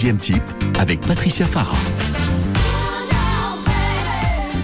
Deuxième 0.00 0.18
type 0.20 0.42
avec 0.78 1.00
Patricia 1.00 1.44
Farah. 1.44 1.74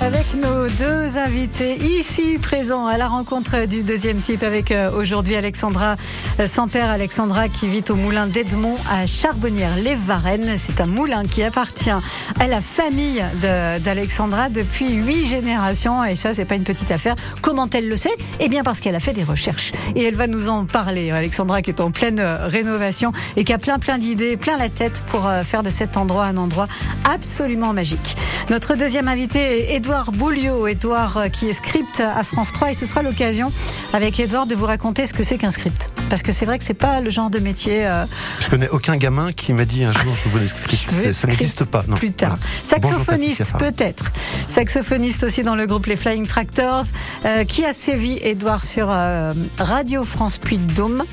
Avec 0.00 0.34
nos 0.34 0.66
deux 0.66 1.18
invités 1.18 1.76
ici 1.76 2.38
présents 2.40 2.86
à 2.86 2.98
la 2.98 3.08
rencontre 3.08 3.66
du 3.66 3.82
deuxième 3.82 4.18
type 4.18 4.42
avec 4.42 4.70
euh, 4.70 4.90
aujourd'hui 4.90 5.36
Alexandra 5.36 5.94
euh, 6.40 6.46
sans 6.46 6.68
père 6.68 6.90
Alexandra 6.90 7.48
qui 7.48 7.68
vit 7.68 7.84
au 7.88 7.94
moulin 7.94 8.26
d'Edmond 8.26 8.76
à 8.90 9.06
Charbonnières 9.06 9.76
les 9.76 9.94
Varennes. 9.94 10.56
C'est 10.58 10.80
un 10.80 10.86
moulin 10.86 11.24
qui 11.24 11.42
appartient 11.42 11.90
à 11.90 12.46
la 12.46 12.60
famille 12.60 13.24
d'Alexandra 13.40 14.50
depuis 14.50 14.94
huit 14.94 15.24
générations 15.24 16.04
et 16.04 16.16
ça 16.16 16.34
c'est 16.34 16.44
pas 16.44 16.56
une 16.56 16.64
petite 16.64 16.90
affaire. 16.90 17.14
Comment 17.40 17.68
elle 17.72 17.88
le 17.88 17.96
sait? 17.96 18.16
Eh 18.40 18.48
bien 18.48 18.62
parce 18.62 18.80
qu'elle 18.80 18.96
a 18.96 19.00
fait 19.00 19.12
des 19.12 19.24
recherches 19.24 19.72
et 19.94 20.02
elle 20.02 20.16
va 20.16 20.26
nous 20.26 20.48
en 20.48 20.64
parler. 20.66 21.12
Alexandra 21.12 21.62
qui 21.62 21.70
est 21.70 21.80
en 21.80 21.92
pleine 21.92 22.18
euh, 22.18 22.46
rénovation 22.46 23.12
et 23.36 23.44
qui 23.44 23.52
a 23.52 23.58
plein 23.58 23.78
plein 23.78 23.98
d'idées, 23.98 24.36
plein 24.36 24.56
la 24.56 24.68
tête 24.68 25.02
pour 25.06 25.30
faire 25.44 25.62
de 25.62 25.70
cet 25.70 25.96
endroit 25.96 26.24
un 26.24 26.36
endroit 26.36 26.68
absolument 27.04 27.72
magique. 27.72 28.16
Notre 28.50 28.74
deuxième 28.74 29.08
invité 29.08 29.74
est 29.74 29.83
Édouard 29.84 30.12
Bouliot. 30.12 30.66
Édouard 30.66 31.18
euh, 31.18 31.28
qui 31.28 31.46
est 31.46 31.52
script 31.52 32.00
à 32.00 32.24
France 32.24 32.52
3 32.54 32.70
et 32.70 32.74
ce 32.74 32.86
sera 32.86 33.02
l'occasion 33.02 33.52
avec 33.92 34.18
Édouard 34.18 34.46
de 34.46 34.54
vous 34.54 34.64
raconter 34.64 35.04
ce 35.04 35.12
que 35.12 35.22
c'est 35.22 35.36
qu'un 35.36 35.50
script. 35.50 35.90
Parce 36.08 36.22
que 36.22 36.32
c'est 36.32 36.46
vrai 36.46 36.58
que 36.58 36.64
c'est 36.64 36.72
pas 36.72 37.02
le 37.02 37.10
genre 37.10 37.28
de 37.28 37.38
métier. 37.38 37.86
Euh... 37.86 38.06
Je 38.40 38.48
connais 38.48 38.70
aucun 38.70 38.96
gamin 38.96 39.30
qui 39.32 39.52
m'a 39.52 39.66
dit 39.66 39.84
un 39.84 39.92
jour 39.92 40.14
je 40.24 40.30
veux 40.30 40.40
des 40.40 40.48
scripts. 40.48 41.12
Ça 41.12 41.28
n'existe 41.28 41.66
pas. 41.66 41.84
Non. 41.86 41.96
Plus 41.96 42.12
tard. 42.12 42.38
Saxophoniste 42.62 43.52
peut-être. 43.58 44.10
Saxophoniste 44.48 45.22
aussi 45.24 45.42
dans 45.42 45.54
le 45.54 45.66
groupe 45.66 45.84
Les 45.84 45.96
Flying 45.96 46.26
Tractors 46.26 46.84
euh, 47.26 47.44
qui 47.44 47.66
a 47.66 47.74
sévi 47.74 48.18
Édouard 48.22 48.64
sur 48.64 48.86
euh, 48.90 49.34
Radio 49.58 50.04
France 50.04 50.38
Puy 50.38 50.56
de 50.56 50.72
Dôme. 50.72 51.04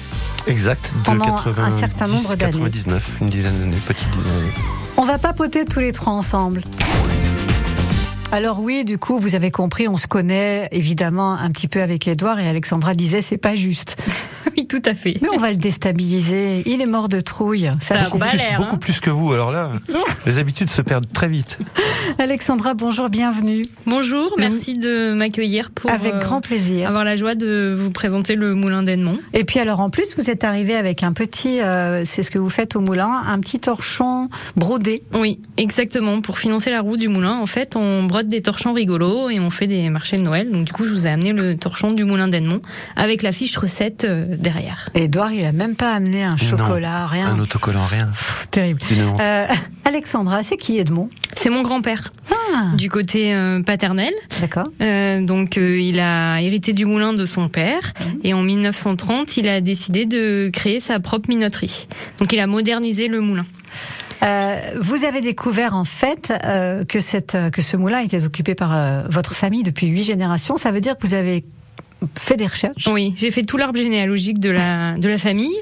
Exact. 0.48 0.94
De 0.96 1.04
pendant 1.04 1.36
80, 1.44 1.66
un 1.66 1.72
certain 1.72 2.08
nombre 2.08 2.36
d'années. 2.36 2.54
99, 2.54 3.18
une 3.20 3.30
dizaine 3.30 3.60
d'années, 3.60 3.78
petite 3.86 4.10
dizaine 4.12 4.34
d'années. 4.34 4.54
On 4.96 5.04
va 5.04 5.18
papoter 5.18 5.66
tous 5.66 5.82
les 5.82 5.92
trois 5.92 6.14
ensemble. 6.14 6.64
Alors 8.34 8.62
oui, 8.62 8.86
du 8.86 8.98
coup, 8.98 9.20
vous 9.20 9.36
avez 9.36 9.52
compris, 9.52 9.90
on 9.90 9.98
se 9.98 10.08
connaît 10.08 10.70
évidemment 10.72 11.34
un 11.34 11.52
petit 11.52 11.68
peu 11.68 11.82
avec 11.82 12.08
Edouard 12.08 12.40
et 12.40 12.48
Alexandra 12.48 12.94
disait 12.94 13.20
c'est 13.20 13.38
pas 13.38 13.56
juste. 13.56 13.98
oui, 14.58 14.68
tout 14.68 14.82
à 14.86 14.94
fait. 14.94 15.18
Mais 15.22 15.28
on 15.36 15.38
va 15.38 15.50
le 15.50 15.58
déstabiliser. 15.58 16.64
Il 16.66 16.80
est 16.80 16.86
mort 16.86 17.10
de 17.10 17.20
trouille. 17.20 17.70
Ça, 17.82 17.98
beaucoup, 18.06 18.20
plus, 18.20 18.40
hein. 18.40 18.56
beaucoup 18.58 18.78
plus 18.78 19.02
que 19.02 19.10
vous. 19.10 19.34
Alors 19.34 19.52
là, 19.52 19.72
les 20.26 20.38
habitudes 20.38 20.70
se 20.70 20.82
perdent 20.82 21.12
très 21.12 21.28
vite. 21.28 21.60
Alexandra, 22.20 22.74
bonjour, 22.74 23.10
bienvenue. 23.10 23.64
Bonjour, 23.86 24.34
merci 24.38 24.78
de 24.78 25.14
m'accueillir 25.14 25.72
pour 25.72 25.92
avec 25.92 26.18
grand 26.20 26.40
plaisir 26.40 26.88
avoir 26.88 27.04
la 27.04 27.18
joie 27.18 27.36
de 27.36 27.76
vous 27.78 27.92
présenter 27.92 28.36
le 28.36 28.56
moulin 28.56 28.82
d'Edmond. 28.82 29.20
Et 29.34 29.44
puis 29.44 29.60
alors 29.60 29.82
en 29.82 29.90
plus, 29.90 30.16
vous 30.16 30.30
êtes 30.30 30.46
arrivé 30.46 30.76
avec 30.76 31.04
un 31.04 31.12
petit, 31.12 31.60
euh, 31.60 32.04
c'est 32.06 32.24
ce 32.24 32.32
que 32.32 32.40
vous 32.40 32.50
faites 32.50 32.78
au 32.78 32.82
moulin, 32.82 33.12
un 33.28 33.40
petit 33.42 33.60
torchon 33.60 34.30
brodé. 34.56 35.04
Oui, 35.14 35.42
exactement. 35.58 36.22
Pour 36.22 36.38
financer 36.38 36.72
la 36.72 36.80
roue 36.80 36.96
du 36.96 37.10
moulin, 37.10 37.38
en 37.38 37.46
fait, 37.46 37.76
on 37.76 38.04
brode 38.04 38.21
des 38.28 38.42
torchons 38.42 38.74
rigolos 38.74 39.30
et 39.30 39.40
on 39.40 39.50
fait 39.50 39.68
des 39.68 39.90
marchés 39.90 40.18
de 40.18 40.22
Noël. 40.22 40.50
Donc 40.52 40.66
du 40.66 40.74
coup, 40.74 40.86
je 40.86 40.92
vous 40.92 41.08
ai 41.08 41.10
amené 41.10 41.34
le 41.34 41.58
torchon 41.58 41.92
du 41.92 42.04
moulin 42.04 42.28
d'Edmond 42.28 42.62
avec 42.96 43.22
la 43.22 43.32
fiche 43.32 43.58
recette 43.58 44.04
euh, 44.04 44.36
derrière. 44.38 44.90
Edouard, 44.94 45.32
il 45.32 45.46
a 45.46 45.52
même 45.52 45.76
pas 45.76 45.94
amené 45.94 46.24
un 46.24 46.38
chocolat, 46.38 47.08
rien. 47.08 47.28
Un 47.28 47.40
autocollant, 47.40 47.86
rien. 47.86 48.06
terrible. 48.52 48.82
Euh, 49.20 49.46
Alexandra, 49.86 50.44
c'est 50.44 50.58
qui 50.58 50.80
Edmond? 50.80 51.10
C'est 51.36 51.50
mon 51.50 51.64
grand-père. 51.64 52.12
Ah. 52.54 52.76
Du 52.76 52.90
côté 52.90 53.34
euh, 53.34 53.62
paternel. 53.64 54.14
D'accord. 54.40 54.68
donc 55.22 55.58
il 55.58 56.00
a 56.00 56.40
hérité 56.40 56.74
du 56.74 56.86
moulin 56.86 57.14
de 57.14 57.26
son 57.26 57.50
père 57.50 57.94
mhm. 58.00 58.20
et 58.24 58.34
en 58.34 58.42
1930, 58.42 59.38
il 59.38 59.48
a 59.48 59.62
décidé 59.62 60.06
de 60.06 60.50
créer 60.52 60.80
sa 60.80 61.00
propre 61.00 61.30
minoterie. 61.30 61.88
Donc 62.20 62.34
il 62.34 62.40
a 62.40 62.48
modernisé 62.48 63.08
le 63.08 63.22
moulin. 63.22 63.46
Euh, 64.24 64.60
vous 64.80 65.06
avez 65.06 65.22
découvert 65.22 65.76
en 65.76 65.84
fait 65.84 66.32
euh, 66.46 66.86
que, 66.86 67.00
cette, 67.00 67.38
que 67.52 67.62
ce 67.62 67.78
moulin 67.78 68.00
était 68.00 68.24
occupé 68.24 68.56
par 68.56 68.76
euh, 68.76 69.04
votre 69.10 69.34
famille 69.34 69.64
depuis 69.64 69.88
huit 69.88 70.04
générations. 70.04 70.58
Ça 70.58 70.72
veut 70.72 70.82
dire 70.82 70.98
que 70.98 71.08
vous 71.08 71.14
avez 71.14 71.44
fait 72.18 72.36
des 72.36 72.48
recherches 72.48 72.88
Oui, 72.88 73.14
j'ai 73.16 73.32
fait 73.32 73.44
tout 73.44 73.58
l'arbre 73.58 73.78
généalogique 73.78 74.40
de 74.40 74.50
la, 74.50 74.98
de 74.98 75.08
la 75.08 75.18
famille, 75.18 75.56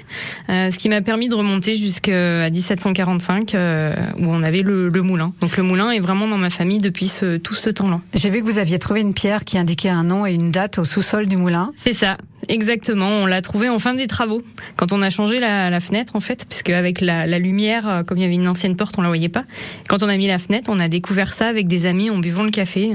euh, 0.50 0.72
ce 0.72 0.78
qui 0.78 0.90
m'a 0.90 1.02
permis 1.02 1.30
de 1.30 1.36
remonter 1.36 1.76
jusqu'à 1.76 2.50
1745, 2.50 3.56
euh, 3.56 3.94
où 4.18 4.26
on 4.30 4.42
avait 4.44 4.60
le, 4.60 4.90
le, 4.90 5.02
moulin. 5.02 5.34
Donc 5.42 5.58
le 5.58 5.64
moulin 5.64 5.92
est 5.92 6.00
vraiment 6.00 6.28
dans 6.28 6.38
ma 6.38 6.50
famille 6.50 6.80
depuis 6.80 7.08
ce, 7.08 7.38
tout 7.38 7.56
ce 7.56 7.70
temps-là. 7.70 8.02
J'ai 8.14 8.30
vu 8.30 8.40
que 8.40 8.46
vous 8.46 8.60
aviez 8.60 8.80
trouvé 8.80 9.02
une 9.02 9.14
pierre 9.14 9.44
qui 9.44 9.58
indiquait 9.58 9.90
un 9.90 10.04
nom 10.04 10.26
et 10.26 10.34
une 10.34 10.52
date 10.52 10.80
au 10.80 10.84
sous-sol 10.84 11.28
du 11.28 11.38
moulin. 11.38 11.72
C'est 11.76 11.94
ça, 11.94 12.18
exactement. 12.50 13.08
On 13.08 13.26
l'a 13.26 13.42
trouvé 13.42 13.70
en 13.70 13.80
fin 13.80 13.94
des 13.94 14.08
travaux, 14.08 14.42
quand 14.76 14.92
on 14.92 15.02
a 15.02 15.10
changé 15.10 15.40
la, 15.40 15.70
la 15.70 15.80
fenêtre, 15.80 16.16
en 16.16 16.20
fait, 16.20 16.46
puisque 16.48 16.70
avec 16.70 17.02
la, 17.02 17.26
la, 17.26 17.40
lumière, 17.40 17.88
euh, 17.88 18.04
comme 18.04 18.18
il 18.18 18.22
y 18.22 18.26
avait 18.26 18.36
une 18.36 18.48
ancienne 18.48 18.76
porte, 18.76 18.96
on 18.98 19.02
la 19.02 19.08
voyait 19.08 19.30
pas. 19.30 19.44
Quand 19.88 20.04
on 20.04 20.10
a 20.10 20.18
mis 20.18 20.28
la 20.28 20.40
fenêtre, 20.40 20.70
on 20.74 20.80
a 20.80 20.88
découvert 20.88 21.34
ça 21.34 21.48
avec 21.48 21.68
des 21.68 21.86
amis 21.86 22.10
en 22.10 22.18
buvant 22.18 22.44
le 22.44 22.52
café. 22.52 22.92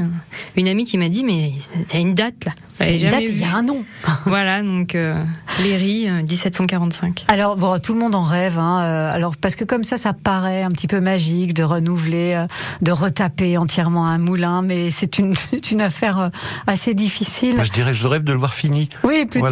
Une 0.56 0.68
amie 0.68 0.84
qui 0.84 0.98
m'a 0.98 1.08
dit, 1.08 1.24
mais 1.24 1.52
t'as 1.88 1.98
une 1.98 2.14
date 2.14 2.44
là. 2.44 2.52
Une 2.86 3.08
date, 3.08 3.22
il 3.22 3.38
y 3.38 3.44
a 3.44 3.54
un 3.54 3.62
nom. 3.62 3.84
voilà, 4.26 4.62
donc 4.62 4.94
euh, 4.94 5.20
Léry, 5.62 6.08
1745. 6.10 7.24
Euh, 7.28 7.32
alors 7.32 7.56
bon, 7.56 7.78
tout 7.78 7.94
le 7.94 8.00
monde 8.00 8.14
en 8.14 8.24
rêve. 8.24 8.58
Hein, 8.58 8.82
euh, 8.82 9.14
alors 9.14 9.36
parce 9.36 9.54
que 9.54 9.64
comme 9.64 9.84
ça, 9.84 9.96
ça 9.96 10.12
paraît 10.12 10.62
un 10.62 10.68
petit 10.68 10.88
peu 10.88 11.00
magique 11.00 11.54
de 11.54 11.62
renouveler, 11.62 12.34
euh, 12.36 12.46
de 12.82 12.92
retaper 12.92 13.56
entièrement 13.56 14.06
un 14.06 14.18
moulin, 14.18 14.62
mais 14.62 14.90
c'est 14.90 15.18
une 15.18 15.34
une 15.70 15.80
affaire 15.80 16.30
assez 16.66 16.94
difficile. 16.94 17.54
Moi, 17.54 17.64
je 17.64 17.72
dirais, 17.72 17.94
je 17.94 18.06
rêve 18.06 18.24
de 18.24 18.32
le 18.32 18.38
voir 18.38 18.54
fini. 18.54 18.88
Oui, 19.04 19.26
plutôt. 19.26 19.43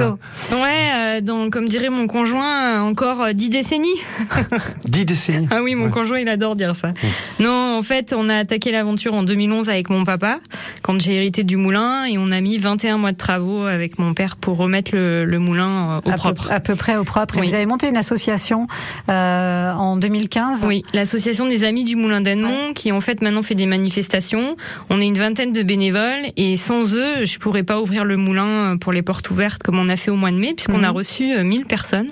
Ouais, 0.52 1.20
donc 1.20 1.52
comme 1.52 1.68
dirait 1.68 1.90
mon 1.90 2.06
conjoint, 2.06 2.82
encore 2.82 3.34
dix 3.34 3.50
décennies. 3.50 3.88
dix 4.84 5.04
décennies. 5.04 5.48
Ah 5.50 5.62
oui, 5.62 5.74
mon 5.74 5.90
conjoint, 5.90 6.18
il 6.18 6.28
adore 6.28 6.56
dire 6.56 6.74
ça. 6.74 6.90
Non, 7.40 7.76
en 7.76 7.82
fait, 7.82 8.14
on 8.16 8.28
a 8.28 8.36
attaqué 8.36 8.72
l'aventure 8.72 9.14
en 9.14 9.22
2011 9.22 9.68
avec 9.68 9.90
mon 9.90 10.04
papa, 10.04 10.38
quand 10.82 11.00
j'ai 11.00 11.16
hérité 11.16 11.44
du 11.44 11.56
moulin, 11.56 12.04
et 12.04 12.18
on 12.18 12.30
a 12.30 12.40
mis 12.40 12.58
21 12.58 12.98
mois 12.98 13.12
de 13.12 13.16
travaux 13.16 13.64
avec 13.64 13.98
mon 13.98 14.14
père 14.14 14.36
pour 14.36 14.56
remettre 14.56 14.92
le, 14.94 15.38
moulin 15.38 16.00
euh, 16.06 16.10
au 16.10 16.12
propre. 16.12 16.50
à 16.50 16.60
peu 16.60 16.74
près 16.74 16.96
au 16.96 17.04
propre. 17.04 17.38
Et 17.38 17.42
vous 17.42 17.54
avez 17.54 17.66
monté 17.66 17.88
une 17.88 17.96
association 17.96 18.66
euh, 19.08 19.72
en 19.72 19.96
2015 19.96 20.64
Oui, 20.66 20.84
l'association 20.94 21.46
des 21.46 21.64
Amis 21.64 21.84
du 21.84 21.96
Moulin 21.96 22.20
d'Edmond, 22.20 22.72
qui 22.74 22.92
en 22.92 23.00
fait 23.00 23.22
maintenant 23.22 23.42
fait 23.42 23.54
des 23.54 23.66
manifestations. 23.66 24.56
On 24.90 25.00
est 25.00 25.06
une 25.06 25.18
vingtaine 25.18 25.52
de 25.52 25.62
bénévoles 25.62 26.26
et 26.36 26.56
sans 26.56 26.94
eux, 26.94 27.24
je 27.24 27.38
pourrais 27.38 27.62
pas 27.62 27.80
ouvrir 27.80 28.04
le 28.04 28.16
moulin 28.16 28.76
pour 28.78 28.92
les 28.92 29.02
portes 29.02 29.30
ouvertes 29.30 29.62
comme 29.62 29.78
on 29.82 29.88
a 29.88 29.96
fait 29.96 30.10
au 30.10 30.16
mois 30.16 30.30
de 30.30 30.38
mai, 30.38 30.54
puisqu'on 30.54 30.82
a 30.82 30.90
mhm. 30.90 30.96
reçu 30.96 31.24
1000 31.42 31.60
euh, 31.60 31.64
personnes. 31.64 32.08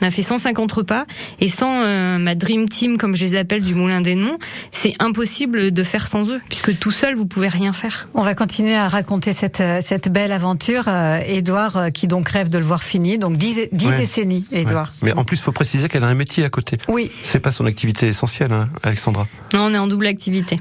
On 0.00 0.06
a 0.06 0.10
fait 0.10 0.22
150 0.22 0.70
repas 0.72 1.04
et 1.40 1.48
sans 1.48 1.82
euh, 1.82 2.18
ma 2.18 2.34
dream 2.34 2.68
team, 2.68 2.98
comme 2.98 3.16
je 3.16 3.24
les 3.24 3.36
appelle, 3.36 3.62
du 3.62 3.74
Moulin 3.74 4.00
d'Edmond, 4.00 4.38
c'est 4.70 4.94
impossible 4.98 5.70
de 5.70 5.82
faire 5.82 6.06
sans 6.06 6.30
eux, 6.30 6.40
puisque 6.48 6.78
tout 6.78 6.90
seul 6.90 7.14
vous 7.14 7.26
pouvez 7.26 7.48
rien 7.48 7.72
faire. 7.72 8.08
On 8.14 8.22
va 8.22 8.34
continuer 8.34 8.74
à 8.74 8.88
raconter 8.88 9.32
cette 9.32 9.62
cette 9.80 10.08
belle 10.10 10.32
aventure. 10.32 10.88
Edouard, 11.26 11.76
euh, 11.76 11.90
qui 11.90 12.06
donc 12.06 12.28
rêve 12.28 12.48
de 12.48 12.58
le 12.58 12.64
voir 12.64 12.82
fini, 12.82 13.18
donc 13.18 13.36
dix, 13.36 13.68
décennies, 13.72 14.44
Edouard. 14.52 14.92
Mais 15.02 15.12
en 15.12 15.24
plus, 15.24 15.36
il 15.36 15.42
faut 15.42 15.52
préciser 15.52 15.88
qu'elle 15.88 16.04
a 16.04 16.08
un 16.08 16.14
métier 16.14 16.44
à 16.44 16.50
côté. 16.50 16.78
Oui. 16.88 17.10
C'est 17.22 17.40
pas 17.40 17.50
son 17.50 17.66
activité 17.66 18.06
essentielle, 18.06 18.52
hein, 18.52 18.68
Alexandra. 18.82 19.26
Non, 19.52 19.66
on 19.66 19.74
est 19.74 19.78
en 19.78 19.86
double 19.86 20.06
activité. 20.06 20.56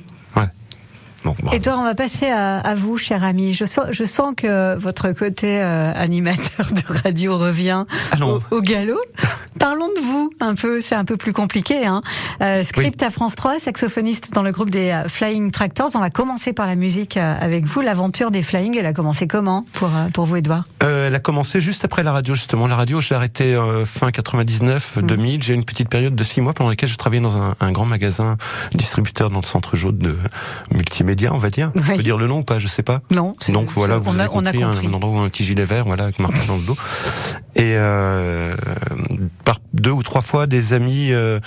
Edouard, 1.51 1.79
on 1.79 1.83
va 1.83 1.95
passer 1.95 2.27
à, 2.27 2.75
vous, 2.75 2.97
cher 2.97 3.23
ami. 3.23 3.53
Je 3.53 3.65
sens, 3.65 3.85
je 3.91 4.03
sens 4.03 4.33
que 4.35 4.75
votre 4.77 5.11
côté 5.11 5.61
euh, 5.61 5.91
animateur 5.95 6.71
de 6.71 7.01
radio 7.03 7.37
revient 7.37 7.85
ah 8.11 8.17
au, 8.51 8.61
galop. 8.61 8.99
Parlons 9.59 9.87
de 9.95 10.01
vous 10.01 10.31
un 10.39 10.55
peu, 10.55 10.81
c'est 10.81 10.95
un 10.95 11.05
peu 11.05 11.15
plus 11.15 11.31
compliqué. 11.31 11.85
Hein. 11.85 12.01
Euh, 12.41 12.63
script 12.63 13.01
à 13.03 13.09
France 13.09 13.35
3, 13.35 13.59
saxophoniste 13.59 14.33
dans 14.33 14.41
le 14.41 14.51
groupe 14.51 14.69
des 14.69 14.91
euh, 14.91 15.07
Flying 15.07 15.51
Tractors. 15.51 15.91
On 15.95 15.99
va 15.99 16.09
commencer 16.09 16.53
par 16.53 16.67
la 16.67 16.75
musique 16.75 17.17
avec 17.17 17.65
vous. 17.65 17.81
L'aventure 17.81 18.31
des 18.31 18.41
Flying, 18.41 18.77
elle 18.77 18.85
a 18.85 18.93
commencé 18.93 19.27
comment 19.27 19.65
pour, 19.73 19.89
pour 20.13 20.25
vous, 20.25 20.37
Edouard 20.37 20.65
Elle 20.81 21.15
a 21.15 21.19
commencé 21.19 21.61
juste 21.61 21.85
après 21.85 22.03
la 22.03 22.11
radio, 22.11 22.33
justement. 22.33 22.67
La 22.67 22.75
radio, 22.75 22.99
j'ai 22.99 23.15
arrêté 23.15 23.57
fin 23.85 24.11
99, 24.11 24.99
2000. 25.03 25.37
Mmh. 25.37 25.41
J'ai 25.41 25.53
eu 25.53 25.55
une 25.55 25.65
petite 25.65 25.89
période 25.89 26.15
de 26.15 26.23
six 26.23 26.41
mois 26.41 26.53
pendant 26.53 26.69
laquelle 26.69 26.89
je 26.89 26.97
travaillais 26.97 27.21
dans 27.21 27.37
un, 27.37 27.55
un 27.59 27.71
grand 27.71 27.85
magasin 27.85 28.37
distributeur 28.73 29.29
dans 29.29 29.39
le 29.39 29.45
centre 29.45 29.75
jaune 29.75 29.97
de 29.97 30.15
multimédia 30.71 31.12
on 31.31 31.37
va 31.37 31.49
dire. 31.49 31.71
Je 31.75 31.93
peux 31.93 32.03
dire 32.03 32.17
le 32.17 32.27
nom 32.27 32.39
ou 32.39 32.43
pas, 32.43 32.59
je 32.59 32.67
sais 32.67 32.83
pas. 32.83 33.01
Non. 33.11 33.33
Donc 33.49 33.69
voilà, 33.69 33.97
vous 33.97 34.17
avez 34.19 34.29
compris, 34.29 34.63
Un, 34.63 34.93
endroit 34.93 35.19
où 35.19 35.23
un 35.23 35.29
petit 35.29 35.43
gilet 35.45 35.65
vert, 35.65 35.85
voilà, 35.85 36.05
avec 36.05 36.19
marqué 36.19 36.45
dans 36.47 36.57
le 36.57 36.63
dos. 36.63 36.77
Et 37.55 37.75
euh, 37.75 38.55
par 39.45 39.59
deux 39.83 39.91
ou 39.91 40.01
trois 40.01 40.21
fois, 40.21 40.47
des 40.47 40.73
amis 40.73 41.11
euh, 41.11 41.39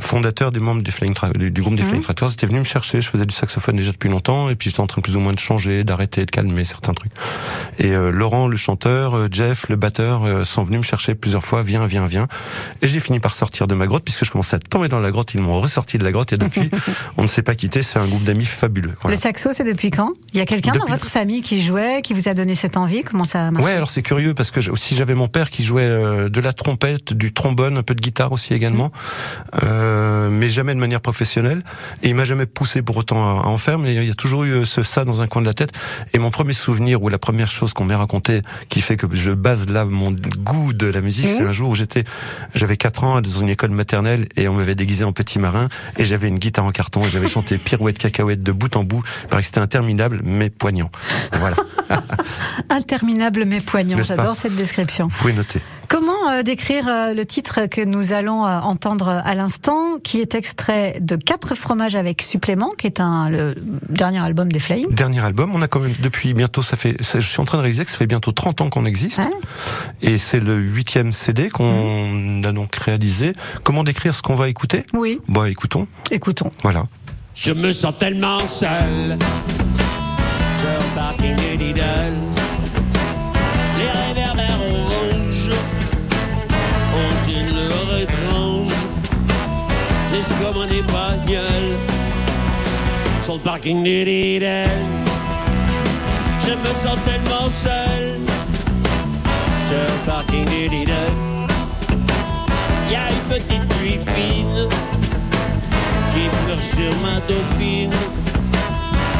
fondateurs 0.00 0.50
des 0.50 0.60
membres 0.60 0.82
des 0.82 0.90
Flying 0.90 1.14
du, 1.36 1.50
du, 1.50 1.60
groupe 1.60 1.76
des 1.76 1.82
mmh. 1.82 1.86
Flying 1.86 2.02
Tractors 2.02 2.32
étaient 2.32 2.46
venus 2.46 2.60
me 2.60 2.64
chercher. 2.64 3.00
Je 3.00 3.08
faisais 3.08 3.26
du 3.26 3.34
saxophone 3.34 3.76
déjà 3.76 3.92
depuis 3.92 4.08
longtemps, 4.08 4.48
et 4.48 4.56
puis 4.56 4.70
j'étais 4.70 4.80
en 4.80 4.86
train 4.86 5.02
plus 5.02 5.14
ou 5.14 5.20
moins 5.20 5.34
de 5.34 5.38
changer, 5.38 5.84
d'arrêter, 5.84 6.24
de 6.24 6.30
calmer 6.30 6.64
certains 6.64 6.94
trucs. 6.94 7.12
Et 7.78 7.92
euh, 7.92 8.10
Laurent, 8.10 8.48
le 8.48 8.56
chanteur, 8.56 9.14
euh, 9.14 9.28
Jeff, 9.30 9.68
le 9.68 9.76
batteur, 9.76 10.24
euh, 10.24 10.44
sont 10.44 10.62
venus 10.62 10.78
me 10.78 10.84
chercher 10.84 11.14
plusieurs 11.14 11.42
fois. 11.42 11.62
Viens, 11.62 11.86
viens, 11.86 12.06
viens. 12.06 12.28
Et 12.80 12.88
j'ai 12.88 13.00
fini 13.00 13.20
par 13.20 13.34
sortir 13.34 13.66
de 13.66 13.74
ma 13.74 13.86
grotte 13.86 14.04
puisque 14.04 14.24
je 14.24 14.30
commençais 14.30 14.56
à 14.56 14.58
tomber 14.58 14.88
dans 14.88 15.00
la 15.00 15.10
grotte. 15.10 15.34
Ils 15.34 15.40
m'ont 15.40 15.60
ressorti 15.60 15.98
de 15.98 16.04
la 16.04 16.12
grotte 16.12 16.32
et 16.32 16.38
depuis, 16.38 16.70
on 17.16 17.22
ne 17.22 17.26
s'est 17.26 17.42
pas 17.42 17.54
quitté. 17.54 17.82
C'est 17.82 17.98
un 17.98 18.06
groupe 18.06 18.22
d'amis 18.24 18.44
fabuleux. 18.44 18.94
Le 19.06 19.16
saxo, 19.16 19.50
c'est 19.52 19.64
depuis 19.64 19.90
quand? 19.90 20.12
Il 20.32 20.38
y 20.38 20.40
a 20.40 20.46
quelqu'un 20.46 20.72
dans 20.72 20.86
votre 20.86 21.08
famille 21.08 21.42
qui 21.42 21.62
jouait, 21.62 22.00
qui 22.02 22.14
vous 22.14 22.28
a 22.28 22.34
donné 22.34 22.54
cette 22.54 22.76
envie? 22.76 23.02
Comment 23.02 23.24
ça 23.24 23.50
marche 23.50 23.64
Ouais, 23.64 23.72
alors 23.72 23.90
c'est 23.90 24.02
curieux 24.02 24.34
parce 24.34 24.50
que 24.50 24.70
aussi 24.70 24.94
j'avais 24.94 25.14
mon 25.14 25.28
père 25.28 25.50
qui 25.50 25.62
jouait 25.62 25.88
de 26.28 26.40
la 26.40 26.52
trompette, 26.52 27.12
du 27.12 27.32
trombone 27.32 27.81
un 27.82 27.84
peu 27.84 27.94
de 27.96 28.00
guitare 28.00 28.30
aussi 28.30 28.54
également, 28.54 28.92
euh, 29.64 30.30
mais 30.30 30.48
jamais 30.48 30.72
de 30.72 30.78
manière 30.78 31.00
professionnelle. 31.00 31.62
Et 32.04 32.10
il 32.10 32.14
m'a 32.14 32.24
jamais 32.24 32.46
poussé 32.46 32.80
pour 32.80 32.96
autant 32.96 33.40
à, 33.40 33.46
en 33.46 33.56
faire, 33.56 33.78
mais 33.78 33.94
il 33.94 34.04
y 34.04 34.10
a 34.10 34.14
toujours 34.14 34.44
eu 34.44 34.64
ce, 34.64 34.84
ça 34.84 35.04
dans 35.04 35.20
un 35.20 35.26
coin 35.26 35.42
de 35.42 35.46
la 35.46 35.54
tête. 35.54 35.72
Et 36.14 36.18
mon 36.20 36.30
premier 36.30 36.52
souvenir 36.52 37.02
ou 37.02 37.08
la 37.08 37.18
première 37.18 37.50
chose 37.50 37.72
qu'on 37.72 37.84
m'a 37.84 37.96
raconté 37.96 38.42
qui 38.68 38.80
fait 38.80 38.96
que 38.96 39.06
je 39.12 39.32
base 39.32 39.68
là 39.68 39.84
mon 39.84 40.12
goût 40.12 40.72
de 40.72 40.86
la 40.86 41.00
musique, 41.00 41.26
c'est 41.26 41.42
un 41.42 41.52
jour 41.52 41.70
où 41.70 41.74
j'étais, 41.74 42.04
j'avais 42.54 42.76
4 42.76 43.04
ans 43.04 43.20
dans 43.20 43.40
une 43.40 43.48
école 43.48 43.70
maternelle 43.70 44.28
et 44.36 44.46
on 44.48 44.54
m'avait 44.54 44.76
déguisé 44.76 45.04
en 45.04 45.12
petit 45.12 45.40
marin 45.40 45.68
et 45.96 46.04
j'avais 46.04 46.28
une 46.28 46.38
guitare 46.38 46.64
en 46.64 46.70
carton 46.70 47.04
et 47.04 47.10
j'avais 47.10 47.28
chanté 47.36 47.58
pirouette 47.58 47.98
cacahuète 47.98 48.42
de 48.42 48.52
bout 48.52 48.76
en 48.76 48.84
bout. 48.84 49.02
parce 49.28 49.42
que 49.42 49.46
c'était 49.46 49.60
interminable 49.60 50.20
mais 50.22 50.50
poignant. 50.50 50.90
Voilà. 51.32 51.56
interminable 52.70 53.44
mais 53.44 53.60
poignant. 53.60 54.00
J'adore 54.02 54.36
cette 54.36 54.54
description. 54.54 55.08
Vous 55.08 55.18
pouvez 55.18 55.32
noter. 55.32 55.60
Comment 55.92 56.30
euh, 56.30 56.42
décrire 56.42 56.88
euh, 56.88 57.12
le 57.12 57.26
titre 57.26 57.66
que 57.66 57.82
nous 57.82 58.14
allons 58.14 58.46
euh, 58.46 58.60
entendre 58.60 59.08
à 59.08 59.34
l'instant, 59.34 59.98
qui 60.02 60.22
est 60.22 60.34
extrait 60.34 60.96
de 61.02 61.16
Quatre 61.16 61.54
fromages 61.54 61.96
avec 61.96 62.22
supplément, 62.22 62.70
qui 62.70 62.86
est 62.86 62.98
un 62.98 63.28
le 63.28 63.54
dernier 63.90 64.20
album 64.20 64.50
des 64.50 64.58
Flying 64.58 64.88
Dernier 64.94 65.20
album, 65.20 65.54
on 65.54 65.60
a 65.60 65.68
quand 65.68 65.80
même 65.80 65.92
depuis 66.00 66.32
bientôt, 66.32 66.62
ça 66.62 66.78
fait, 66.78 66.96
je 66.98 67.20
suis 67.20 67.40
en 67.40 67.44
train 67.44 67.58
de 67.58 67.62
réaliser 67.64 67.84
que 67.84 67.90
ça 67.90 67.98
fait 67.98 68.06
bientôt 68.06 68.32
30 68.32 68.62
ans 68.62 68.70
qu'on 68.70 68.86
existe, 68.86 69.20
et 70.00 70.16
c'est 70.16 70.40
le 70.40 70.56
huitième 70.56 71.12
CD 71.12 71.50
qu'on 71.50 72.08
mmh. 72.08 72.46
a 72.46 72.52
donc 72.52 72.74
réalisé. 72.76 73.34
Comment 73.62 73.84
décrire 73.84 74.14
ce 74.14 74.22
qu'on 74.22 74.34
va 74.34 74.48
écouter? 74.48 74.86
Oui. 74.94 75.20
Bon, 75.28 75.44
écoutons. 75.44 75.86
Écoutons. 76.10 76.50
Voilà. 76.62 76.84
Je 77.34 77.52
me 77.52 77.70
sens 77.70 77.92
tellement 77.98 78.38
seul. 78.46 79.18
comme 80.62 81.78
un 81.78 82.21
sur 93.22 93.34
le 93.34 93.40
parking 93.40 93.82
du 93.82 94.04
Lidl. 94.04 94.68
Je 96.40 96.50
me 96.50 96.74
sens 96.74 96.98
tellement 97.04 97.48
seul 97.48 98.18
sur 99.66 99.76
le 99.76 100.06
parking 100.06 100.44
du 100.44 100.68
Lidl. 100.68 100.92
Y 102.90 102.94
a 102.96 103.10
une 103.10 103.34
petite 103.34 103.68
pluie 103.68 103.98
fine 104.14 104.68
qui 106.14 106.28
pleure 106.44 106.60
sur 106.60 106.92
ma 107.00 107.20
dauphine. 107.26 107.94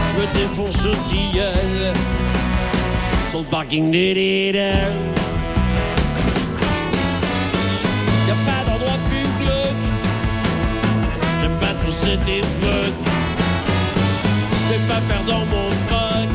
Je 0.08 0.20
me 0.20 0.26
défonce 0.34 0.84
au 0.86 0.94
tilleul 1.08 1.94
sur 3.30 3.40
le 3.40 3.46
parking 3.46 3.90
du 3.90 4.14
Lidl. 4.14 4.76
Cette 12.02 12.28
époque. 12.28 13.00
Fais 14.68 14.82
pas 14.88 15.00
perdre 15.08 15.38
mon 15.52 15.70
froc. 15.86 16.34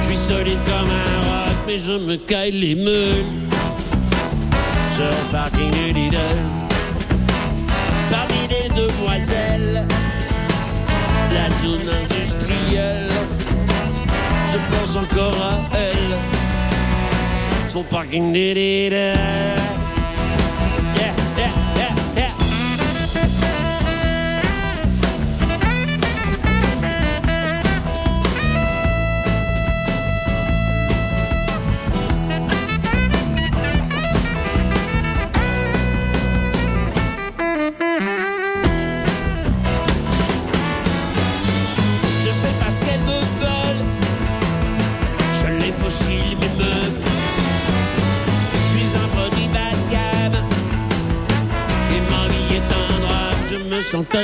Je 0.00 0.06
suis 0.06 0.16
solide 0.16 0.58
comme 0.66 0.90
un 0.90 1.18
roc, 1.28 1.56
mais 1.66 1.78
je 1.78 1.92
me 1.92 2.16
caille 2.16 2.52
les 2.52 2.74
meules. 2.74 3.24
Sur 4.94 5.04
le 5.04 5.32
parking 5.32 5.70
du 5.70 5.92
Lidl. 5.92 6.40
Parmi 8.10 8.42
les 8.48 8.68
demoiselles, 8.82 9.86
la 11.32 11.46
zone 11.60 11.88
industrielle. 12.02 13.10
Je 14.52 14.58
pense 14.70 14.96
encore 14.96 15.36
à 15.42 15.76
elle. 15.76 16.14
Le 17.74 17.82
parking 17.82 18.32
du 18.32 18.54
Lidl. 18.54 19.63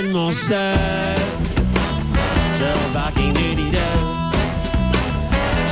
Tellement 0.01 0.33
seuls. 0.33 1.21
Je 2.59 2.93
parking 2.95 3.33
du 3.35 3.49
leader. 3.61 3.97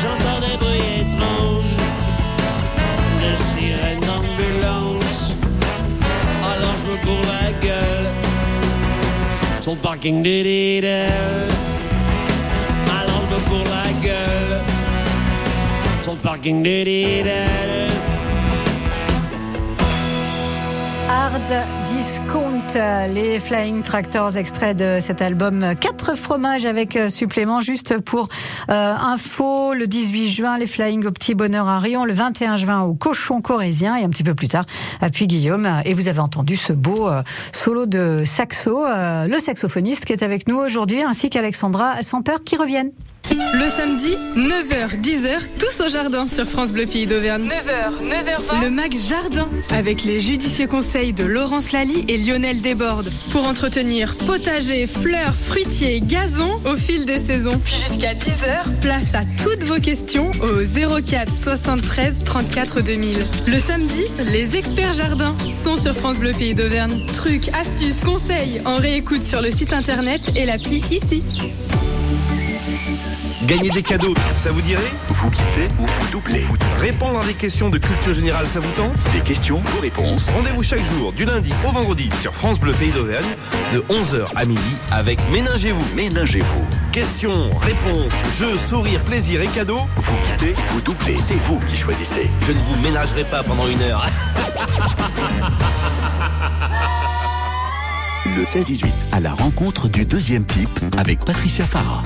J'entends 0.00 0.40
des 0.46 0.56
bruits 0.62 0.88
étranges 1.02 1.74
de 3.22 3.30
sirènes 3.48 4.00
d'ambulance. 4.00 5.32
Alors 6.50 6.74
je 6.80 6.84
me 6.90 6.96
la 7.32 7.52
gueule 7.64 8.08
sur 9.60 9.72
le 9.72 9.78
parking 9.78 10.22
du 10.22 10.42
leader. 10.42 11.10
Alors 13.00 13.22
je 13.30 13.34
me 13.34 13.64
la 13.64 13.88
gueule 14.06 14.60
sur 16.02 16.12
le 16.12 16.18
parking 16.18 16.62
du 16.62 16.84
leader. 16.84 17.46
Hard 21.08 21.50
Discount, 22.08 22.64
les 23.10 23.38
Flying 23.38 23.82
Tractors, 23.82 24.38
extrait 24.38 24.72
de 24.72 24.96
cet 24.98 25.20
album 25.20 25.74
Quatre 25.78 26.16
fromages 26.16 26.64
avec 26.64 26.96
euh, 26.96 27.10
supplément. 27.10 27.60
Juste 27.60 27.98
pour 27.98 28.30
euh, 28.70 28.94
info, 28.94 29.74
le 29.74 29.86
18 29.86 30.28
juin, 30.30 30.56
les 30.56 30.66
Flying 30.66 31.04
au 31.04 31.10
Petit 31.10 31.34
Bonheur 31.34 31.68
à 31.68 31.78
Rion, 31.78 32.06
le 32.06 32.14
21 32.14 32.56
juin 32.56 32.80
au 32.80 32.94
Cochon 32.94 33.42
Corésien 33.42 33.94
et 33.94 34.04
un 34.04 34.08
petit 34.08 34.24
peu 34.24 34.34
plus 34.34 34.48
tard 34.48 34.64
à 35.02 35.10
Puy-Guillaume. 35.10 35.82
Et 35.84 35.92
vous 35.92 36.08
avez 36.08 36.20
entendu 36.20 36.56
ce 36.56 36.72
beau 36.72 37.10
euh, 37.10 37.22
solo 37.52 37.84
de 37.84 38.22
saxo, 38.24 38.86
le 38.86 39.38
saxophoniste 39.38 40.06
qui 40.06 40.14
est 40.14 40.22
avec 40.22 40.48
nous 40.48 40.56
aujourd'hui, 40.56 41.02
ainsi 41.02 41.28
qu'Alexandra 41.28 42.00
sans 42.00 42.22
peur 42.22 42.42
qui 42.42 42.56
reviennent. 42.56 42.92
Le 43.38 43.68
samedi, 43.68 44.16
9h, 44.34 45.00
10h, 45.00 45.38
tous 45.60 45.84
au 45.84 45.88
jardin 45.88 46.26
sur 46.26 46.44
France 46.44 46.72
Bleu 46.72 46.86
Pays 46.86 47.06
d'Auvergne. 47.06 47.44
9h, 47.44 48.04
9h20. 48.04 48.64
Le 48.64 48.70
MAC 48.70 48.94
Jardin, 48.98 49.48
avec 49.70 50.02
les 50.02 50.18
judicieux 50.18 50.66
conseils 50.66 51.12
de 51.12 51.24
Laurence 51.24 51.70
Lally 51.70 52.04
et 52.08 52.18
Lionel 52.18 52.60
Desbordes. 52.60 53.12
Pour 53.30 53.46
entretenir 53.46 54.16
potager, 54.16 54.88
fleurs, 54.88 55.34
fruitiers, 55.34 56.00
gazon 56.00 56.60
au 56.64 56.76
fil 56.76 57.06
des 57.06 57.20
saisons. 57.20 57.58
Puis 57.64 57.76
jusqu'à 57.76 58.14
10h, 58.14 58.80
place 58.80 59.14
à 59.14 59.22
toutes 59.44 59.62
vos 59.64 59.80
questions 59.80 60.30
au 60.42 61.00
04 61.00 61.32
73 61.32 62.24
34 62.24 62.80
2000. 62.80 63.18
Le 63.46 63.58
samedi, 63.60 64.04
les 64.32 64.56
experts 64.56 64.94
jardins 64.94 65.34
sont 65.52 65.76
sur 65.76 65.94
France 65.94 66.18
Bleu 66.18 66.32
Pays 66.32 66.54
d'Auvergne. 66.54 67.06
Trucs, 67.14 67.48
astuces, 67.50 68.04
conseils 68.04 68.60
en 68.64 68.76
réécoute 68.76 69.22
sur 69.22 69.42
le 69.42 69.52
site 69.52 69.72
internet 69.72 70.22
et 70.34 70.44
l'appli 70.44 70.82
ici. 70.90 71.22
Gagner 73.48 73.70
des 73.70 73.82
cadeaux, 73.82 74.12
ça 74.36 74.52
vous 74.52 74.60
dirait 74.60 74.92
Vous 75.08 75.30
quittez 75.30 75.68
ou 75.78 75.86
vous 75.86 76.10
doublez 76.12 76.44
Répondre 76.82 77.18
à 77.18 77.24
des 77.24 77.32
questions 77.32 77.70
de 77.70 77.78
culture 77.78 78.12
générale, 78.12 78.46
ça 78.46 78.60
vous 78.60 78.70
tente 78.72 78.92
Des 79.14 79.20
questions, 79.20 79.62
vos 79.64 79.80
réponses. 79.80 80.28
Rendez-vous 80.28 80.62
chaque 80.62 80.84
jour, 80.84 81.14
du 81.14 81.24
lundi 81.24 81.50
au 81.66 81.72
vendredi, 81.72 82.10
sur 82.20 82.34
France 82.34 82.60
Bleu 82.60 82.72
Pays 82.72 82.90
d'Auvergne, 82.90 83.24
de 83.72 83.80
11h 83.88 84.26
à 84.36 84.44
midi, 84.44 84.76
avec 84.90 85.18
Ménagez-vous. 85.32 85.96
Ménagez-vous. 85.96 86.62
Questions, 86.92 87.48
réponses, 87.60 88.12
jeux, 88.38 88.58
sourires, 88.68 89.02
plaisir 89.04 89.40
et 89.40 89.46
cadeaux. 89.46 89.80
Vous 89.96 90.12
quittez, 90.26 90.54
vous 90.68 90.82
doublez, 90.82 91.16
c'est 91.18 91.42
vous 91.46 91.58
qui 91.60 91.78
choisissez. 91.78 92.28
Je 92.46 92.52
ne 92.52 92.58
vous 92.58 92.76
ménagerai 92.82 93.24
pas 93.24 93.42
pendant 93.42 93.66
une 93.66 93.80
heure. 93.80 94.04
Le 98.26 98.42
16-18, 98.42 98.84
à 99.12 99.20
la 99.20 99.32
rencontre 99.32 99.88
du 99.88 100.04
deuxième 100.04 100.44
type 100.44 100.78
avec 100.98 101.24
Patricia 101.24 101.64
Farah. 101.64 102.02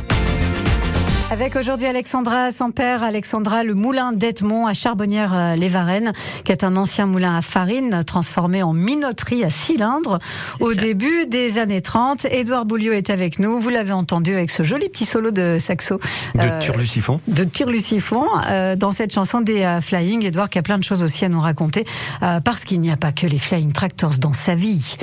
Avec 1.33 1.57
aujourd'hui 1.57 1.87
Alexandra 1.87 2.51
Sampère, 2.51 3.03
Alexandra 3.03 3.65
le 3.65 3.73
moulin 3.73 4.13
d'Edmont 4.13 4.67
à 4.67 4.75
Charbonnières-les-Varennes, 4.75 6.13
qui 6.45 6.53
est 6.53 6.63
un 6.63 6.77
ancien 6.77 7.07
moulin 7.07 7.35
à 7.35 7.41
farine 7.41 8.05
transformé 8.05 8.63
en 8.63 8.75
minoterie 8.75 9.43
à 9.43 9.49
cylindres 9.49 10.19
au 10.61 10.75
début 10.75 11.25
des 11.25 11.59
années 11.59 11.81
30. 11.81 12.27
Édouard 12.27 12.67
Bouliot 12.67 12.93
est 12.93 13.09
avec 13.09 13.39
nous. 13.39 13.59
Vous 13.59 13.71
l'avez 13.71 13.93
entendu 13.93 14.35
avec 14.35 14.51
ce 14.51 14.63
joli 14.63 14.91
petit 14.91 15.07
solo 15.07 15.31
de 15.31 15.57
saxo. 15.59 15.99
De 16.35 16.41
euh, 16.43 16.61
Turlucifon. 16.61 17.19
De 17.27 17.45
Turlucifon. 17.45 18.27
Euh, 18.51 18.77
dans 18.77 18.93
cette 18.93 19.15
chanson 19.15 19.41
des 19.41 19.63
euh, 19.63 19.81
Flying, 19.81 20.27
Édouard 20.27 20.51
qui 20.51 20.59
a 20.59 20.63
plein 20.63 20.77
de 20.77 20.85
choses 20.85 21.03
aussi 21.03 21.25
à 21.25 21.31
nous 21.31 21.41
raconter, 21.41 21.87
euh, 22.23 22.41
parce 22.41 22.67
qu'il 22.67 22.79
n'y 22.81 22.91
a 22.91 22.99
pas 22.99 23.11
que 23.11 23.27
les 23.27 23.39
Flying 23.39 23.73
Tractors 23.73 24.19
dans 24.19 24.35
sa 24.35 24.55
vie. 24.55 24.97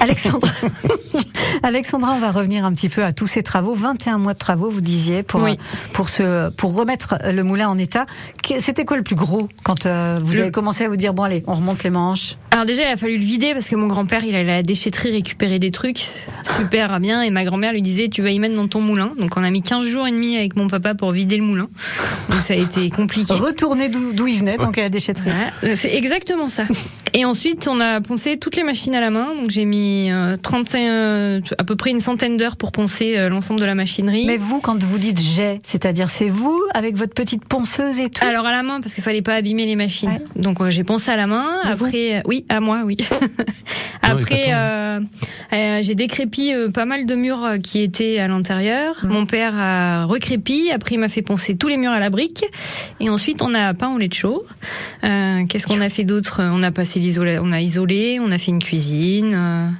Alexandra, 0.00 0.50
Alexandra, 1.62 2.12
on 2.12 2.18
va 2.18 2.30
revenir 2.30 2.64
un 2.64 2.72
petit 2.72 2.88
peu 2.88 3.04
à 3.04 3.12
tous 3.12 3.26
ces 3.26 3.42
travaux. 3.42 3.74
21 3.74 4.18
mois 4.18 4.34
de 4.34 4.38
travaux, 4.38 4.70
vous 4.70 4.80
disiez, 4.80 5.22
pour, 5.22 5.46
pour, 5.92 6.08
ce, 6.08 6.50
pour 6.50 6.74
remettre 6.74 7.16
le 7.24 7.42
moulin 7.42 7.68
en 7.68 7.78
état. 7.78 8.06
C'était 8.58 8.84
quoi 8.84 8.96
le 8.96 9.02
plus 9.02 9.14
gros 9.14 9.48
quand 9.62 9.86
euh, 9.86 10.18
vous 10.22 10.38
avez 10.40 10.50
commencé 10.50 10.84
à 10.84 10.88
vous 10.88 10.96
dire, 10.96 11.14
bon 11.14 11.22
allez, 11.22 11.42
on 11.46 11.54
remonte 11.54 11.82
les 11.84 11.90
manches? 11.90 12.36
Alors 12.50 12.66
déjà, 12.66 12.82
il 12.82 12.88
a 12.88 12.96
fallu 12.96 13.18
le 13.18 13.24
vider 13.24 13.52
parce 13.52 13.66
que 13.66 13.76
mon 13.76 13.86
grand-père, 13.86 14.24
il 14.24 14.34
allait 14.34 14.52
à 14.52 14.56
la 14.56 14.62
déchetterie 14.62 15.10
récupérer 15.10 15.58
des 15.58 15.70
trucs 15.70 16.06
super 16.56 17.00
bien 17.00 17.22
et 17.22 17.30
ma 17.30 17.44
grand-mère 17.44 17.72
lui 17.72 17.82
disait 17.82 18.08
tu 18.08 18.22
vas 18.22 18.30
y 18.30 18.38
mettre 18.38 18.54
dans 18.54 18.68
ton 18.68 18.80
moulin. 18.80 19.12
Donc 19.18 19.36
on 19.36 19.42
a 19.42 19.50
mis 19.50 19.62
15 19.62 19.84
jours 19.84 20.06
et 20.06 20.12
demi 20.12 20.36
avec 20.36 20.56
mon 20.56 20.68
papa 20.68 20.94
pour 20.94 21.10
vider 21.10 21.36
le 21.36 21.44
moulin. 21.44 21.68
Donc 22.28 22.40
ça 22.42 22.54
a 22.54 22.56
été 22.56 22.90
compliqué. 22.90 23.34
Retourner 23.34 23.88
d'où 23.88 24.26
il 24.26 24.38
venait, 24.38 24.56
donc 24.56 24.78
à 24.78 24.82
la 24.82 24.88
déchetterie. 24.88 25.30
c'est 25.74 25.94
exactement 25.94 26.48
ça. 26.48 26.64
Et 27.12 27.24
ensuite, 27.24 27.68
on 27.68 27.80
a 27.80 28.00
poncé 28.00 28.38
toutes 28.38 28.56
les 28.56 28.64
machines 28.64 28.94
à 28.94 29.00
la 29.00 29.10
main. 29.10 29.34
Donc 29.36 29.50
j'ai 29.50 29.64
mis 29.64 29.83
35, 30.42 30.78
euh, 30.78 30.82
euh, 30.84 31.40
à 31.58 31.64
peu 31.64 31.76
près 31.76 31.90
une 31.90 32.00
centaine 32.00 32.36
d'heures 32.36 32.56
pour 32.56 32.72
poncer 32.72 33.16
euh, 33.16 33.28
l'ensemble 33.28 33.60
de 33.60 33.64
la 33.64 33.74
machinerie. 33.74 34.26
Mais 34.26 34.36
vous, 34.36 34.60
quand 34.60 34.82
vous 34.82 34.98
dites 34.98 35.20
j'ai, 35.20 35.60
c'est-à-dire 35.62 36.10
c'est 36.10 36.28
vous 36.28 36.60
avec 36.74 36.96
votre 36.96 37.14
petite 37.14 37.44
ponceuse 37.44 38.00
et 38.00 38.10
tout 38.10 38.24
Alors 38.24 38.46
à 38.46 38.52
la 38.52 38.62
main 38.62 38.80
parce 38.80 38.94
qu'il 38.94 39.04
fallait 39.04 39.22
pas 39.22 39.34
abîmer 39.34 39.66
les 39.66 39.76
machines. 39.76 40.20
Donc 40.36 40.66
j'ai 40.68 40.84
poncé 40.84 41.10
à 41.10 41.16
la 41.16 41.26
main. 41.26 41.60
Après, 41.64 42.22
oui, 42.26 42.44
à 42.48 42.60
moi, 42.60 42.82
oui. 42.84 42.96
Après, 44.04 44.46
euh, 44.48 45.00
euh, 45.52 45.78
j'ai 45.82 45.94
décrépi 45.94 46.52
euh, 46.52 46.70
pas 46.70 46.84
mal 46.84 47.06
de 47.06 47.14
murs 47.14 47.58
qui 47.62 47.80
étaient 47.80 48.18
à 48.18 48.28
l'intérieur. 48.28 48.96
Mmh. 49.02 49.08
Mon 49.08 49.26
père 49.26 49.54
a 49.56 50.04
recrépi. 50.04 50.70
Après, 50.72 50.96
il 50.96 50.98
m'a 50.98 51.08
fait 51.08 51.22
poncer 51.22 51.56
tous 51.56 51.68
les 51.68 51.76
murs 51.76 51.92
à 51.92 52.00
la 52.00 52.10
brique. 52.10 52.44
Et 53.00 53.08
ensuite, 53.10 53.42
on 53.42 53.54
a 53.54 53.72
peint 53.74 53.94
au 53.94 53.98
lait 53.98 54.08
de 54.08 54.14
chaud. 54.14 54.44
Qu'est-ce 55.02 55.66
qu'on 55.66 55.80
a 55.80 55.88
fait 55.88 56.04
d'autre? 56.04 56.40
On 56.42 56.62
a 56.62 56.70
passé 56.70 57.00
l'isolé, 57.00 57.38
on 57.40 57.52
a 57.52 57.60
isolé, 57.60 58.18
on 58.20 58.30
a 58.30 58.38
fait 58.38 58.50
une 58.50 58.62
cuisine. 58.62 59.73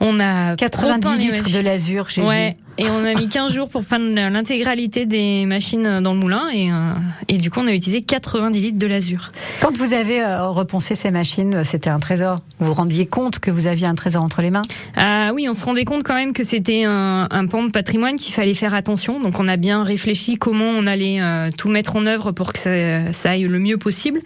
On 0.00 0.20
a 0.20 0.56
90 0.56 1.16
litres 1.16 1.50
de 1.50 1.60
l'azur, 1.60 2.08
j'ai 2.08 2.22
ouais. 2.22 2.56
Et 2.76 2.90
on 2.90 3.04
a 3.04 3.14
mis 3.14 3.28
15 3.28 3.52
jours 3.52 3.68
pour 3.68 3.84
peindre 3.84 4.12
l'intégralité 4.14 5.06
des 5.06 5.46
machines 5.46 6.00
dans 6.00 6.12
le 6.12 6.18
moulin 6.18 6.48
et, 6.52 6.72
euh, 6.72 6.94
et 7.28 7.38
du 7.38 7.48
coup 7.48 7.60
on 7.60 7.68
a 7.68 7.72
utilisé 7.72 8.02
90 8.02 8.58
litres 8.58 8.78
de 8.78 8.86
l'azur. 8.88 9.30
Quand 9.60 9.76
vous 9.76 9.94
avez 9.94 10.20
euh, 10.20 10.48
reponcé 10.48 10.96
ces 10.96 11.12
machines, 11.12 11.62
c'était 11.62 11.90
un 11.90 12.00
trésor. 12.00 12.40
Vous 12.58 12.66
vous 12.66 12.72
rendiez 12.72 13.06
compte 13.06 13.38
que 13.38 13.52
vous 13.52 13.68
aviez 13.68 13.86
un 13.86 13.94
trésor 13.94 14.24
entre 14.24 14.42
les 14.42 14.50
mains? 14.50 14.62
Ah 14.96 15.30
oui, 15.32 15.46
on 15.48 15.54
se 15.54 15.64
rendait 15.64 15.84
compte 15.84 16.02
quand 16.02 16.16
même 16.16 16.32
que 16.32 16.42
c'était 16.42 16.82
un, 16.82 17.28
un 17.30 17.46
pan 17.46 17.62
de 17.62 17.70
patrimoine 17.70 18.16
qu'il 18.16 18.34
fallait 18.34 18.54
faire 18.54 18.74
attention. 18.74 19.20
Donc 19.20 19.38
on 19.38 19.46
a 19.46 19.56
bien 19.56 19.84
réfléchi 19.84 20.36
comment 20.36 20.64
on 20.64 20.86
allait 20.86 21.20
euh, 21.20 21.50
tout 21.56 21.68
mettre 21.68 21.94
en 21.94 22.06
œuvre 22.06 22.32
pour 22.32 22.52
que 22.52 22.58
ça, 22.58 23.12
ça 23.12 23.30
aille 23.30 23.44
le 23.44 23.58
mieux 23.60 23.78
possible. 23.78 24.20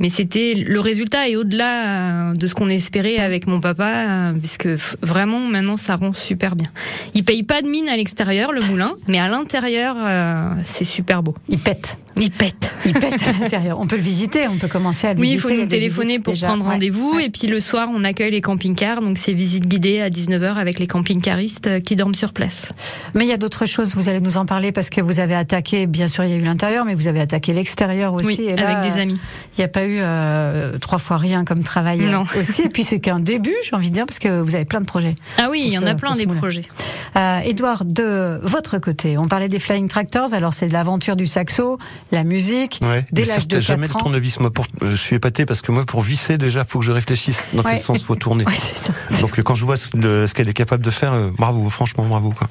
Mais 0.00 0.08
c'était 0.08 0.54
le 0.54 0.80
résultat 0.80 1.28
est 1.28 1.36
au-delà 1.36 2.32
de 2.32 2.46
ce 2.48 2.54
qu'on 2.54 2.68
espérait 2.68 3.18
avec 3.18 3.46
mon 3.46 3.60
papa, 3.60 4.32
puisque 4.40 4.66
vraiment 5.00 5.38
maintenant 5.38 5.76
ça 5.76 5.94
rend 5.94 6.12
super 6.12 6.56
bien. 6.56 6.66
Il 7.14 7.22
paye 7.22 7.44
pas 7.44 7.62
de 7.62 7.68
mine 7.68 7.88
à 7.92 7.96
l'extérieur, 7.96 8.52
le 8.52 8.62
moulin, 8.62 8.94
mais 9.06 9.18
à 9.18 9.28
l'intérieur, 9.28 9.96
euh, 9.98 10.50
c'est 10.64 10.84
super 10.84 11.22
beau. 11.22 11.34
Il 11.48 11.58
pète. 11.58 11.96
Il 12.20 12.30
pète. 12.30 12.72
Il 12.84 12.92
pète 12.94 13.22
à 13.22 13.32
l'intérieur. 13.32 13.80
On 13.80 13.86
peut 13.86 13.96
le 13.96 14.02
visiter, 14.02 14.48
on 14.48 14.56
peut 14.56 14.68
commencer 14.68 15.06
à 15.06 15.14
le 15.14 15.20
visiter. 15.20 15.46
Oui, 15.46 15.52
il 15.52 15.56
faut 15.56 15.62
nous 15.62 15.68
téléphoner 15.68 16.18
pour 16.18 16.34
prendre 16.34 16.64
rendez-vous. 16.64 17.18
Et 17.18 17.30
puis 17.30 17.46
le 17.46 17.60
soir, 17.60 17.88
on 17.92 18.04
accueille 18.04 18.32
les 18.32 18.40
camping-cars. 18.40 19.00
Donc 19.00 19.18
c'est 19.18 19.32
visite 19.32 19.66
guidée 19.66 20.00
à 20.00 20.10
19h 20.10 20.54
avec 20.54 20.78
les 20.78 20.86
camping-caristes 20.86 21.66
euh, 21.66 21.80
qui 21.80 21.96
dorment 21.96 22.14
sur 22.14 22.32
place. 22.32 22.68
Mais 23.14 23.24
il 23.24 23.28
y 23.28 23.32
a 23.32 23.36
d'autres 23.36 23.66
choses, 23.66 23.94
vous 23.94 24.08
allez 24.08 24.20
nous 24.20 24.36
en 24.36 24.46
parler 24.46 24.72
parce 24.72 24.90
que 24.90 25.00
vous 25.00 25.20
avez 25.20 25.34
attaqué, 25.34 25.86
bien 25.86 26.06
sûr, 26.06 26.24
il 26.24 26.30
y 26.30 26.34
a 26.34 26.36
eu 26.36 26.42
l'intérieur, 26.42 26.84
mais 26.84 26.94
vous 26.94 27.08
avez 27.08 27.20
attaqué 27.20 27.52
l'extérieur 27.52 28.14
aussi. 28.14 28.40
Oui, 28.40 28.52
avec 28.60 28.80
des 28.80 29.00
amis. 29.00 29.18
Il 29.56 29.60
n'y 29.60 29.64
a 29.64 29.68
pas 29.68 29.84
eu 29.84 29.98
euh, 30.00 30.78
trois 30.78 30.98
fois 30.98 31.16
rien 31.16 31.44
comme 31.44 31.60
travail 31.60 32.00
non. 32.00 32.24
aussi. 32.38 32.62
Et 32.62 32.68
puis 32.68 32.84
c'est 32.84 33.00
qu'un 33.00 33.20
début, 33.20 33.54
j'ai 33.64 33.76
envie 33.76 33.90
de 33.90 33.94
dire, 33.94 34.06
parce 34.06 34.18
que 34.18 34.40
vous 34.40 34.54
avez 34.54 34.64
plein 34.64 34.80
de 34.80 34.86
projets. 34.86 35.14
Ah 35.38 35.48
oui, 35.50 35.62
il 35.66 35.72
y 35.72 35.78
en 35.78 35.86
a 35.86 35.94
plein 35.94 36.14
des 36.14 36.26
projets. 36.26 36.62
Euh, 37.16 37.38
Edouard, 37.40 37.84
de 37.84 38.40
votre 38.42 38.78
côté, 38.78 39.18
on 39.18 39.24
parlait 39.24 39.48
des 39.48 39.58
Flying 39.58 39.88
Tractors. 39.88 40.34
Alors 40.34 40.54
c'est 40.54 40.68
de 40.68 40.72
l'aventure 40.72 41.16
du 41.16 41.26
saxo, 41.26 41.78
la 42.12 42.24
musique, 42.24 42.80
dès 43.10 43.24
l'âge 43.24 43.48
de 43.48 43.56
4 43.56 43.62
jamais 43.62 43.88
le 43.88 43.94
tournevis. 43.94 44.38
Moi, 44.38 44.52
pour, 44.52 44.66
je 44.82 44.94
suis 44.94 45.16
épaté 45.16 45.46
parce 45.46 45.62
que 45.62 45.72
moi, 45.72 45.84
pour 45.84 46.02
visser, 46.02 46.38
déjà, 46.38 46.64
faut 46.64 46.78
que 46.78 46.84
je 46.84 46.92
réfléchisse 46.92 47.48
dans 47.54 47.62
quel 47.62 47.80
sens 47.80 48.04
faut 48.04 48.14
tourner. 48.14 48.44
Donc, 49.20 49.40
quand 49.40 49.54
je 49.54 49.64
vois 49.64 49.76
ce, 49.76 50.32
qu'elle 50.32 50.48
est 50.48 50.54
capable 50.54 50.84
de 50.84 50.90
faire, 50.90 51.14
euh, 51.14 51.30
bravo, 51.36 51.68
franchement, 51.70 52.04
bravo. 52.04 52.30
Quoi. 52.30 52.48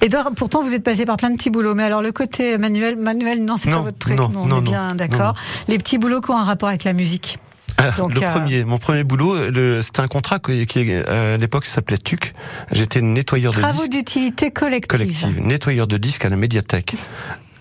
Edouard, 0.00 0.30
pourtant 0.36 0.62
vous 0.62 0.74
êtes 0.74 0.84
passé 0.84 1.04
par 1.04 1.16
plein 1.16 1.30
de 1.30 1.36
petits 1.36 1.50
boulots, 1.50 1.74
mais 1.74 1.82
alors 1.82 2.02
le 2.02 2.12
côté 2.12 2.56
manuel, 2.56 2.96
manuel, 2.96 3.44
non, 3.44 3.56
c'est 3.56 3.70
pas 3.70 3.80
votre 3.80 3.98
truc. 3.98 4.16
Non, 4.16 4.30
on 4.36 4.58
est 4.58 4.62
bien 4.62 4.94
d'accord. 4.94 5.34
Les 5.66 5.78
petits 5.78 5.98
boulots 5.98 6.20
qui 6.20 6.30
ont 6.30 6.38
un 6.38 6.44
rapport 6.44 6.68
avec 6.68 6.84
la 6.84 6.92
musique. 6.92 7.38
Ah, 7.78 7.92
Donc, 7.92 8.14
le 8.14 8.26
euh, 8.26 8.30
premier, 8.30 8.64
mon 8.64 8.78
premier 8.78 9.04
boulot, 9.04 9.36
c'était 9.82 10.00
un 10.00 10.08
contrat 10.08 10.40
qui, 10.40 10.66
qui 10.66 10.92
à 10.92 11.36
l'époque 11.36 11.64
s'appelait 11.64 11.98
TUC. 11.98 12.32
J'étais 12.72 13.00
nettoyeur 13.00 13.52
de 13.52 13.58
disques. 13.58 13.68
Travaux 13.68 13.88
d'utilité 13.88 14.50
collective. 14.50 14.88
Collective, 14.88 15.40
nettoyeur 15.40 15.86
de 15.86 15.96
disques 15.96 16.24
à 16.24 16.28
la 16.28 16.36
médiathèque. 16.36 16.96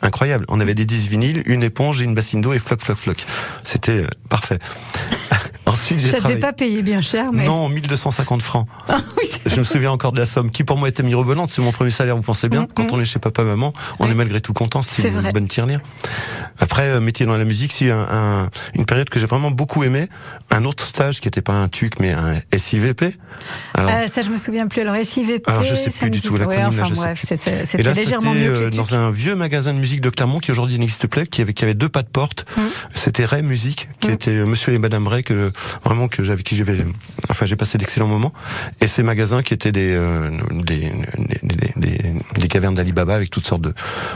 Incroyable. 0.01 0.45
On 0.47 0.59
avait 0.59 0.75
des 0.75 0.85
disques 0.85 1.09
vinyles, 1.09 1.43
une 1.45 1.63
éponge 1.63 2.01
et 2.01 2.05
une 2.05 2.15
bassine 2.15 2.41
d'eau 2.41 2.53
et 2.53 2.59
floc, 2.59 2.81
floc, 2.81 2.97
floc. 2.97 3.25
C'était 3.63 4.03
euh, 4.03 4.07
parfait. 4.29 4.59
Ensuite, 5.65 5.99
j'ai 5.99 6.09
Ça 6.09 6.17
ne 6.19 6.23
devait 6.23 6.37
pas 6.37 6.53
payer 6.53 6.81
bien 6.81 7.01
cher, 7.01 7.31
mais... 7.33 7.45
Non, 7.45 7.69
1250 7.69 8.41
francs. 8.41 8.67
Ah 8.89 9.01
je 9.45 9.59
me 9.59 9.63
souviens 9.63 9.91
encore 9.91 10.11
de 10.11 10.19
la 10.19 10.25
somme, 10.25 10.51
qui 10.51 10.63
pour 10.63 10.77
moi 10.77 10.89
était 10.89 11.03
mirobolante. 11.03 11.49
C'est 11.49 11.61
mon 11.61 11.71
premier 11.71 11.89
salaire, 11.89 12.15
vous 12.15 12.21
pensez 12.21 12.49
bien. 12.49 12.63
Mm, 12.63 12.67
Quand 12.73 12.93
on 12.93 12.99
est 12.99 13.05
chez 13.05 13.19
papa, 13.19 13.43
maman, 13.43 13.73
on 13.99 14.09
est 14.09 14.13
malgré 14.13 14.41
tout 14.41 14.53
content. 14.53 14.81
C'est 14.81 15.07
une 15.07 15.29
bonne 15.31 15.47
tirelire. 15.47 15.79
Après, 16.59 16.83
euh, 16.83 16.99
métier 16.99 17.25
dans 17.25 17.37
la 17.37 17.45
musique, 17.45 17.71
c'est 17.71 17.91
un, 17.91 18.49
une 18.75 18.85
période 18.85 19.09
que 19.09 19.19
j'ai 19.19 19.25
vraiment 19.25 19.51
beaucoup 19.51 19.83
aimé. 19.83 20.07
Un 20.49 20.65
autre 20.65 20.83
stage 20.83 21.19
qui 21.21 21.27
n'était 21.27 21.41
pas 21.41 21.53
un 21.53 21.67
TUC, 21.67 21.99
mais 21.99 22.11
un 22.11 22.39
SIVP. 22.55 23.15
Alors, 23.73 23.91
euh, 23.91 24.07
ça, 24.07 24.21
je 24.21 24.29
me 24.29 24.37
souviens 24.37 24.67
plus. 24.67 24.81
Alors, 24.81 24.95
SIVP. 25.03 25.49
Alors, 25.49 25.63
je 25.63 25.75
sais 25.75 25.91
plus 25.91 26.09
du 26.09 26.21
tout 26.21 26.35
l'acronyme. 26.35 26.69
Ouais, 26.69 26.81
enfin, 26.81 26.93
bref, 26.93 27.23
c'était 27.23 27.93
légèrement 27.93 28.33
mieux 28.33 28.69
que 28.69 28.75
dans 28.75 28.95
un 28.95 29.11
vieux 29.11 29.35
magasin 29.35 29.73
de 29.73 29.79
musique 29.79 29.86
de 29.95 30.09
Clermont 30.09 30.39
qui 30.39 30.51
aujourd'hui 30.51 30.77
n'existe 30.77 31.07
plus, 31.07 31.25
qui 31.27 31.41
avait, 31.41 31.53
qui 31.53 31.63
avait 31.63 31.73
deux 31.73 31.89
pas 31.89 32.03
de 32.03 32.07
porte. 32.07 32.45
Mm. 32.57 32.61
C'était 32.95 33.25
Ray 33.25 33.43
Musique, 33.43 33.89
qui 33.99 34.09
était 34.11 34.45
Monsieur 34.45 34.73
et 34.73 34.79
Madame 34.79 35.07
Ray, 35.07 35.23
que 35.23 35.51
vraiment 35.83 36.07
que 36.07 36.23
j'avais 36.23 36.43
qui 36.43 36.55
j'avais, 36.55 36.85
enfin, 37.29 37.45
j'ai 37.45 37.55
passé 37.55 37.77
d'excellents 37.77 38.07
moments. 38.07 38.33
Et 38.81 38.87
ces 38.87 39.03
magasins 39.03 39.41
qui 39.41 39.53
étaient 39.53 39.71
des 39.71 39.97
des, 40.51 40.91
des, 41.43 41.73
des, 41.75 42.15
des, 42.37 42.47
cavernes 42.47 42.75
d'Alibaba 42.75 43.15
avec 43.15 43.29
toutes 43.29 43.45
sortes 43.45 43.61
de 43.61 43.73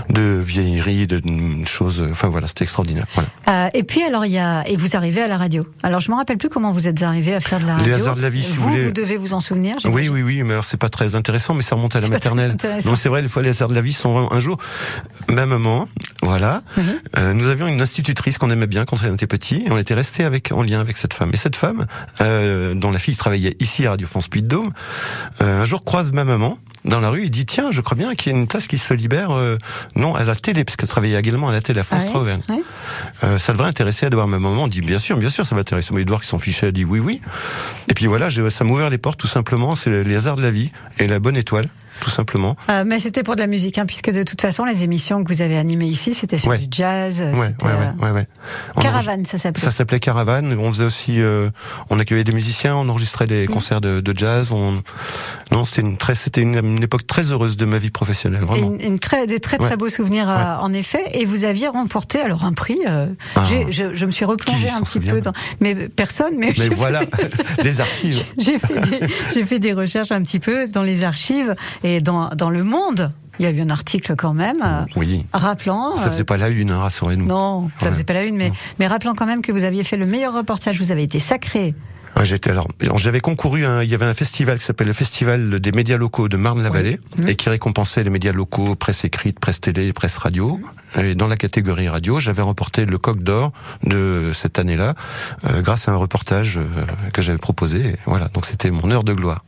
de 0.10 0.40
vieilleries, 0.40 1.08
de, 1.08 1.22
choses. 1.66 2.06
Enfin 2.10 2.30
voilà, 2.30 2.48
c'était 2.48 2.64
extraordinaire. 2.64 3.06
Voilà. 3.14 3.30
Euh, 3.48 3.70
et 3.74 3.84
puis 3.84 4.04
alors 4.04 4.26
il 4.26 4.32
y 4.32 4.40
a 4.40 4.64
et 4.68 4.76
vous 4.76 4.96
arrivez 4.96 5.22
à 5.22 5.28
la 5.28 5.38
radio. 5.38 5.64
Alors 5.84 6.00
je 6.00 6.12
me 6.12 6.16
rappelle 6.16 6.38
plus 6.38 6.50
comment 6.50 6.72
vous 6.72 6.88
êtes 6.88 7.02
arrivé 7.04 7.34
à 7.34 7.40
faire 7.40 7.60
de 7.60 7.66
la 7.66 7.76
radio. 7.76 7.88
Les 7.88 7.94
hasards 7.94 8.16
de 8.16 8.22
la 8.22 8.30
vie, 8.30 8.44
si 8.44 8.58
vous, 8.58 8.64
vous 8.64 8.70
voulez. 8.70 8.86
Vous 8.86 8.92
devez 8.92 9.18
vous 9.18 9.34
en 9.34 9.40
souvenir. 9.40 9.76
Oui, 9.86 10.10
oui, 10.10 10.22
oui. 10.22 10.44
Mais 10.44 10.52
alors 10.52 10.66
c'est 10.66 10.78
pas 10.78 10.90
très 10.90 11.16
intéressant, 11.16 11.54
mais 11.54 11.64
ça 11.64 11.76
remonte 11.76 11.96
à 11.96 12.00
la 12.00 12.10
maternelle. 12.10 12.56
Donc 12.86 12.98
c'est 12.98 13.10
vrai, 13.10 13.22
les 13.22 13.28
fois 13.28 13.42
les 13.42 13.50
hasards 13.50 13.70
de 13.70 13.76
la 13.76 13.82
vie 13.82 13.94
sont 13.94 14.32
un 14.32 14.40
jour. 14.40 14.58
Ma 15.30 15.46
maman, 15.62 15.88
voilà. 16.24 16.64
Euh, 17.18 17.34
nous 17.34 17.48
avions 17.48 17.68
une 17.68 17.82
institutrice 17.82 18.38
qu'on 18.38 18.50
aimait 18.50 18.68
bien 18.68 18.86
quand 18.86 18.98
on 19.04 19.14
était 19.14 19.28
petit, 19.28 19.64
et 19.66 19.72
on 19.72 19.78
était 19.78 19.94
resté 19.94 20.24
avec 20.24 20.52
en 20.52 20.64
lien 20.64 20.80
avec 20.82 20.98
cette 20.98 21.14
femme. 21.14 21.30
Et 21.34 21.38
cette 21.38 21.56
femme, 21.56 21.86
euh, 22.20 22.74
dont 22.74 22.92
la 22.92 23.00
fille 23.00 23.16
travaillait 23.16 23.56
ici 23.60 23.86
à 23.86 23.92
Radio 23.92 24.08
France 24.08 24.28
Puy 24.28 24.42
de 24.42 24.48
Dôme, 24.48 24.72
euh, 25.42 25.62
un 25.62 25.66
jour 25.66 25.84
croise 25.84 26.12
ma 26.12 26.24
maman 26.24 26.58
dans 26.84 27.00
la 27.00 27.10
rue, 27.10 27.24
il 27.24 27.30
dit 27.30 27.46
tiens, 27.46 27.70
je 27.70 27.82
crois 27.82 27.96
bien 27.96 28.16
qu'il 28.16 28.32
y 28.32 28.36
a 28.36 28.38
une 28.38 28.48
place 28.48 28.68
qui 28.68 28.80
se 28.80 28.94
libère, 28.94 29.32
euh, 29.32 29.58
non 29.96 30.16
à 30.16 30.24
la 30.24 30.36
télé, 30.36 30.64
parce 30.64 30.78
qu'elle 30.78 30.90
travaillait 30.90 31.20
également 31.20 31.50
à 31.50 31.52
la 31.52 31.62
télé 31.62 31.82
à 31.82 31.84
France 31.84 32.08
ah 32.14 32.20
ouais, 32.20 32.40
euh, 33.24 33.38
ça 33.38 33.54
devrait 33.54 33.68
intéresser 33.68 34.08
Edouard. 34.08 34.28
Ma 34.28 34.40
maman 34.40 34.68
dit 34.68 34.82
bien 34.82 34.98
sûr, 34.98 35.18
bien 35.18 35.30
sûr, 35.30 35.46
ça 35.46 35.54
va 35.54 35.62
intéresser. 35.62 35.94
Mais 35.94 36.02
Edouard 36.02 36.22
qui 36.22 36.28
s'en 36.28 36.40
fichait 36.40 36.68
a 36.68 36.72
dit 36.72 36.84
oui, 36.84 37.00
oui. 37.00 37.22
Et 37.88 37.94
puis 37.94 38.08
voilà, 38.08 38.30
ça 38.50 38.64
m'a 38.64 38.72
ouvert 38.72 38.90
les 38.90 38.98
portes 38.98 39.20
tout 39.20 39.28
simplement. 39.28 39.76
C'est 39.76 40.04
les 40.04 40.16
hasards 40.16 40.38
de 40.38 40.42
la 40.42 40.50
vie 40.50 40.72
et 40.98 41.08
la 41.08 41.20
bonne 41.20 41.38
étoile 41.38 41.68
tout 42.02 42.10
simplement. 42.10 42.58
Euh, 42.70 42.84
mais 42.86 43.00
c'était 43.00 43.24
pour 43.24 43.36
de 43.36 43.40
la 43.40 43.48
musique, 43.48 43.78
hein, 43.78 43.86
puisque 43.86 44.12
de 44.12 44.24
toute 44.24 44.42
façon, 44.42 44.66
les 44.66 44.84
émissions 44.84 45.24
que 45.24 45.32
vous 45.32 45.42
avez 45.42 45.58
animées 45.58 45.86
ici, 45.86 46.14
c'était 46.14 46.38
sur 46.38 46.52
du 46.58 46.66
jazz. 46.70 47.22
Ouais, 47.22 47.54
ouais, 47.64 47.72
ouais, 48.02 48.12
ouais, 48.12 48.28
Caravane, 48.82 49.26
ça 49.26 49.38
s'appelait. 49.38 49.64
Ça 49.64 49.72
s'appelait 49.72 50.00
Caravane. 50.00 50.58
On 50.60 50.72
faisait 50.72 50.84
aussi, 50.84 51.22
euh, 51.22 51.50
on 51.90 52.00
accueillait 52.00 52.24
des 52.24 52.34
musiciens, 52.34 52.76
on 52.76 52.90
enregistrait 52.90 53.28
des 53.28 53.46
mmh. 53.46 53.52
concerts 53.52 53.82
de, 53.82 54.02
de, 54.02 54.18
jazz. 54.18 54.52
On... 54.52 54.82
Non, 55.52 55.64
c'était 55.64 55.82
une 55.82 55.98
très, 55.98 56.16
c'était 56.16 56.42
une, 56.42 56.84
époque 56.84 57.06
très 57.06 57.32
heureuse 57.32 57.56
de 57.56 57.66
ma 57.66 57.78
vie 57.78 57.92
professionnelle, 57.92 58.44
vraiment. 58.44 58.74
Une, 58.74 58.82
une 58.82 59.00
très, 59.00 59.28
des 59.28 59.40
très 59.40 59.58
très 59.58 59.78
beaux 59.78 59.90
souvenirs, 59.90 60.30
euh, 60.30 60.56
en 60.60 60.74
effet. 60.74 61.04
Et 61.14 61.26
vous 61.26 61.46
aviez 61.46 61.68
remporté 61.68 62.20
alors 62.20 62.44
un 62.46 62.54
prix. 62.54 62.80
Euh, 62.88 63.08
ah. 63.36 63.46
je, 63.46 63.94
je, 63.94 64.06
me 64.06 64.12
suis 64.12 64.26
replongée 64.26 64.70
un 64.70 64.82
petit 64.82 65.00
peu 65.00 65.22
dans, 65.22 65.34
mais 65.60 65.76
personne, 65.88 66.34
mais. 66.38 66.54
Mais 66.58 66.70
voilà, 66.70 67.02
les 67.64 67.80
archives. 67.82 68.24
J'ai 68.38 68.58
fait, 68.58 68.80
des, 69.34 69.46
fait 69.46 69.60
des 69.60 69.74
recherches 69.74 70.12
un 70.12 70.22
petit 70.22 70.40
peu 70.40 70.68
dans 70.68 70.84
les 70.84 71.04
archives 71.04 71.56
et 71.84 71.91
dans, 72.00 72.30
dans 72.30 72.50
le 72.50 72.64
monde. 72.64 73.12
Il 73.40 73.44
y 73.44 73.48
a 73.48 73.52
eu 73.52 73.62
un 73.62 73.70
article 73.70 74.16
quand 74.16 74.34
même. 74.34 74.62
Euh, 74.64 74.86
oui. 74.96 75.26
Rappelant. 75.34 75.96
Ça 75.98 76.12
faisait 76.12 76.24
pas 76.24 76.38
la 76.38 76.50
une, 76.50 76.72
hein, 76.72 76.80
rassurez-nous. 76.80 77.26
Non, 77.26 77.70
ça 77.80 77.90
faisait 77.90 78.04
pas 78.04 78.14
la 78.14 78.24
une, 78.24 78.36
mais, 78.36 78.52
mais 78.78 78.88
rappelant 78.88 79.16
quand 79.16 79.26
même 79.26 79.42
que 79.42 79.52
vous 79.52 79.64
aviez 79.64 79.84
fait 79.84 79.98
le 79.98 80.06
meilleur 80.06 80.34
reportage, 80.34 80.78
vous 80.80 80.92
avez 80.92 81.04
été 81.04 81.18
sacré 81.20 81.74
ah, 82.16 82.24
J'étais 82.24 82.52
alors, 82.52 82.68
j'avais 82.98 83.22
concouru. 83.22 83.64
il 83.84 83.90
y 83.90 83.96
avait 83.96 84.06
un 84.06 84.14
festival 84.14 84.60
qui 84.60 84.66
s'appelle 84.66 84.88
le 84.88 84.94
Festival 84.94 85.60
des 85.60 85.72
médias 85.72 85.98
locaux 85.98 86.28
de 86.28 86.38
Marne-la-Vallée 86.38 87.00
et 87.28 87.36
qui 87.36 87.50
récompensait 87.50 88.04
les 88.04 88.10
médias 88.10 88.34
locaux, 88.34 88.76
presse 88.76 89.06
écrite, 89.06 89.40
presse 89.40 89.62
télé, 89.62 89.94
presse 89.94 90.18
radio. 90.18 90.60
Et 90.98 91.16
dans 91.16 91.28
la 91.28 91.38
catégorie 91.38 91.88
radio, 91.88 92.20
j'avais 92.20 92.42
remporté 92.42 92.86
le 92.86 92.98
Coq 92.98 93.24
d'or 93.24 93.54
de 93.84 94.32
cette 94.34 94.60
année-là, 94.60 94.94
euh, 95.46 95.62
grâce 95.62 95.88
à 95.88 95.94
un 95.94 95.96
reportage 95.96 96.58
euh, 96.58 96.66
que 97.14 97.22
j'avais 97.22 97.38
proposé. 97.38 97.96
voilà, 98.06 98.28
donc 98.28 98.46
c'était 98.46 98.72
mon 98.72 98.92
heure 98.92 99.06
de 99.06 99.14
gloire. 99.14 99.46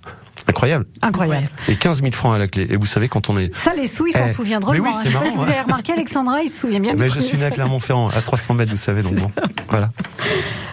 Incroyable. 0.48 0.86
Incroyable. 1.02 1.48
Et 1.70 1.76
15 1.76 2.00
000 2.02 2.12
francs 2.12 2.36
à 2.36 2.38
la 2.38 2.48
clé. 2.48 2.68
Et 2.70 2.76
vous 2.76 2.86
savez, 2.86 3.08
quand 3.08 3.30
on 3.30 3.38
est. 3.38 3.56
Ça, 3.56 3.74
les 3.76 3.88
sous, 3.88 4.08
ils 4.08 4.14
s'en 4.14 4.26
Eh, 4.26 4.32
souviennent 4.32 4.60
drôlement. 4.60 4.84
oui, 4.84 4.90
hein. 4.94 5.02
Je 5.06 5.10
sais 5.12 5.18
pas 5.18 5.26
si 5.30 5.38
vous 5.38 5.44
avez 5.44 5.62
remarqué, 5.62 5.94
Alexandra, 5.94 6.42
il 6.42 6.50
se 6.50 6.60
souvient 6.60 6.80
bien 6.80 6.94
Mais 6.98 7.08
du 7.08 7.14
je 7.16 7.20
suis 7.22 7.38
né 7.38 7.46
à. 7.46 7.52
Clermont-Ferrand, 7.52 8.10
à 8.10 8.22
300 8.22 8.54
mètres, 8.56 8.72
vous 8.72 8.78
savez, 8.78 9.02
donc 9.04 9.16
bon. 9.16 9.32
Voilà. 9.70 9.90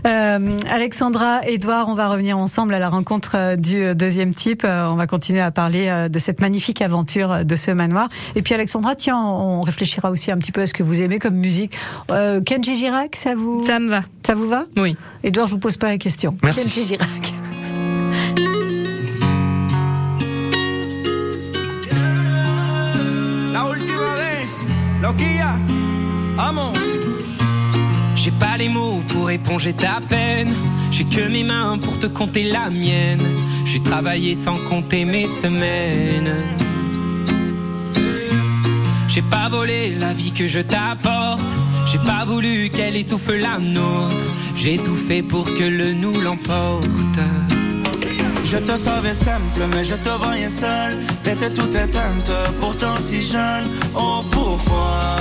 Euh, 0.06 0.58
Alexandra, 0.70 1.40
Edouard, 1.46 1.88
on 1.88 1.94
va 1.94 2.08
revenir 2.08 2.38
ensemble 2.38 2.72
à 2.74 2.78
la 2.78 2.88
rencontre 2.88 3.32
euh, 3.36 3.56
du 3.56 3.82
euh, 3.84 3.94
deuxième 3.94 4.32
type. 4.34 4.62
Euh, 4.64 4.88
on 4.88 4.94
va 4.96 5.06
continuer 5.06 5.40
à 5.40 5.50
parler 5.50 6.08
de 6.10 6.18
cette 6.18 6.40
magnifique 6.40 6.80
aventure 6.82 7.44
de 7.44 7.56
ce 7.56 7.70
manoir. 7.70 8.08
Et 8.34 8.42
puis 8.42 8.54
Alexandra, 8.54 8.94
tiens, 8.94 9.18
on 9.18 9.60
réfléchira 9.60 10.10
aussi 10.10 10.30
un 10.30 10.38
petit 10.38 10.52
peu 10.52 10.62
à 10.62 10.66
ce 10.66 10.72
que 10.72 10.82
vous 10.82 11.02
aimez 11.02 11.18
comme 11.18 11.34
musique. 11.34 11.74
Euh, 12.10 12.40
Kenji 12.40 12.76
Girac, 12.76 13.14
ça 13.14 13.34
vous, 13.34 13.64
Ça 13.66 13.78
me 13.78 13.90
va. 13.90 14.02
ça 14.26 14.34
vous 14.34 14.48
va? 14.48 14.64
Oui. 14.78 14.96
Edouard, 15.22 15.46
je 15.46 15.52
vous 15.52 15.58
pose 15.58 15.76
pas 15.76 15.88
la 15.88 15.98
question. 15.98 16.36
Merci. 16.42 16.62
Kenji 16.62 16.86
Girac. 16.86 17.32
Vez, 25.00 25.06
loquilla, 25.06 25.58
amo. 26.38 26.72
J'ai 28.14 28.32
pas 28.32 28.56
les 28.58 28.68
mots 28.68 29.00
pour 29.08 29.30
éponger 29.30 29.72
ta 29.72 30.00
peine. 30.06 30.52
J'ai 30.90 31.04
que 31.04 31.28
mes 31.28 31.42
mains 31.42 31.78
pour 31.78 31.98
te 31.98 32.06
compter 32.06 32.44
la 32.44 32.68
mienne. 32.68 33.26
J'ai 33.64 33.80
travaillé 33.80 34.34
sans 34.34 34.56
compter 34.68 35.04
mes 35.04 35.26
semaines. 35.26 36.34
J'ai 39.08 39.22
pas 39.22 39.48
volé 39.48 39.94
la 39.98 40.12
vie 40.12 40.32
que 40.32 40.46
je 40.46 40.60
t'apporte. 40.60 41.54
J'ai 41.90 41.98
pas 41.98 42.24
voulu 42.24 42.68
qu'elle 42.68 42.96
étouffe 42.96 43.28
la 43.28 43.58
nôtre. 43.58 44.14
J'ai 44.54 44.76
tout 44.78 44.94
fait 44.94 45.22
pour 45.22 45.44
que 45.44 45.64
le 45.64 45.94
nous 45.94 46.20
l'emporte. 46.20 47.18
Je 48.52 48.56
te 48.56 48.76
savais 48.76 49.14
simple, 49.14 49.62
mais 49.72 49.84
je 49.84 49.94
te 49.94 50.08
voyais 50.08 50.48
seul. 50.48 50.98
T'étais 51.22 51.50
toute 51.50 51.72
éteinte, 51.72 52.32
pourtant 52.60 52.96
si 52.96 53.22
jeune. 53.22 53.66
Oh 53.94 54.22
pourquoi? 54.28 55.16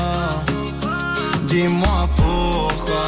Dis-moi 1.44 2.10
pourquoi. 2.16 3.08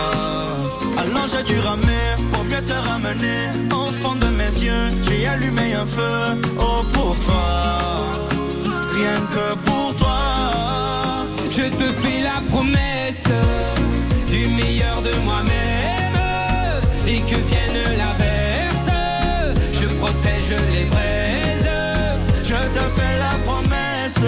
Alors 0.98 1.28
j'ai 1.28 1.44
dû 1.44 1.60
ramer 1.60 2.08
pour 2.32 2.44
mieux 2.44 2.64
te 2.64 2.74
ramener. 2.90 3.42
Au 3.74 3.88
fond 4.02 4.16
de 4.16 4.28
mes 4.28 4.54
yeux, 4.64 4.92
j'ai 5.02 5.26
allumé 5.26 5.74
un 5.74 5.88
feu. 5.88 6.40
Oh 6.60 6.84
pourquoi? 6.94 7.80
Rien 8.94 9.18
que 9.34 9.56
pour 9.66 9.96
toi. 9.96 10.22
Je 11.50 11.64
te 11.64 11.88
fais 12.02 12.22
la 12.22 12.42
promesse 12.48 13.26
du 14.30 14.50
meilleur 14.50 15.02
de 15.02 15.14
moi-même 15.26 16.82
et 17.08 17.22
que 17.22 17.38
vienne 17.50 17.82
l'averse, 17.98 18.22
je 18.22 18.31
protège 20.02 20.56
les 20.74 20.86
braises. 20.86 21.70
Je 22.44 22.62
te 22.76 22.84
fais 22.96 23.18
la 23.20 23.34
promesse 23.46 24.26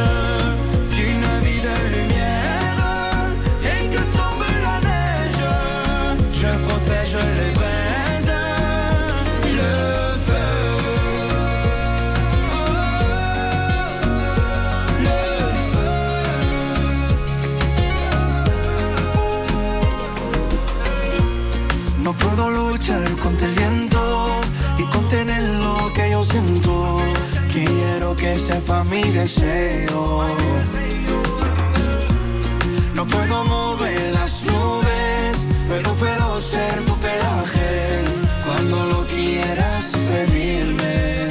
Que 28.54 28.60
sepa 28.60 28.84
mi 28.84 29.02
deseo. 29.02 30.22
No 32.94 33.06
puedo 33.08 33.44
mover 33.46 34.14
las 34.14 34.46
nubes, 34.46 35.48
pero 35.68 35.92
puedo 35.96 36.40
ser 36.40 36.86
tu 36.86 36.96
pelaje 36.98 38.02
cuando 38.46 38.86
lo 38.92 39.08
quieras 39.08 39.94
pedirme. 40.08 41.28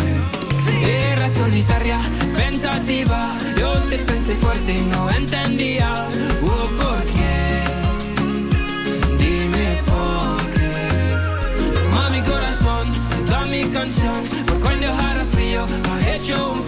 Era 0.85 1.31
solitaria, 1.31 2.01
pensativa, 2.37 3.37
yo 3.57 3.73
te 3.89 3.99
pensé 3.99 4.35
fuerte 4.35 4.73
y 4.79 4.83
no 4.83 5.09
entendía 5.11 6.09
oh, 6.43 6.67
por 6.81 7.05
qué. 7.15 7.63
Dime 9.19 9.81
por 9.87 10.37
qué. 10.55 11.83
Toma 11.85 12.11
mi 12.11 12.21
corazón, 12.23 12.91
toda 13.27 13.47
mi 13.47 13.63
canción, 13.67 14.25
por 14.47 14.59
cuando 14.59 14.89
dejara 14.89 15.25
frío, 15.27 15.65
ha 15.89 16.17
hecho 16.17 16.53
un 16.53 16.62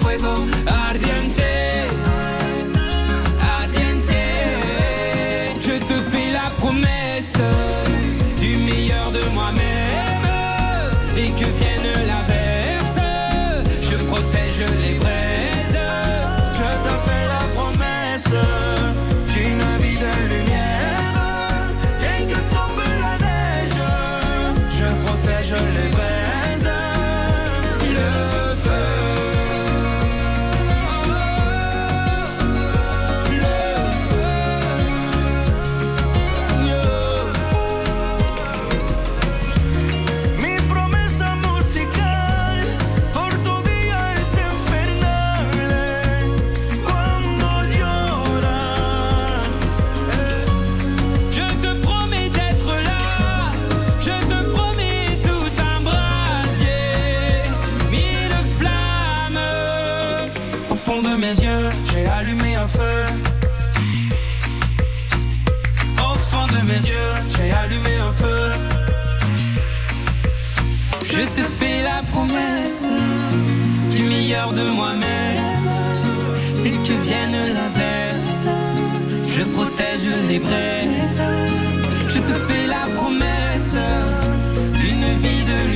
de 74.53 74.69
moi-même 74.71 75.69
et 76.65 76.77
que 76.87 76.93
vienne 77.03 77.39
l'averse. 77.57 78.47
Je 79.27 79.45
protège 79.45 80.09
les 80.29 80.39
braises. 80.39 81.23
Je 82.09 82.19
te 82.19 82.33
fais 82.47 82.67
la 82.67 82.85
promesse 82.97 83.77
d'une 84.81 85.09
vie 85.23 85.45
de 85.45 85.74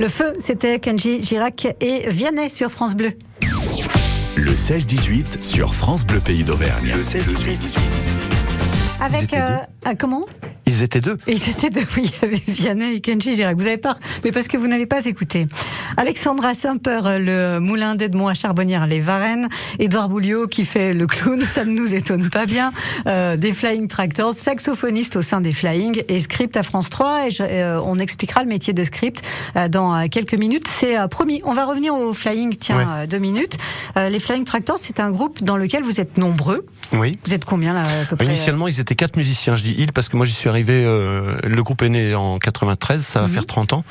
Le 0.00 0.08
feu, 0.08 0.32
c'était 0.38 0.78
Kenji 0.80 1.22
Girac 1.22 1.76
et 1.80 2.08
Vianney 2.08 2.48
sur 2.48 2.70
France 2.72 2.94
Bleu. 2.96 3.12
Le 4.36 4.52
16-18 4.52 5.42
sur 5.44 5.74
France 5.74 6.06
Bleu 6.06 6.20
Pays 6.20 6.42
d'Auvergne. 6.42 6.94
Le 6.96 7.02
16-18. 7.02 7.76
Avec 9.02 9.34
euh, 9.34 9.58
un- 9.84 9.94
comment? 9.94 10.24
Ils 10.70 10.82
étaient 10.82 11.00
deux. 11.00 11.16
Et 11.26 11.36
c'était 11.36 11.68
deux, 11.70 11.84
oui, 11.96 12.10
il 12.22 12.22
y 12.22 12.24
avait 12.32 12.42
Vianney 12.46 12.94
et 12.96 13.00
Kenji 13.00 13.34
Girac. 13.34 13.56
Vous 13.56 13.66
avez 13.66 13.76
peur, 13.78 13.98
mais 14.24 14.30
parce 14.32 14.46
que 14.48 14.56
vous 14.56 14.68
n'avez 14.68 14.86
pas 14.86 15.04
écouté. 15.06 15.46
Alexandra 15.96 16.54
Simper, 16.54 17.00
le 17.18 17.58
moulin 17.58 17.94
d'Edmond 17.96 18.28
à 18.28 18.34
Charbonnières, 18.34 18.86
les 18.86 19.00
Varennes. 19.00 19.48
Édouard 19.78 20.08
Bouliot 20.08 20.46
qui 20.46 20.64
fait 20.64 20.92
le 20.92 21.06
clown, 21.06 21.40
ça 21.42 21.64
ne 21.64 21.72
nous 21.72 21.94
étonne 21.94 22.30
pas 22.30 22.46
bien. 22.46 22.72
Euh, 23.06 23.36
des 23.36 23.52
Flying 23.52 23.88
Tractors, 23.88 24.32
saxophoniste 24.34 25.16
au 25.16 25.22
sein 25.22 25.40
des 25.40 25.52
Flying 25.52 26.02
et 26.08 26.18
script 26.20 26.56
à 26.56 26.62
France 26.62 26.88
3. 26.90 27.26
Et 27.26 27.30
je- 27.30 27.42
euh, 27.42 27.80
on 27.84 27.98
expliquera 27.98 28.42
le 28.42 28.48
métier 28.48 28.72
de 28.72 28.84
script 28.84 29.22
euh, 29.56 29.68
dans 29.68 29.94
euh, 29.94 30.06
quelques 30.10 30.34
minutes. 30.34 30.66
C'est 30.68 30.96
euh, 30.98 31.08
promis. 31.08 31.40
On 31.44 31.52
va 31.54 31.64
revenir 31.64 31.94
au 31.94 32.14
Flying, 32.14 32.54
tiens, 32.56 32.76
Ouais. 32.78 32.84
euh, 32.88 33.06
deux 33.06 33.18
minutes. 33.18 33.56
Euh, 33.96 34.08
les 34.08 34.20
Flying 34.20 34.44
Tractors, 34.44 34.78
c'est 34.78 35.00
un 35.00 35.10
groupe 35.10 35.42
dans 35.42 35.56
lequel 35.56 35.82
vous 35.82 36.00
êtes 36.00 36.16
nombreux. 36.18 36.64
Oui. 36.92 37.18
Vous 37.24 37.34
êtes 37.34 37.44
combien 37.44 37.72
là 37.72 37.82
à 37.82 38.04
peu 38.04 38.16
près 38.16 38.24
Initialement, 38.24 38.66
ils 38.68 38.80
étaient 38.80 38.96
quatre 38.96 39.16
musiciens. 39.16 39.54
Je 39.56 39.62
dis 39.62 39.74
ils 39.78 39.92
parce 39.92 40.08
que 40.08 40.16
moi 40.16 40.26
j'y 40.26 40.32
suis 40.32 40.48
arrivé. 40.48 40.82
Euh, 40.84 41.36
le 41.44 41.62
groupe 41.62 41.82
est 41.82 41.88
né 41.88 42.14
en 42.14 42.38
93, 42.38 43.00
ça 43.04 43.20
va 43.20 43.26
Mhm. 43.28 43.32
faire 43.32 43.46
30 43.46 43.72
ans. 43.72 43.84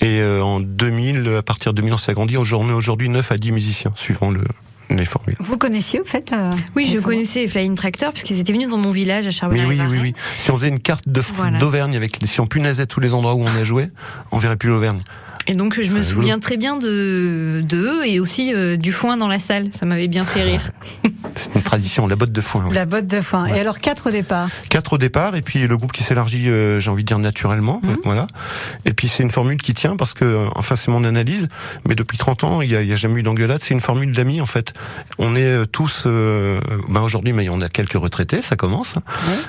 Et 0.00 0.20
euh, 0.20 0.42
en 0.42 0.60
2000, 0.60 1.28
à 1.38 1.42
partir 1.42 1.72
de 1.72 1.76
2000, 1.76 1.92
on 1.94 1.96
s'est 1.98 2.10
agrandi. 2.10 2.36
Aujourd'hui, 2.36 2.72
aujourd'hui 2.72 3.08
9 3.10 3.30
à 3.32 3.36
10 3.36 3.52
musiciens, 3.52 3.92
suivant 3.96 4.30
le 4.30 4.42
les 4.90 5.04
formules. 5.04 5.36
Vous 5.38 5.58
connaissiez 5.58 6.00
au 6.00 6.04
fait 6.06 6.32
euh, 6.32 6.48
Oui, 6.74 6.88
je 6.90 6.98
connaissais 6.98 7.46
Flying 7.46 7.74
Tractor 7.76 8.10
puisqu'ils 8.10 8.40
étaient 8.40 8.54
venus 8.54 8.68
dans 8.68 8.78
mon 8.78 8.90
village 8.90 9.24
à 9.24 9.28
Mais 9.28 9.32
Charbonnier. 9.32 9.66
oui, 9.66 9.78
oui, 9.90 9.98
oui. 10.02 10.14
Si 10.38 10.50
on 10.50 10.56
faisait 10.56 10.68
une 10.68 10.80
carte 10.80 11.06
de 11.06 11.20
Voilà. 11.34 11.58
d'Auvergne 11.58 11.94
avec, 11.94 12.18
si 12.24 12.40
on 12.40 12.46
punaisait 12.46 12.86
tous 12.86 12.98
les 12.98 13.12
endroits 13.12 13.34
où 13.34 13.42
on 13.42 13.54
a 13.54 13.64
joué, 13.64 13.90
on 14.32 14.38
verrait 14.38 14.56
plus 14.56 14.70
l'Auvergne. 14.70 15.00
Et 15.48 15.54
donc 15.54 15.80
je 15.80 15.90
me 15.90 16.02
souviens 16.04 16.38
très 16.38 16.56
bien 16.56 16.76
de 16.76 17.62
d'eux 17.64 18.04
et 18.04 18.20
aussi 18.20 18.52
euh, 18.54 18.76
du 18.76 18.92
foin 18.92 19.16
dans 19.16 19.28
la 19.28 19.38
salle. 19.38 19.68
Ça 19.72 19.86
m'avait 19.86 20.06
bien 20.08 20.24
fait 20.24 20.42
rire. 20.42 20.70
C'est 21.34 21.54
une 21.54 21.62
tradition, 21.62 22.06
la 22.06 22.16
botte 22.16 22.32
de 22.32 22.40
foin. 22.40 22.64
oui. 22.68 22.74
La 22.74 22.84
botte 22.84 23.06
de 23.06 23.20
foin. 23.20 23.46
Et 23.46 23.58
alors 23.60 23.78
quatre 23.78 24.08
au 24.08 24.10
départ. 24.10 24.48
Quatre 24.70 24.94
au 24.94 24.98
départ, 24.98 25.36
et 25.36 25.42
puis 25.42 25.66
le 25.66 25.76
groupe 25.76 25.92
qui 25.92 26.02
s'élargit, 26.02 26.48
euh, 26.48 26.80
j'ai 26.80 26.90
envie 26.90 27.02
de 27.04 27.06
dire 27.06 27.18
naturellement, 27.18 27.80
Mhm. 27.84 27.96
voilà. 28.04 28.26
Et 28.84 28.92
puis 28.92 29.08
c'est 29.08 29.22
une 29.22 29.30
formule 29.30 29.58
qui 29.58 29.72
tient 29.74 29.96
parce 29.96 30.14
que, 30.14 30.24
euh, 30.24 30.46
enfin 30.56 30.74
c'est 30.76 30.90
mon 30.90 31.04
analyse, 31.04 31.48
mais 31.86 31.94
depuis 31.94 32.18
30 32.18 32.42
ans, 32.44 32.60
il 32.60 32.70
y 32.70 32.76
a, 32.76 32.82
il 32.82 32.88
y 32.88 32.92
a 32.92 32.96
jamais 32.96 33.20
eu 33.20 33.22
d'engueulade. 33.22 33.60
C'est 33.62 33.72
une 33.74 33.80
formule 33.80 34.12
d'amis 34.12 34.40
en 34.40 34.46
fait. 34.46 34.74
On 35.18 35.36
est 35.36 35.66
tous, 35.70 36.04
euh, 36.06 36.60
ben 36.88 37.00
aujourd'hui, 37.02 37.32
mais 37.32 37.48
on 37.48 37.60
a 37.60 37.68
quelques 37.68 37.92
retraités, 37.94 38.42
ça 38.42 38.56
commence, 38.56 38.94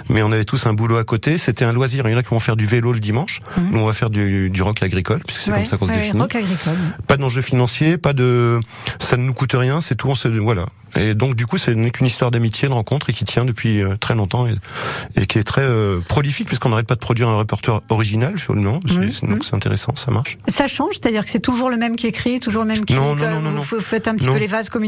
mais 0.10 0.22
on 0.22 0.32
avait 0.32 0.46
tous 0.46 0.66
un 0.68 0.74
boulot 0.74 0.98
à 0.98 1.04
côté. 1.04 1.38
C'était 1.40 1.66
un 1.66 1.74
loisir. 1.74 2.08
Il 2.08 2.12
y 2.12 2.16
en 2.16 2.18
a 2.18 2.24
qui 2.24 2.30
vont 2.30 2.40
faire 2.40 2.56
du 2.56 2.66
vélo 2.66 2.94
le 2.94 3.00
dimanche. 3.00 3.42
Mhm. 3.58 3.70
Nous 3.72 3.80
on 3.80 3.86
va 3.86 3.94
faire 3.94 4.10
du, 4.12 4.50
du 4.52 4.62
rock 4.62 4.84
agricole, 4.84 5.20
puisque 5.26 5.42
c'est 5.42 5.50
Ouais, 5.52 5.58
comme 5.58 5.66
ça 5.66 5.78
qu'on 5.78 5.89
Rock 6.18 6.36
agricole. 6.36 6.74
Pas 7.08 7.18
d'enjeu 7.18 7.42
financier, 7.42 7.98
pas 7.98 8.14
de, 8.14 8.60
ça 9.00 9.18
ne 9.18 9.24
nous 9.24 9.34
coûte 9.34 9.54
rien, 9.54 9.82
c'est 9.82 9.96
tout. 9.96 10.10
On 10.10 10.16
se, 10.16 10.28
voilà. 10.28 10.66
Et 10.96 11.14
donc 11.14 11.36
du 11.36 11.46
coup, 11.46 11.58
c'est 11.58 11.76
n'est 11.76 11.92
qu'une 11.92 12.08
histoire 12.08 12.32
d'amitié, 12.32 12.68
de 12.68 12.74
rencontre, 12.74 13.10
et 13.10 13.14
qui 13.14 13.26
tient 13.26 13.46
depuis 13.46 13.82
euh, 13.82 13.96
très 14.00 14.16
longtemps 14.16 14.48
et, 14.48 14.56
et 15.16 15.26
qui 15.28 15.38
est 15.40 15.44
très 15.44 15.62
euh, 15.62 16.00
prolifique, 16.02 16.48
puisqu'on 16.48 16.70
n'arrête 16.70 16.88
pas 16.88 16.96
de 16.96 17.00
produire 17.00 17.30
un 17.30 17.38
répertoire 17.38 17.82
original 17.90 18.38
finalement. 18.38 18.80
C'est- 18.88 19.26
Donc 19.26 19.44
c'est 19.44 19.54
intéressant, 19.56 19.96
ça 19.96 20.12
marche. 20.12 20.38
Ça 20.48 20.68
change, 20.68 20.94
c'est-à-dire 21.02 21.24
que 21.26 21.32
c'est 21.32 21.40
toujours 21.40 21.70
le 21.70 21.78
même 21.78 21.96
qui 21.96 22.08
écrit, 22.08 22.40
toujours 22.40 22.64
le 22.64 22.70
même 22.70 22.86
qui. 22.86 22.94
Non, 22.96 23.16
non, 23.16 23.30
non, 23.30 23.42
non, 23.42 23.62
vous 23.62 23.76
non. 23.78 23.82
faites 23.82 24.08
un 24.08 24.16
petit 24.16 24.26
Non. 24.26 24.34
peu 24.34 24.40
les 24.40 24.48
vases 24.48 24.70
temps 24.70 24.80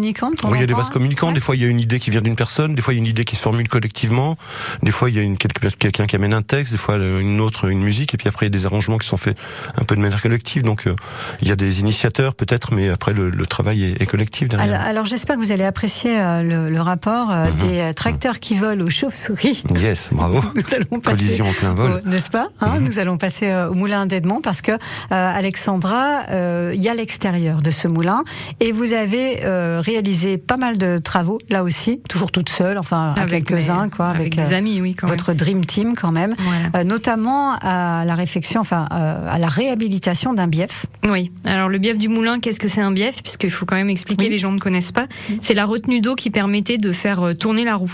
Oui, 0.49 0.57
il 0.57 0.61
y 0.61 0.63
a 0.63 0.65
des 0.67 0.73
vases 0.73 0.89
communicants. 0.89 1.27
Ouais. 1.29 1.33
Des 1.33 1.39
fois, 1.39 1.55
il 1.55 1.61
y 1.61 1.65
a 1.65 1.67
une 1.67 1.79
idée 1.79 1.99
qui 1.99 2.09
vient 2.11 2.21
d'une 2.21 2.35
personne. 2.35 2.75
Des 2.75 2.81
fois, 2.81 2.93
il 2.93 2.97
y 2.97 2.99
a 2.99 3.03
une 3.03 3.07
idée 3.07 3.25
qui 3.25 3.35
se 3.35 3.41
formule 3.41 3.67
collectivement. 3.67 4.37
Des 4.83 4.91
fois, 4.91 5.09
il 5.09 5.15
y 5.15 5.19
a 5.19 5.21
une, 5.21 5.37
quelqu'un 5.37 6.05
qui 6.07 6.15
amène 6.15 6.33
un 6.33 6.41
texte. 6.41 6.71
Des 6.71 6.77
fois, 6.77 6.95
une 6.95 7.39
autre, 7.41 7.69
une 7.69 7.81
musique. 7.83 8.13
Et 8.13 8.17
puis 8.17 8.27
après, 8.27 8.45
il 8.45 8.49
y 8.49 8.53
a 8.55 8.57
des 8.57 8.65
arrangements 8.65 8.97
qui 8.97 9.07
sont 9.07 9.17
faits 9.17 9.37
un 9.79 9.83
peu 9.83 9.95
de 9.95 10.01
manière 10.01 10.21
collective. 10.21 10.63
Donc, 10.63 10.87
euh, 10.87 10.95
il 11.41 11.47
y 11.47 11.51
a 11.51 11.55
des 11.55 11.79
initiateurs 11.79 12.35
peut-être, 12.35 12.73
mais 12.73 12.89
après, 12.89 13.13
le, 13.13 13.29
le 13.29 13.45
travail 13.45 13.83
est, 13.83 14.01
est 14.01 14.05
collectif 14.05 14.47
derrière. 14.47 14.75
Alors, 14.75 14.87
alors, 14.87 15.05
j'espère 15.05 15.35
que 15.37 15.41
vous 15.41 15.51
allez 15.51 15.63
apprécier 15.63 15.90
euh, 16.05 16.41
le, 16.43 16.69
le 16.69 16.81
rapport 16.81 17.31
euh, 17.31 17.45
Mhm. 17.45 17.67
des 17.69 17.79
euh, 17.79 17.93
tracteurs 17.93 18.39
qui 18.39 18.55
volent 18.55 18.83
aux 18.85 18.89
chauves-souris. 18.89 19.63
Yes, 19.81 20.09
bravo. 20.11 20.39
Nous 20.55 20.63
allons 20.75 20.99
passer, 20.99 21.17
Collision 21.17 21.47
en 21.49 21.53
plein 21.53 21.73
vol. 21.73 22.01
au- 22.05 22.09
n'est-ce 22.09 22.29
pas 22.29 22.49
hein, 22.61 22.77
Mhm. 22.79 22.83
Nous 22.85 22.99
allons 22.99 23.17
passer 23.17 23.47
euh, 23.47 23.69
au 23.69 23.73
moulin 23.73 24.05
d'Edmond 24.05 24.41
parce 24.41 24.61
que 24.61 24.71
euh, 24.73 24.77
Alexandra, 25.11 26.21
euh, 26.31 26.71
il 26.75 26.81
y 26.81 26.89
a 26.89 26.93
l'extérieur 26.93 27.61
de 27.61 27.71
ce 27.71 27.87
moulin 27.87 28.23
et 28.59 28.71
vous 28.71 28.93
avez 28.93 29.41
euh, 29.43 29.81
réalisé 29.83 30.37
pas 30.37 30.57
mal 30.57 30.77
de 30.77 30.97
travaux 30.97 31.39
là 31.49 31.63
aussi, 31.63 31.99
toujours 32.09 32.31
toute 32.31 32.49
seule, 32.49 32.77
enfin 32.77 33.13
Avec 33.17 33.45
quelques-uns 33.45 33.89
quoi, 33.89 34.07
avec, 34.07 34.37
avec 34.37 34.47
des 34.49 34.53
amis, 34.55 34.81
oui, 34.81 34.93
quand 34.95 35.07
même. 35.07 35.15
votre 35.17 35.33
dream 35.33 35.65
team 35.65 35.93
quand 35.95 36.11
même, 36.11 36.33
Voilà. 36.37 36.79
Euh, 36.81 36.83
notamment 36.83 37.53
à 37.61 38.03
la 38.05 38.15
réflexion, 38.15 38.61
enfin 38.61 38.87
euh, 38.93 39.27
à 39.29 39.37
la 39.37 39.47
réhabilitation 39.47 40.33
d'un 40.33 40.47
bief. 40.47 40.85
Oui. 41.09 41.31
Alors 41.45 41.69
le 41.69 41.77
bief 41.77 41.97
du 41.97 42.07
moulin, 42.09 42.39
qu'est-ce 42.39 42.59
que 42.59 42.67
c'est 42.67 42.81
un 42.81 42.91
bief? 42.91 43.21
Puisqu'il 43.23 43.51
faut 43.51 43.65
quand 43.65 43.75
même 43.75 43.89
expliquer, 43.89 44.25
Oui. 44.25 44.31
les 44.31 44.37
gens 44.37 44.51
ne 44.51 44.59
connaissent 44.59 44.91
pas. 44.91 45.07
C'est 45.41 45.53
la 45.53 45.65
retenue 45.81 45.99
d'eau 46.01 46.15
qui 46.15 46.29
permettait 46.29 46.77
de 46.77 46.91
faire 46.91 47.21
euh, 47.23 47.33
tourner 47.33 47.63
la 47.63 47.75
roue. 47.75 47.91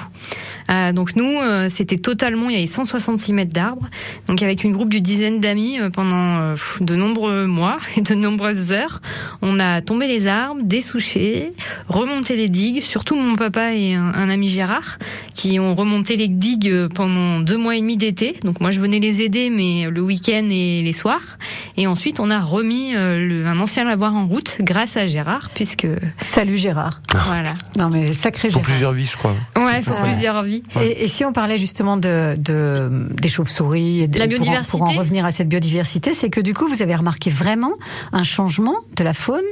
Euh, 0.69 0.91
donc 0.91 1.15
nous, 1.15 1.39
euh, 1.39 1.69
c'était 1.69 1.95
totalement, 1.97 2.49
il 2.49 2.55
y 2.55 2.57
avait 2.57 2.67
166 2.67 3.31
mètres 3.31 3.53
d'arbres. 3.53 3.87
Donc 4.27 4.41
avec 4.43 4.65
une 4.65 4.73
groupe 4.73 4.89
d'une 4.89 5.01
dizaine 5.03 5.39
d'amis 5.39 5.79
euh, 5.79 5.89
pendant 5.89 6.39
euh, 6.41 6.55
de 6.81 6.95
nombreux 6.95 7.45
mois 7.47 7.77
et 7.97 8.01
de 8.01 8.13
nombreuses 8.13 8.73
heures, 8.73 9.01
on 9.41 9.59
a 9.59 9.81
tombé 9.81 10.07
les 10.07 10.27
arbres, 10.27 10.61
dessouché, 10.63 11.51
remonté 11.87 12.35
les 12.35 12.49
digues. 12.49 12.81
Surtout 12.81 13.15
mon 13.15 13.35
papa 13.37 13.73
et 13.73 13.93
un, 13.93 14.13
un 14.13 14.29
ami 14.29 14.49
Gérard 14.49 14.97
qui 15.33 15.57
ont 15.59 15.73
remonté 15.73 16.17
les 16.17 16.27
digues 16.27 16.87
pendant 16.93 17.39
deux 17.39 17.57
mois 17.57 17.77
et 17.77 17.79
demi 17.81 17.95
d'été. 17.95 18.37
Donc 18.43 18.59
moi 18.59 18.71
je 18.71 18.81
venais 18.81 18.99
les 18.99 19.21
aider, 19.21 19.49
mais 19.49 19.89
le 19.89 20.01
week-end 20.01 20.47
et 20.51 20.81
les 20.83 20.93
soirs. 20.93 21.37
Et 21.77 21.87
ensuite 21.87 22.19
on 22.19 22.29
a 22.29 22.39
remis 22.39 22.93
euh, 22.95 23.25
le- 23.25 23.45
un 23.47 23.59
ancien 23.59 23.85
lavoir 23.85 24.15
en 24.15 24.25
route 24.27 24.57
grâce 24.59 24.97
à 24.97 25.05
Gérard, 25.05 25.49
puisque 25.55 25.87
Salut 26.25 26.57
Gérard. 26.57 27.01
voilà. 27.27 27.53
Non 27.77 27.89
mais 27.89 28.11
sacré 28.11 28.49
Pour 28.49 28.61
plusieurs 28.63 28.91
vies, 28.91 29.05
je 29.05 29.15
crois. 29.15 29.35
Ouais, 29.55 29.81
faut 29.81 29.91
Ouais. 29.91 30.03
plusieurs 30.03 30.41
vies. 30.43 30.63
Et, 30.81 31.03
et 31.03 31.07
si 31.07 31.23
on 31.23 31.31
parlait 31.31 31.57
justement 31.57 31.95
de, 31.95 32.35
de 32.37 33.07
des 33.21 33.27
chauves-souris, 33.29 34.01
et 34.01 34.07
de- 34.07 34.17
La 34.19 34.25
pour 34.25 34.33
en- 34.35 34.37
biodiversité. 34.43 34.77
pour 34.79 34.87
en, 34.89 34.93
revenir 34.93 35.25
à 35.25 35.31
cette 35.31 35.47
biodiversité, 35.47 36.11
c'est 36.13 36.29
que 36.29 36.41
du 36.41 36.53
coup 36.53 36.67
vous 36.67 36.81
avez 36.81 36.95
remarqué 36.95 37.29
vraiment 37.29 37.71
un 38.11 38.23
changement 38.23 38.75
de 38.95 39.03
la 39.03 39.13
faune. 39.13 39.43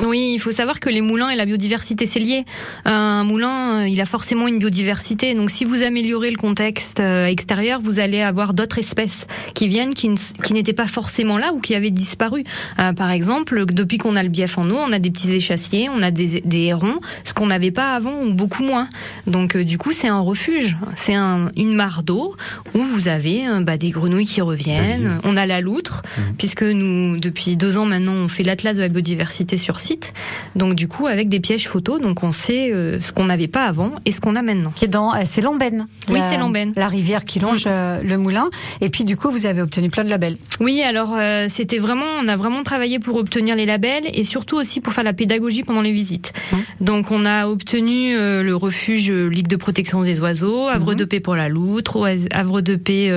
Oui, 0.00 0.32
il 0.34 0.38
faut 0.38 0.50
savoir 0.50 0.78
que 0.78 0.90
les 0.90 1.00
moulins 1.00 1.30
et 1.30 1.36
la 1.36 1.46
biodiversité, 1.46 2.04
c'est 2.06 2.18
lié. 2.18 2.44
Un 2.84 3.24
moulin, 3.24 3.80
euh, 3.80 3.88
il 3.88 4.00
a 4.00 4.04
forcément 4.04 4.46
une 4.46 4.58
biodiversité. 4.58 5.32
Donc 5.34 5.50
si 5.50 5.64
vous 5.64 5.82
améliorez 5.82 6.30
le 6.30 6.36
contexte 6.36 7.00
euh, 7.00 7.26
extérieur, 7.26 7.80
vous 7.80 7.98
allez 7.98 8.20
avoir 8.20 8.52
d'autres 8.52 8.78
espèces 8.78 9.26
qui 9.54 9.68
viennent, 9.68 9.94
qui, 9.94 10.10
n'étaient 10.50 10.72
pas 10.74 10.86
forcément 10.86 11.38
là 11.38 11.52
ou 11.54 11.60
qui 11.60 11.74
avaient 11.74 11.90
disparu. 11.90 12.42
Euh, 12.78 12.92
par 12.92 13.10
exemple, 13.10 13.64
depuis 13.66 13.96
qu'on 13.98 14.16
a 14.16 14.22
le 14.22 14.28
bief 14.28 14.58
en 14.58 14.68
eau, 14.68 14.76
on 14.76 14.92
a 14.92 14.98
des 14.98 15.10
petits 15.10 15.32
échassiers, 15.32 15.88
on 15.88 16.02
a 16.02 16.10
des, 16.10 16.42
des 16.42 16.64
hérons, 16.64 16.98
ce 17.24 17.32
qu'on 17.32 17.46
n'avait 17.46 17.70
pas 17.70 17.94
avant 17.94 18.22
ou 18.22 18.34
beaucoup 18.34 18.64
moins. 18.64 18.88
Donc 19.26 19.56
euh, 19.56 19.64
du 19.64 19.78
coup, 19.78 19.92
c'est 19.92 20.08
un 20.08 20.20
refuge. 20.20 20.76
C'est 20.94 21.14
un, 21.14 21.50
une 21.56 21.74
mare 21.74 22.02
d'eau 22.02 22.36
où 22.74 22.80
vous 22.80 23.08
avez 23.08 23.48
euh, 23.48 23.60
bah, 23.60 23.78
des 23.78 23.90
grenouilles 23.90 24.26
qui 24.26 24.42
reviennent. 24.42 25.20
On 25.24 25.36
a 25.36 25.46
la 25.46 25.60
loutre, 25.60 26.02
puisque 26.36 26.62
nous, 26.62 27.18
depuis 27.18 27.56
deux 27.56 27.78
ans 27.78 27.86
maintenant, 27.86 28.12
on 28.12 28.28
fait 28.28 28.42
l'atlas 28.42 28.76
de 28.76 28.82
la 28.82 28.88
biodiversité 28.88 29.56
sur 29.56 29.80
site. 29.86 30.12
Donc 30.54 30.74
du 30.74 30.88
coup, 30.88 31.06
avec 31.06 31.28
des 31.28 31.40
pièges 31.40 31.68
photos, 31.68 32.00
donc 32.00 32.22
on 32.22 32.32
sait 32.32 32.70
euh, 32.72 33.00
ce 33.00 33.12
qu'on 33.12 33.24
n'avait 33.24 33.48
pas 33.48 33.64
avant 33.64 33.92
et 34.04 34.12
ce 34.12 34.20
qu'on 34.20 34.36
a 34.36 34.42
maintenant. 34.42 34.72
Qui 34.74 34.84
est 34.86 34.88
dans, 34.88 35.14
euh, 35.14 35.18
c'est 35.24 35.40
Lambène. 35.40 35.86
Oui, 36.10 36.20
c'est 36.28 36.36
Lambène. 36.36 36.72
La 36.76 36.88
rivière 36.88 37.24
qui 37.24 37.38
longe 37.38 37.64
euh, 37.66 38.00
le 38.02 38.18
moulin. 38.18 38.50
Et 38.80 38.90
puis 38.90 39.04
du 39.04 39.16
coup, 39.16 39.30
vous 39.30 39.46
avez 39.46 39.62
obtenu 39.62 39.88
plein 39.90 40.04
de 40.04 40.10
labels. 40.10 40.36
Oui, 40.60 40.82
alors 40.82 41.14
c'était 41.48 41.78
vraiment, 41.78 42.06
on 42.22 42.28
a 42.28 42.36
vraiment 42.36 42.62
travaillé 42.62 42.98
pour 42.98 43.16
obtenir 43.16 43.56
les 43.56 43.66
labels 43.66 44.04
et 44.12 44.24
surtout 44.24 44.56
aussi 44.56 44.80
pour 44.80 44.92
faire 44.92 45.04
la 45.04 45.12
pédagogie 45.12 45.62
pendant 45.62 45.82
les 45.82 45.92
visites. 45.92 46.32
Mhm. 46.52 46.58
Donc 46.80 47.10
on 47.10 47.24
a 47.24 47.46
obtenu 47.46 48.14
le 48.16 48.52
refuge 48.56 49.10
Ligue 49.10 49.46
de 49.48 49.56
protection 49.56 50.02
des 50.02 50.20
oiseaux, 50.20 50.68
Havre 50.68 50.90
Mhm. 50.92 50.96
de 50.96 51.04
paix 51.04 51.20
pour 51.20 51.36
la 51.36 51.48
loutre, 51.48 52.08
Havre 52.32 52.60
de 52.60 52.74
paix 52.76 53.12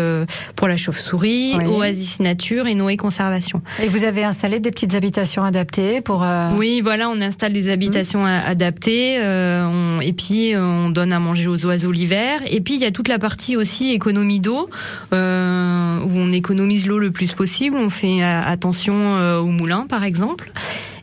pour 0.56 0.68
la 0.68 0.78
chauve-souris, 0.78 1.56
Oui. 1.58 1.66
Oasis 1.66 2.20
Nature 2.20 2.68
et 2.68 2.76
Noé 2.76 2.98
Conservation. 2.98 3.62
Et 3.82 3.88
vous 3.88 4.04
avez 4.04 4.24
installé 4.24 4.60
des 4.60 4.72
petites 4.72 4.96
habitations 4.96 5.44
adaptées 5.44 6.02
pour. 6.02 6.24
euh, 6.24 6.50
Oui, 6.60 6.82
voilà, 6.82 7.08
on 7.10 7.22
installe 7.22 7.54
des 7.54 7.70
habitations 7.70 8.26
adaptées, 8.26 9.16
euh, 9.18 9.66
on- 9.66 10.02
et 10.02 10.12
puis 10.12 10.54
euh, 10.54 10.62
on 10.62 10.90
donne 10.90 11.14
à 11.14 11.20
manger 11.20 11.48
aux 11.48 11.66
oiseaux 11.66 11.90
l'hiver. 11.94 12.42
Et 12.50 12.60
puis 12.60 12.74
il 12.74 12.82
y 12.82 12.86
a 12.86 12.92
toute 12.92 13.08
la 13.08 13.18
partie 13.18 13.56
aussi 13.56 13.92
économie 13.92 14.42
d'eau, 14.42 14.68
euh, 15.14 16.00
où 16.02 16.10
on 16.14 16.34
économise 16.34 16.86
l'eau 16.86 17.00
le 17.00 17.12
plus 17.12 17.32
possible. 17.32 17.78
On 17.78 17.90
fait 17.90 18.22
attention 18.24 18.94
euh, 18.98 19.40
au 19.40 19.48
moulin, 19.48 19.86
par 19.88 20.04
exemple. 20.04 20.52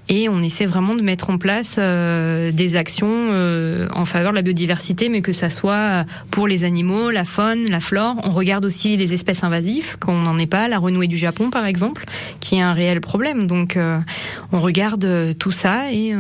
Et 0.09 0.29
on 0.29 0.41
essaie 0.41 0.67
vraiment 0.67 0.95
de 0.95 1.03
mettre 1.03 1.31
en 1.31 1.39
place 1.39 1.77
euh, 1.81 2.53
des 2.53 2.77
actions 2.77 3.09
euh, 3.11 3.89
en 3.93 4.05
faveur 4.05 4.31
de 4.31 4.37
la 4.37 4.43
biodiversité, 4.43 5.09
mais 5.09 5.21
que 5.21 5.33
ça 5.33 5.51
soit 5.51 6.05
pour 6.31 6.47
les 6.47 6.63
animaux, 6.63 7.11
la 7.11 7.25
faune, 7.25 7.69
la 7.69 7.81
flore. 7.81 8.15
On 8.23 8.31
regarde 8.31 8.65
aussi 8.65 8.97
les 8.97 9.13
espèces 9.15 9.43
invasives, 9.43 9.99
qu'on 9.99 10.15
n'en 10.21 10.39
est 10.39 10.47
pas, 10.47 10.69
la 10.69 10.79
renouée 10.79 11.09
du 11.09 11.17
Japon 11.17 11.51
par 11.51 11.67
exemple, 11.67 12.05
qui 12.39 12.57
est 12.57 12.61
un 12.63 12.73
réel 12.73 13.01
problème. 13.01 13.45
Donc 13.49 13.77
euh, 13.77 13.99
on 14.53 14.61
regarde 14.61 15.37
tout 15.41 15.51
ça 15.51 15.91
et 15.91 16.13
euh, 16.15 16.19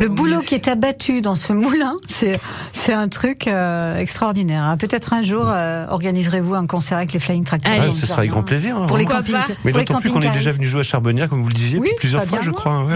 Le 0.00 0.08
boulot 0.08 0.40
qui 0.40 0.54
est 0.54 0.68
abattu 0.68 1.20
dans 1.20 1.34
ce 1.34 1.52
moulin, 1.52 1.96
c'est 2.08 2.40
c'est 2.72 2.94
un 2.94 3.08
truc 3.08 3.48
euh, 3.48 3.98
extraordinaire. 3.98 4.64
hein. 4.64 4.78
Peut-être 4.78 5.12
un 5.12 5.20
jour 5.22 5.44
euh, 5.46 5.84
organiserez-vous 5.90 6.54
un 6.54 6.66
concert 6.66 6.96
avec 6.96 7.12
les 7.12 7.18
Flying 7.18 7.44
Tractors. 7.44 7.72
Ah, 7.78 7.88
ce 7.94 8.06
sera 8.06 8.18
avec 8.20 8.30
grand 8.30 8.42
plaisir. 8.44 8.78
hein, 8.78 8.86
Pour 8.86 8.96
les 8.96 9.04
campings. 9.04 9.34
Mais 9.64 9.72
d'autant 9.72 10.00
plus 10.00 10.10
qu'on 10.10 10.22
est 10.22 10.30
déjà 10.30 10.52
venu 10.52 10.66
jouer 10.66 10.80
à 10.80 10.84
Charbonnière, 10.84 11.28
comme 11.28 11.42
vous 11.42 11.48
le 11.48 11.54
disiez, 11.54 11.80
plusieurs 11.98 12.24
fois, 12.24 12.38
je 12.40 12.50
crois. 12.50 12.86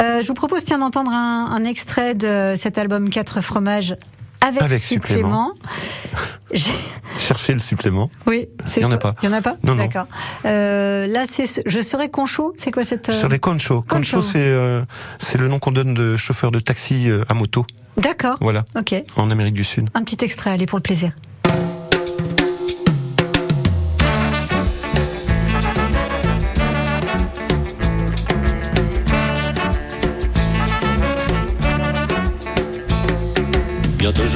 Euh, 0.00 0.22
je 0.22 0.28
vous 0.28 0.34
propose 0.34 0.64
tiens 0.64 0.78
d'entendre 0.78 1.10
un, 1.10 1.46
un 1.50 1.64
extrait 1.64 2.14
de 2.14 2.54
cet 2.56 2.78
album 2.78 3.10
4 3.10 3.40
fromages 3.40 3.96
avec, 4.40 4.62
Avec 4.62 4.80
supplément. 4.82 5.52
J'ai- 6.52 6.70
Cherchez 7.18 7.52
le 7.52 7.58
supplément. 7.58 8.08
Oui, 8.26 8.46
Il 8.76 8.82
y 8.82 8.84
en 8.84 8.92
a 8.92 8.96
pas. 8.96 9.12
Il 9.22 9.26
y 9.26 9.28
en 9.28 9.32
a 9.32 9.40
pas 9.42 9.56
Non, 9.64 9.74
non. 9.74 9.82
D'accord. 9.82 10.06
Euh, 10.44 11.06
là, 11.08 11.24
c'est 11.26 11.46
ce- 11.46 11.60
je 11.66 11.80
serai 11.80 12.08
concho. 12.10 12.54
C'est 12.56 12.70
quoi 12.70 12.84
cette 12.84 13.08
euh, 13.08 13.18
Sur 13.18 13.28
les 13.28 13.40
conchos. 13.40 13.80
Concho. 13.82 14.18
Concho, 14.18 14.22
c'est 14.22 14.38
euh, 14.38 14.82
c'est 15.18 15.36
le 15.38 15.48
nom 15.48 15.58
qu'on 15.58 15.72
donne 15.72 15.94
de 15.94 16.16
chauffeur 16.16 16.52
de 16.52 16.60
taxi 16.60 17.10
euh, 17.10 17.24
à 17.28 17.34
moto. 17.34 17.66
D'accord. 17.96 18.36
Voilà, 18.40 18.64
Ok. 18.78 18.94
en 19.16 19.30
Amérique 19.32 19.54
du 19.54 19.64
Sud. 19.64 19.90
Un 19.94 20.04
petit 20.04 20.24
extrait, 20.24 20.50
allez 20.50 20.66
pour 20.66 20.78
le 20.78 20.84
plaisir. 20.84 21.10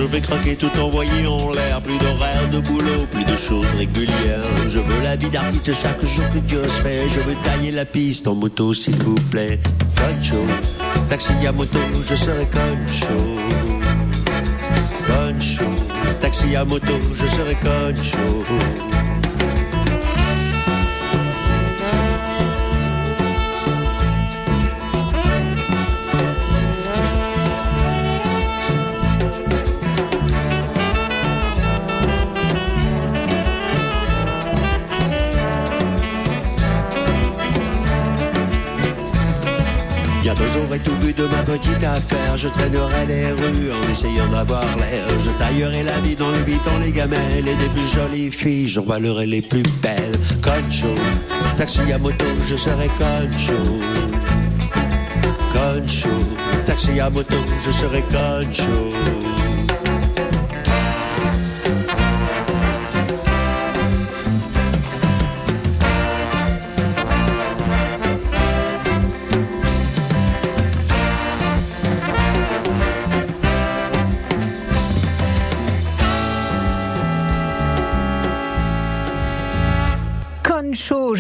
Je 0.03 0.07
vais 0.09 0.21
craquer 0.21 0.57
tout 0.57 0.71
envoyé 0.81 1.27
en 1.27 1.53
l'air. 1.53 1.81
Plus 1.81 1.97
d'horaire 1.99 2.49
de 2.51 2.59
boulot, 2.59 3.07
plus 3.13 3.25
de 3.25 3.37
choses 3.37 3.67
régulières. 3.77 4.51
Je 4.69 4.81
veux 4.81 5.03
la 5.03 5.15
vie 5.17 5.31
d'artiste 5.31 5.73
chaque 5.73 6.05
jour 6.05 6.25
que 6.35 6.39
Dieu 6.41 6.63
se 6.65 6.81
fait. 6.83 7.09
Je 7.09 7.21
veux 7.21 7.37
tailler 7.45 7.71
la 7.71 7.85
piste 7.85 8.27
en 8.27 8.35
moto, 8.35 8.75
s'il 8.75 8.97
vous 9.03 9.15
plaît. 9.31 9.61
Concho, 9.97 10.45
taxi 11.09 11.33
à 11.47 11.53
moto, 11.53 11.79
je 12.09 12.15
serai 12.17 12.47
concho. 12.47 13.17
Concho, 15.07 15.71
taxi 16.21 16.57
à 16.57 16.65
moto, 16.65 16.95
je 17.15 17.27
serai 17.27 17.55
concho. 17.55 18.45
J'aurai 40.73 40.79
tout 40.85 41.07
vu 41.07 41.13
de 41.13 41.25
ma 41.25 41.43
petite 41.43 41.85
affaire. 41.85 42.37
Je 42.37 42.49
traînerai 42.49 43.07
les 43.07 43.27
rues 43.27 43.73
en 43.73 43.91
essayant 43.91 44.29
d'avoir 44.29 44.65
l'air. 44.77 45.07
Je 45.25 45.31
taillerai 45.33 45.83
la 45.83 46.01
vie 46.01 46.15
dans 46.15 46.33
dans 46.33 46.79
les 46.79 46.93
gamelles. 46.93 47.47
Et 47.47 47.55
des 47.55 47.69
plus 47.75 47.87
jolies 47.87 48.31
filles, 48.31 48.69
j'envoilerai 48.69 49.27
les 49.27 49.43
plus 49.43 49.63
belles. 49.83 50.13
Concho, 50.43 50.95
taxi 51.57 51.81
à 51.93 51.99
moto, 51.99 52.25
je 52.47 52.57
serai 52.57 52.89
concho. 52.89 53.61
Concho, 55.53 56.17
taxi 56.65 57.01
à 57.01 57.11
moto, 57.11 57.37
je 57.65 57.71
serai 57.71 58.03
concho. 58.03 58.93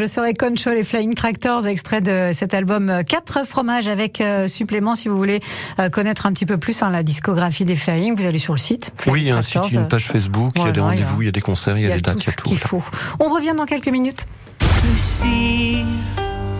Je 0.02 0.06
serai 0.08 0.34
Concho, 0.34 0.70
les 0.70 0.82
Flying 0.82 1.14
Tractors, 1.14 1.68
extrait 1.68 2.00
de 2.00 2.30
cet 2.32 2.54
album 2.54 3.02
4 3.06 3.46
fromages 3.46 3.86
avec 3.86 4.20
euh, 4.20 4.48
supplément 4.48 4.96
si 4.96 5.06
vous 5.06 5.16
voulez 5.16 5.38
euh, 5.78 5.90
connaître 5.90 6.26
un 6.26 6.32
petit 6.32 6.44
peu 6.44 6.56
plus 6.56 6.82
hein, 6.82 6.90
la 6.90 7.04
discographie 7.04 7.64
des 7.64 7.76
Flying, 7.76 8.16
vous 8.16 8.26
allez 8.26 8.40
sur 8.40 8.52
le 8.52 8.58
site. 8.58 8.92
Oui, 9.06 9.20
il 9.20 9.28
y 9.28 9.30
a 9.30 9.36
un 9.36 9.42
Tractors, 9.42 9.66
site, 9.66 9.74
une 9.74 9.86
page 9.86 10.08
Facebook, 10.08 10.50
il 10.56 10.62
y 10.62 10.68
a 10.68 10.72
des 10.72 10.80
rendez-vous, 10.80 11.22
il 11.22 11.26
y 11.26 11.28
a 11.28 11.32
des 11.32 11.40
concerts, 11.40 11.78
il 11.78 11.84
y 11.84 11.86
a, 11.86 11.94
des 11.94 12.00
dates, 12.00 12.16
il 12.16 12.26
y 12.26 12.28
a 12.28 12.32
ce 12.32 12.36
tout. 12.36 12.48
qu'il 12.48 12.58
faut. 12.58 12.82
On 13.20 13.28
revient 13.32 13.54
dans 13.56 13.64
quelques 13.64 13.88
minutes. 13.88 14.26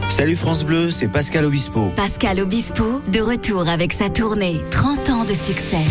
Salut 0.08 0.36
France 0.36 0.62
Bleu, 0.64 0.90
c'est 0.90 1.08
Pascal 1.08 1.44
Obispo. 1.44 1.90
Pascal 1.96 2.38
Obispo, 2.38 3.00
de 3.08 3.20
retour 3.20 3.68
avec 3.68 3.92
sa 3.92 4.08
tournée 4.08 4.60
30 4.70 5.10
ans 5.10 5.24
de 5.24 5.34
succès. 5.34 5.84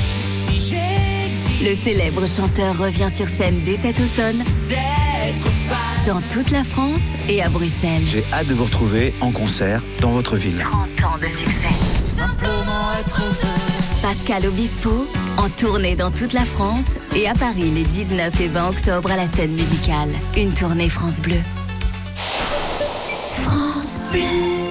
Le 1.62 1.76
célèbre 1.76 2.26
chanteur 2.28 2.78
revient 2.78 3.10
sur 3.14 3.28
scène 3.28 3.62
dès 3.66 3.76
cet 3.76 4.00
automne 4.00 4.42
dans 6.06 6.22
toute 6.34 6.52
la 6.52 6.64
France 6.64 7.02
et 7.30 7.42
à 7.42 7.50
Bruxelles. 7.50 8.04
J'ai 8.06 8.24
hâte 8.34 8.48
de 8.48 8.54
vous 8.54 8.66
retrouver 8.66 9.14
en 9.22 9.32
concert 9.32 9.84
dans 10.00 10.12
votre 10.12 10.36
ville. 10.38 10.60
30 10.60 11.04
ans 11.04 11.18
de 11.22 11.28
succès. 11.28 12.04
Simplement 12.04 12.92
être 13.00 13.22
Pascal 14.02 14.46
Obispo, 14.48 15.08
en 15.38 15.50
tournée 15.50 15.96
dans 15.96 16.12
toute 16.12 16.34
la 16.34 16.46
France 16.46 16.86
et 17.16 17.28
à 17.28 17.34
Paris 17.34 17.72
les 17.72 17.84
19 17.84 18.42
et 18.42 18.48
20 18.48 18.70
octobre 18.70 19.12
à 19.12 19.16
la 19.16 19.28
scène 19.28 19.54
musicale. 19.54 20.10
Une 20.36 20.54
tournée 20.54 20.90
France 20.90 21.22
Bleu. 21.22 21.40
France 23.36 24.02
Bleu. 24.12 24.71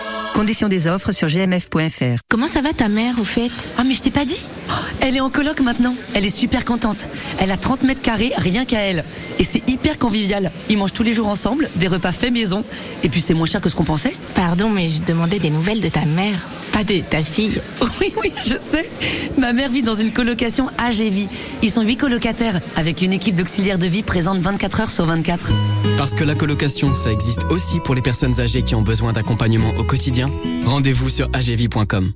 Conditions 0.33 0.69
des 0.69 0.87
offres 0.87 1.11
sur 1.11 1.27
gmf.fr. 1.27 2.19
Comment 2.29 2.47
ça 2.47 2.61
va 2.61 2.73
ta 2.73 2.87
mère 2.87 3.19
au 3.19 3.23
fait? 3.23 3.51
Ah 3.77 3.83
mais 3.83 3.93
je 3.93 4.01
t'ai 4.01 4.11
pas 4.11 4.25
dit 4.25 4.41
Oh, 4.69 4.73
Elle 5.01 5.17
est 5.17 5.19
en 5.19 5.29
coloc 5.29 5.59
maintenant. 5.59 5.93
Elle 6.13 6.25
est 6.25 6.29
super 6.29 6.63
contente. 6.63 7.09
Elle 7.37 7.51
a 7.51 7.57
30 7.57 7.83
mètres 7.83 8.01
carrés 8.01 8.31
rien 8.37 8.63
qu'à 8.65 8.79
elle. 8.79 9.03
Et 9.39 9.43
c'est 9.43 9.67
hyper 9.69 9.99
convivial. 9.99 10.51
Ils 10.69 10.77
mangent 10.77 10.93
tous 10.93 11.03
les 11.03 11.13
jours 11.13 11.27
ensemble, 11.27 11.69
des 11.75 11.87
repas 11.87 12.11
faits 12.13 12.31
maison. 12.31 12.63
Et 13.03 13.09
puis 13.09 13.21
c'est 13.21 13.33
moins 13.33 13.45
cher 13.45 13.61
que 13.61 13.69
ce 13.69 13.75
qu'on 13.75 13.83
pensait. 13.83 14.15
Pardon, 14.33 14.69
mais 14.69 14.87
je 14.87 15.01
demandais 15.01 15.39
des 15.39 15.49
nouvelles 15.49 15.81
de 15.81 15.89
ta 15.89 16.05
mère, 16.05 16.47
de 16.83 17.01
ta 17.01 17.23
fille. 17.23 17.61
Oui, 17.99 18.13
oui, 18.19 18.33
je 18.43 18.55
sais. 18.59 18.89
Ma 19.37 19.53
mère 19.53 19.69
vit 19.69 19.83
dans 19.83 19.93
une 19.93 20.11
colocation 20.11 20.69
AGV. 20.79 21.27
Ils 21.61 21.69
sont 21.69 21.83
huit 21.83 21.97
colocataires, 21.97 22.59
avec 22.75 23.01
une 23.03 23.13
équipe 23.13 23.35
d'auxiliaires 23.35 23.77
de 23.77 23.85
vie 23.85 24.01
présente 24.01 24.39
24 24.39 24.81
heures 24.81 24.89
sur 24.89 25.05
24. 25.05 25.51
Parce 25.97 26.15
que 26.15 26.23
la 26.23 26.33
colocation, 26.33 26.95
ça 26.95 27.11
existe 27.11 27.43
aussi 27.49 27.79
pour 27.79 27.93
les 27.93 28.01
personnes 28.01 28.39
âgées 28.39 28.63
qui 28.63 28.73
ont 28.73 28.81
besoin 28.81 29.13
d'accompagnement 29.13 29.71
au 29.77 29.83
quotidien. 29.83 30.27
Rendez-vous 30.65 31.09
sur 31.09 31.27
agv.com. 31.33 32.11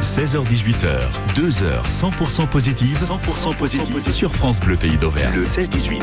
16h-18h, 0.00 1.00
2 1.36 1.62
heures 1.62 1.86
100% 1.86 2.48
positive, 2.48 2.98
100% 2.98 3.56
positive 3.56 4.10
sur 4.10 4.34
France 4.34 4.58
Bleu 4.58 4.76
Pays 4.76 4.96
d'Auvergne. 4.96 5.36
Le 5.36 5.44
16-18. 5.44 6.00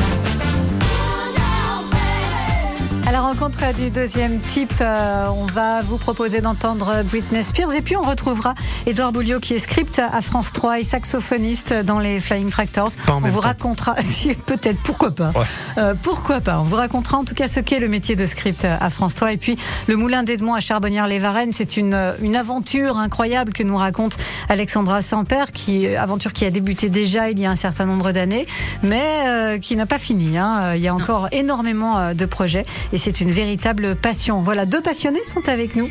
À 3.08 3.12
la 3.13 3.22
rencontre 3.22 3.74
du 3.74 3.89
deuxième 3.89 4.39
type, 4.39 4.74
euh, 4.82 5.28
on 5.30 5.46
va 5.46 5.80
vous 5.80 5.98
proposer 5.98 6.41
d'entendre 6.41 7.04
Britney 7.06 7.41
Spears 7.41 7.74
et 7.74 7.82
puis 7.82 7.96
on 7.96 8.02
retrouvera 8.02 8.54
Édouard 8.86 9.13
Bouliot 9.13 9.39
qui 9.39 9.54
est 9.54 9.60
script 9.60 10.00
à 10.00 10.22
France 10.22 10.52
3 10.52 10.80
et 10.82 10.84
saxophoniste 10.84 11.74
dans 11.74 12.00
les 12.00 12.20
Flying 12.20 12.50
Tractors. 12.50 12.89
On 13.08 13.20
vous 13.20 13.32
temps. 13.36 13.39
racontera, 13.48 13.96
si, 14.02 14.36
peut-être, 14.36 14.82
pourquoi 14.84 15.12
pas. 15.12 15.30
Ouais. 15.30 15.46
Euh, 15.78 15.93
pourquoi 16.02 16.41
pas 16.41 16.60
On 16.60 16.63
vous 16.63 16.76
racontera 16.76 17.17
en 17.17 17.24
tout 17.24 17.34
cas 17.34 17.48
ce 17.48 17.62
qu'est 17.62 17.80
le 17.80 17.88
métier 17.88 18.17
de 18.17 18.26
script 18.26 18.65
à 18.65 18.89
France 18.89 19.15
3 19.15 19.32
et 19.32 19.38
puis 19.38 19.58
le 19.88 19.96
Moulin 19.96 20.24
d'Edmond 20.24 20.56
à 20.56 20.60
Charbonnières-les-Varennes. 20.60 21.54
C'est 21.54 21.78
une, 21.78 21.98
une 22.22 22.36
aventure 22.36 22.98
incroyable 22.98 23.54
que 23.54 23.63
nous 23.63 23.78
raconte 23.78 24.17
Alexandra 24.50 25.00
Samper, 25.00 25.46
qui 25.54 25.88
aventure 25.96 26.34
qui 26.34 26.43
a 26.43 26.50
débuté 26.50 26.89
déjà 26.89 27.30
il 27.30 27.39
y 27.39 27.46
a 27.46 27.52
un 27.52 27.56
certain 27.56 27.86
nombre 27.86 28.12
d'années, 28.12 28.46
mais 28.84 29.06
euh, 29.28 29.58
qui 29.60 29.78
n'a 29.78 29.86
pas 29.86 29.98
fini. 29.98 30.38
hein. 30.38 30.74
Il 30.76 30.82
y 30.82 30.89
a 30.89 30.93
encore 30.93 31.30
énormément 31.32 31.98
euh, 31.98 32.13
de 32.13 32.26
projets 32.26 32.65
et 32.91 32.97
c'est 32.98 33.22
une 33.22 33.32
véritable 33.32 33.96
passion. 33.96 34.42
Voilà, 34.42 34.66
deux 34.66 34.82
passionnés 34.82 35.24
sont 35.24 35.48
avec 35.48 35.76
nous. 35.76 35.90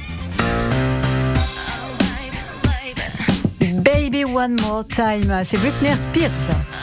Baby 3.75 4.25
One 4.25 4.57
More 4.63 4.87
Time, 4.87 5.41
c'est 5.45 5.59
Britney 5.59 5.97
Spears. 5.97 6.76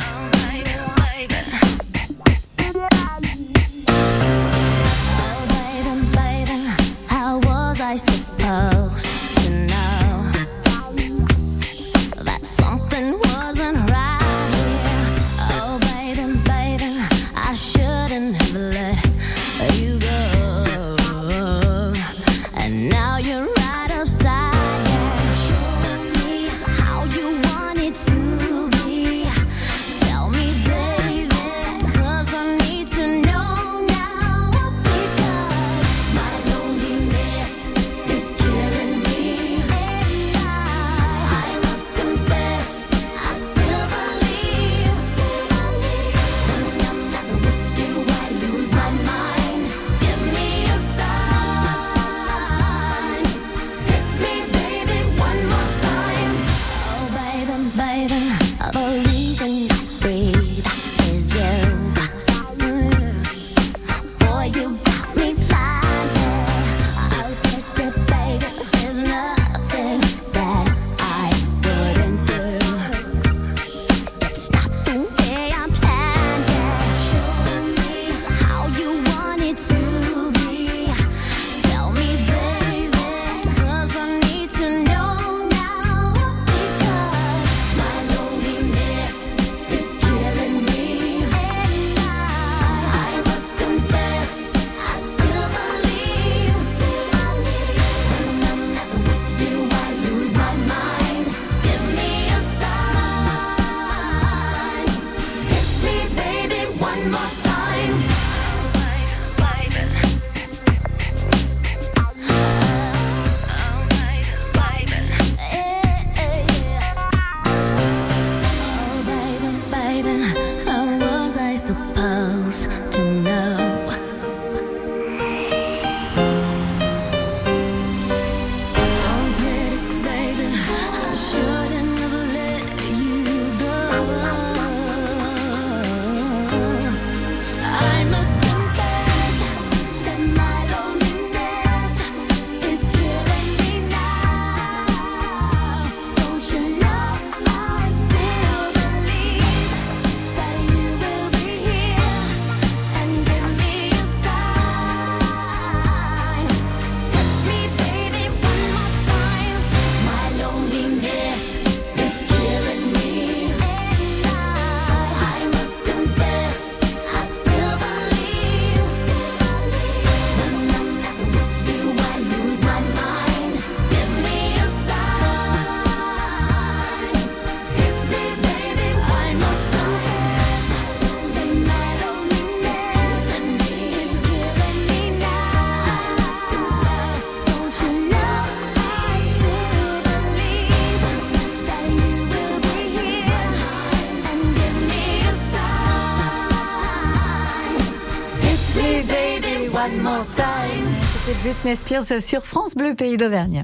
Britney 201.54 201.76
Spears 201.76 202.22
sur 202.22 202.46
France 202.46 202.74
Bleu 202.74 202.96
Pays 202.96 203.16
d'Auvergne. 203.16 203.62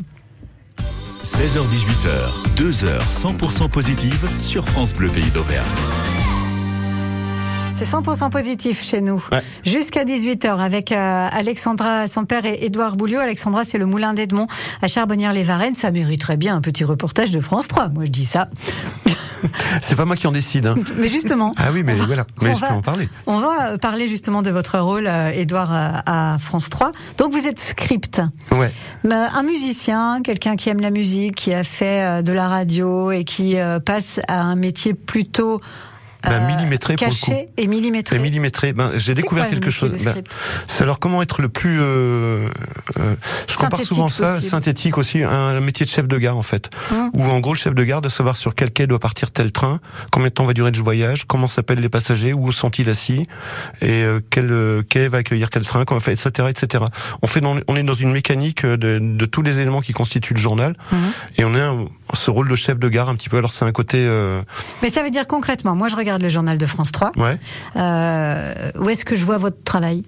16h-18h, 1.23 2.55
2 2.55 2.83
heures 2.83 3.01
100% 3.09 3.69
positives 3.69 4.29
sur 4.39 4.67
France 4.67 4.93
Bleu 4.93 5.09
Pays 5.09 5.31
d'Auvergne. 5.31 5.65
C'est 7.77 7.85
100% 7.85 8.29
positif 8.29 8.83
chez 8.83 9.01
nous. 9.01 9.25
Jusqu'à 9.63 10.03
18h 10.03 10.59
avec 10.59 10.91
euh, 10.91 11.27
Alexandra, 11.31 12.07
son 12.07 12.25
père 12.25 12.45
et 12.45 12.65
Édouard 12.65 12.97
Bouliot. 12.97 13.21
Alexandra, 13.21 13.63
c'est 13.63 13.77
le 13.77 13.85
moulin 13.85 14.13
d'Edmond 14.13 14.47
à 14.81 14.87
Charbonnières-les-Varennes. 14.87 15.75
Ça 15.75 15.89
mériterait 15.89 16.35
bien 16.35 16.57
un 16.57 16.61
petit 16.61 16.83
reportage 16.83 17.31
de 17.31 17.39
France 17.39 17.69
3. 17.69 17.87
Moi, 17.89 18.03
je 18.05 18.11
dis 18.11 18.25
ça. 18.25 18.49
C'est 19.81 19.95
pas 19.95 20.05
moi 20.05 20.15
qui 20.15 20.27
en 20.27 20.31
décide. 20.31 20.65
hein. 20.67 20.75
Mais 20.97 21.07
justement. 21.09 21.53
Ah 21.57 21.69
oui, 21.73 21.83
mais 21.83 21.93
voilà. 21.95 22.25
Mais 22.41 22.49
on 22.51 22.55
je 22.55 22.59
va- 22.61 22.67
peux 22.67 22.73
en 22.73 22.81
parler. 22.81 23.09
On 23.27 23.39
va 23.39 23.71
euh, 23.71 23.77
parler 23.77 24.07
justement 24.07 24.41
de 24.41 24.49
votre 24.49 24.77
rôle, 24.79 25.05
euh, 25.07 25.31
Édouard, 25.31 25.71
à, 25.71 26.33
à 26.33 26.37
France 26.37 26.69
3. 26.69 26.91
Donc, 27.17 27.31
vous 27.31 27.47
êtes 27.47 27.59
script. 27.59 28.21
Ouais. 28.51 28.71
Un 29.11 29.43
musicien, 29.43 30.21
quelqu'un 30.23 30.55
qui 30.55 30.69
aime 30.69 30.81
la 30.81 30.91
musique, 30.91 31.35
qui 31.35 31.53
a 31.53 31.63
fait 31.63 32.03
euh, 32.03 32.21
de 32.21 32.33
la 32.33 32.47
radio 32.47 33.11
et 33.11 33.23
qui 33.23 33.57
euh, 33.57 33.79
passe 33.79 34.19
à 34.27 34.41
un 34.41 34.55
métier 34.55 34.93
plutôt 34.93 35.61
Ben, 36.23 36.31
euh, 36.43 36.47
millimétré 36.47 36.95
pour 36.95 37.07
le 37.07 37.13
coup. 37.13 37.33
et 37.55 37.67
millimétré. 37.67 38.15
Et 38.15 38.19
millimétré. 38.19 38.73
Ben, 38.73 38.91
j'ai 38.95 39.13
découvert 39.13 39.45
quoi 39.45 39.53
quelque 39.53 39.69
chose. 39.71 39.91
de 39.91 40.03
Ben, 40.03 40.15
c'est 40.67 40.83
alors 40.83 40.99
comment 40.99 41.21
être 41.21 41.41
le 41.41 41.47
plus. 41.49 41.79
euh, 41.79 42.47
euh, 42.99 43.15
je 43.47 43.55
compare 43.55 43.81
souvent 43.83 44.09
ça, 44.09 44.41
synthétique 44.41 44.97
aussi, 44.97 45.23
un, 45.23 45.29
un 45.31 45.59
métier 45.61 45.85
de 45.85 45.91
chef 45.91 46.07
de 46.09 46.17
gare 46.17 46.37
en 46.37 46.41
fait. 46.41 46.69
Hum. 46.91 47.09
Où 47.13 47.23
en 47.23 47.39
gros 47.39 47.53
le 47.53 47.57
chef 47.57 47.73
de 47.73 47.83
gare 47.85 48.01
doit 48.01 48.11
savoir 48.11 48.35
sur 48.35 48.53
quel 48.53 48.71
quai 48.71 48.85
doit 48.85 48.99
partir 48.99 49.31
tel 49.31 49.51
train, 49.53 49.79
combien 50.11 50.27
de 50.27 50.33
temps 50.33 50.43
va 50.45 50.53
durer 50.53 50.71
le 50.71 50.77
voyage, 50.81 51.23
comment 51.25 51.47
s'appellent 51.47 51.79
les 51.79 51.87
passagers, 51.89 52.33
où 52.33 52.51
sont-ils 52.51 52.89
assis, 52.89 53.25
et 53.81 54.03
euh, 54.03 54.19
quel 54.29 54.83
quai 54.89 55.07
va 55.07 55.19
accueillir 55.19 55.49
quel 55.49 55.65
train, 55.65 55.85
comment 55.85 55.99
etc., 56.01 56.47
etc. 56.49 56.83
On 57.21 57.27
fait, 57.27 57.39
dans- 57.39 57.59
on 57.67 57.75
est 57.77 57.83
dans 57.83 57.93
une 57.93 58.11
mécanique 58.11 58.65
de, 58.65 58.99
de 58.99 59.25
tous 59.25 59.41
les 59.41 59.59
éléments 59.59 59.79
qui 59.81 59.93
constituent 59.93 60.33
le 60.33 60.39
journal, 60.41 60.75
et 61.37 61.45
on 61.45 61.55
a 61.55 61.61
un- 61.63 61.85
ce 62.13 62.29
rôle 62.29 62.49
de 62.49 62.55
chef 62.55 62.77
de 62.77 62.89
gare 62.89 63.07
un 63.07 63.15
petit 63.15 63.29
peu. 63.29 63.37
Alors 63.37 63.53
c'est 63.53 63.63
un 63.65 63.71
côté. 63.71 64.05
Mais 64.81 64.89
ça 64.89 65.01
veut 65.01 65.11
dire 65.11 65.27
concrètement, 65.27 65.75
moi 65.75 65.87
je 65.87 65.95
regarde 65.95 66.08
le 66.17 66.29
journal 66.29 66.57
de 66.57 66.65
France 66.65 66.91
3. 66.91 67.11
ouais. 67.17 67.37
Euh, 67.75 68.71
où 68.79 68.89
est-ce 68.89 69.05
que 69.05 69.15
je 69.15 69.23
vois 69.25 69.37
votre 69.37 69.63
travail? 69.63 70.03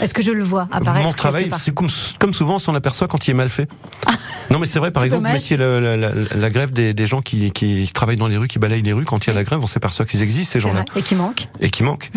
Est-ce 0.00 0.12
que 0.14 0.22
je 0.22 0.30
le 0.32 0.44
vois 0.44 0.68
apparaître 0.72 1.06
Mon 1.06 1.12
travail, 1.12 1.50
c'est 1.58 1.74
comme, 1.74 1.88
comme 2.18 2.34
souvent, 2.34 2.56
on 2.56 2.58
s'en 2.58 2.74
aperçoit 2.74 3.06
quand 3.08 3.26
il 3.26 3.30
est 3.30 3.34
mal 3.34 3.48
fait. 3.48 3.68
non, 4.50 4.58
mais 4.58 4.66
c'est 4.66 4.78
vrai, 4.78 4.90
par 4.90 5.04
exemple, 5.04 5.22
mettiez 5.24 5.56
la, 5.56 5.80
la- 5.80 5.96
la- 5.96 6.10
la 6.34 6.50
grève 6.50 6.70
des, 6.72 6.92
des 6.94 7.06
gens 7.06 7.22
qui, 7.22 7.50
qui 7.52 7.88
travaillent 7.94 8.16
dans 8.16 8.28
les 8.28 8.36
rues, 8.36 8.48
qui 8.48 8.58
balayent 8.58 8.82
les 8.82 8.92
rues. 8.92 9.04
Quand 9.04 9.24
il 9.24 9.28
y 9.28 9.30
a 9.30 9.34
la 9.34 9.44
grève, 9.44 9.60
on 9.62 9.66
s'aperçoit 9.66 10.04
qu'ils 10.04 10.22
existent, 10.22 10.52
ces 10.52 10.60
gens-là. 10.60 10.84
Et 10.96 11.02
qui 11.02 11.14
manque 11.14 11.48
Et 11.60 11.70
qui 11.70 11.82
manquent. 11.82 12.10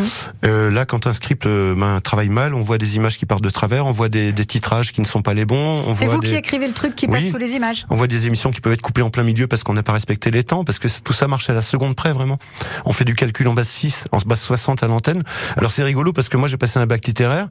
Euh, 0.45 0.69
là, 0.72 0.86
quand 0.86 1.08
un 1.08 1.13
script 1.13 1.45
euh, 1.45 1.74
ben, 1.76 2.00
travaille 2.02 2.30
mal, 2.30 2.54
on 2.54 2.62
voit 2.62 2.78
des 2.78 2.95
images 2.98 3.17
qui 3.17 3.26
partent 3.26 3.43
de 3.43 3.50
travers, 3.50 3.86
on 3.86 3.91
voit 3.91 4.10
des, 4.10 4.32
des 4.34 4.45
titrages 4.45 4.91
qui 4.91 5.02
ne 5.02 5.06
sont 5.06 5.22
pas 5.22 5.34
les 5.34 5.45
bons. 5.45 5.84
On 5.88 5.93
C'est 5.93 6.06
voit 6.06 6.15
vous 6.15 6.22
des... 6.22 6.30
qui 6.30 6.36
écrivez 6.36 6.67
le 6.67 6.74
truc 6.74 6.95
qui 6.95 7.06
Oui. 7.08 7.13
passe 7.13 7.30
sous 7.32 7.38
les 7.38 7.52
images 7.52 7.86
On 7.89 7.95
voit 7.95 8.08
des 8.08 8.28
émissions 8.28 8.52
qui 8.52 8.62
peuvent 8.62 8.74
être 8.74 8.82
coupées 8.82 9.02
en 9.02 9.10
plein 9.10 9.24
milieu 9.24 9.48
parce 9.48 9.63
qu'on 9.63 9.74
n'a 9.74 9.84
pas 9.84 9.93
respecté 9.93 10.32
les 10.32 10.43
temps, 10.43 10.63
parce 10.63 10.80
que 10.80 10.88
tout 11.04 11.13
ça 11.13 11.28
marche 11.28 11.50
à 11.50 11.54
la 11.54 11.62
seconde 11.62 11.95
près, 11.95 12.12
vraiment. 12.12 12.38
On 12.86 12.91
fait 12.91 13.06
du 13.06 13.15
calcul 13.15 13.48
en 13.48 13.54
base 13.54 13.67
6, 13.69 14.06
en 14.12 14.17
base 14.26 14.39
60 14.41 14.84
à 14.84 14.88
l'antenne. 14.88 15.24
Alors 15.58 15.72
c'est 15.72 15.84
rigolo 15.84 16.13
parce 16.13 16.30
que 16.30 16.38
moi 16.38 16.48
j'ai 16.48 16.58
passé 16.58 16.80
un 16.80 16.86
bac 16.86 17.06
littéraire. 17.06 17.48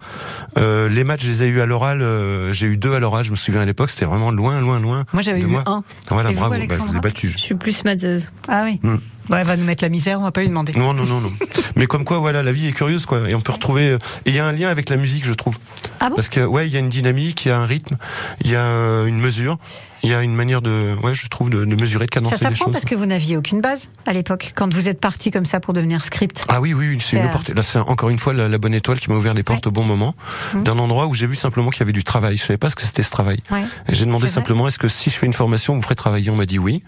Euh, 0.56 0.88
les 0.88 1.04
maths, 1.04 1.22
je 1.22 1.28
les 1.28 1.42
ai 1.44 1.46
eu 1.48 1.60
à 1.60 1.66
l'oral. 1.66 2.02
euh, 2.02 2.52
j'ai 2.52 2.66
eu 2.66 2.76
deux 2.76 2.94
à 2.94 2.98
l'oral, 2.98 3.24
je 3.24 3.30
me 3.30 3.36
souviens 3.36 3.60
à 3.60 3.64
l'époque, 3.64 3.90
c'était 3.90 4.04
vraiment 4.06 4.30
loin, 4.30 4.60
loin, 4.60 4.78
loin. 4.80 5.04
Moi 5.12 5.22
j'avais 5.22 5.40
eu 5.40 5.46
moi. 5.46 5.62
un. 5.66 5.82
Voilà, 6.10 6.30
Et 6.30 6.34
vous, 6.34 6.40
bravo. 6.40 6.54
Bah, 6.54 6.64
je 6.68 6.74
vous 6.82 6.96
ai 6.96 7.00
battu. 7.00 7.28
Je 7.30 7.38
suis 7.38 7.54
plus 7.54 7.84
matheuse. 7.84 8.30
Ah 8.48 8.62
oui. 8.64 8.78
Mm. 8.82 8.96
Bon, 9.28 9.36
elle 9.36 9.46
va 9.46 9.56
nous 9.58 9.64
mettre 9.64 9.84
la 9.84 9.90
misère, 9.90 10.18
on 10.20 10.22
va 10.24 10.32
pas 10.32 10.40
lui 10.40 10.48
demander. 10.48 10.72
Non, 10.72 10.94
non, 10.94 11.04
non, 11.04 11.20
non. 11.20 11.30
Mais 11.76 11.86
comme 11.86 12.04
quoi, 12.04 12.18
voilà, 12.18 12.42
la 12.42 12.50
vie 12.50 12.66
est 12.68 12.72
curieuse, 12.72 13.04
quoi. 13.04 13.28
Et 13.28 13.34
on 13.34 13.42
peut 13.42 13.52
retrouver. 13.52 13.90
euh, 13.90 13.98
Et 14.24 14.30
il 14.30 14.34
y 14.34 14.38
a 14.38 14.46
un 14.46 14.52
lien 14.52 14.68
avec 14.70 14.88
la 14.88 14.96
musique, 14.96 15.26
je 15.26 15.34
trouve. 15.34 15.54
Ah 16.00 16.08
bon? 16.08 16.14
Parce 16.16 16.30
que 16.30 16.40
ouais, 16.40 16.66
il 16.66 16.72
y 16.72 16.76
a 16.76 16.80
une 16.80 16.88
dynamique, 16.88 17.44
il 17.44 17.48
y 17.48 17.50
a 17.50 17.58
un 17.58 17.66
rythme, 17.66 17.96
il 18.42 18.50
y 18.50 18.56
a 18.56 18.64
une 19.06 19.18
mesure, 19.18 19.58
il 20.02 20.10
y 20.10 20.14
a 20.14 20.22
une 20.22 20.34
manière 20.34 20.62
de, 20.62 20.94
ouais, 21.02 21.14
je 21.14 21.26
trouve, 21.28 21.50
de, 21.50 21.64
de 21.64 21.74
mesurer, 21.74 22.06
de 22.06 22.10
cadencer 22.10 22.36
Ça 22.36 22.48
les 22.50 22.54
s'apprend 22.54 22.66
choses. 22.66 22.72
parce 22.72 22.84
que 22.84 22.94
vous 22.94 23.06
n'aviez 23.06 23.36
aucune 23.36 23.60
base 23.60 23.90
à 24.06 24.12
l'époque, 24.12 24.52
quand 24.54 24.72
vous 24.72 24.88
êtes 24.88 25.00
parti 25.00 25.30
comme 25.30 25.44
ça 25.46 25.60
pour 25.60 25.74
devenir 25.74 26.04
script. 26.04 26.44
Ah 26.48 26.60
oui, 26.60 26.74
oui, 26.74 26.98
C'est, 27.00 27.16
une 27.16 27.24
euh, 27.24 27.26
opportunité. 27.26 27.54
Là, 27.54 27.62
c'est 27.62 27.78
encore 27.78 28.08
une 28.10 28.18
fois 28.18 28.32
la, 28.32 28.48
la 28.48 28.58
bonne 28.58 28.74
étoile 28.74 28.98
qui 29.00 29.10
m'a 29.10 29.16
ouvert 29.16 29.34
les 29.34 29.42
portes 29.42 29.66
au 29.66 29.70
bon 29.70 29.84
moment, 29.84 30.14
Mhm. 30.54 30.62
d'un 30.64 30.78
endroit 30.78 31.06
où 31.06 31.14
j'ai 31.14 31.26
vu 31.26 31.36
simplement 31.36 31.70
qu'il 31.70 31.80
y 31.80 31.82
avait 31.82 31.92
du 31.92 32.04
travail. 32.04 32.36
Je 32.36 32.42
savais 32.44 32.58
pas 32.58 32.70
ce 32.70 32.76
que 32.76 32.82
c'était 32.82 33.02
ce 33.02 33.10
travail. 33.10 33.40
Ouais. 33.50 33.64
J'ai 33.88 34.04
demandé 34.06 34.28
simplement, 34.28 34.68
est-ce 34.68 34.78
que 34.78 34.88
si 34.88 35.10
je 35.10 35.16
fais 35.16 35.26
une 35.26 35.32
formation, 35.32 35.72
vous 35.74 35.78
me 35.78 35.82
ferez 35.82 35.94
travailler? 35.96 36.30
On 36.30 36.36
m'a 36.36 36.46
dit 36.46 36.58
oui. 36.58 36.82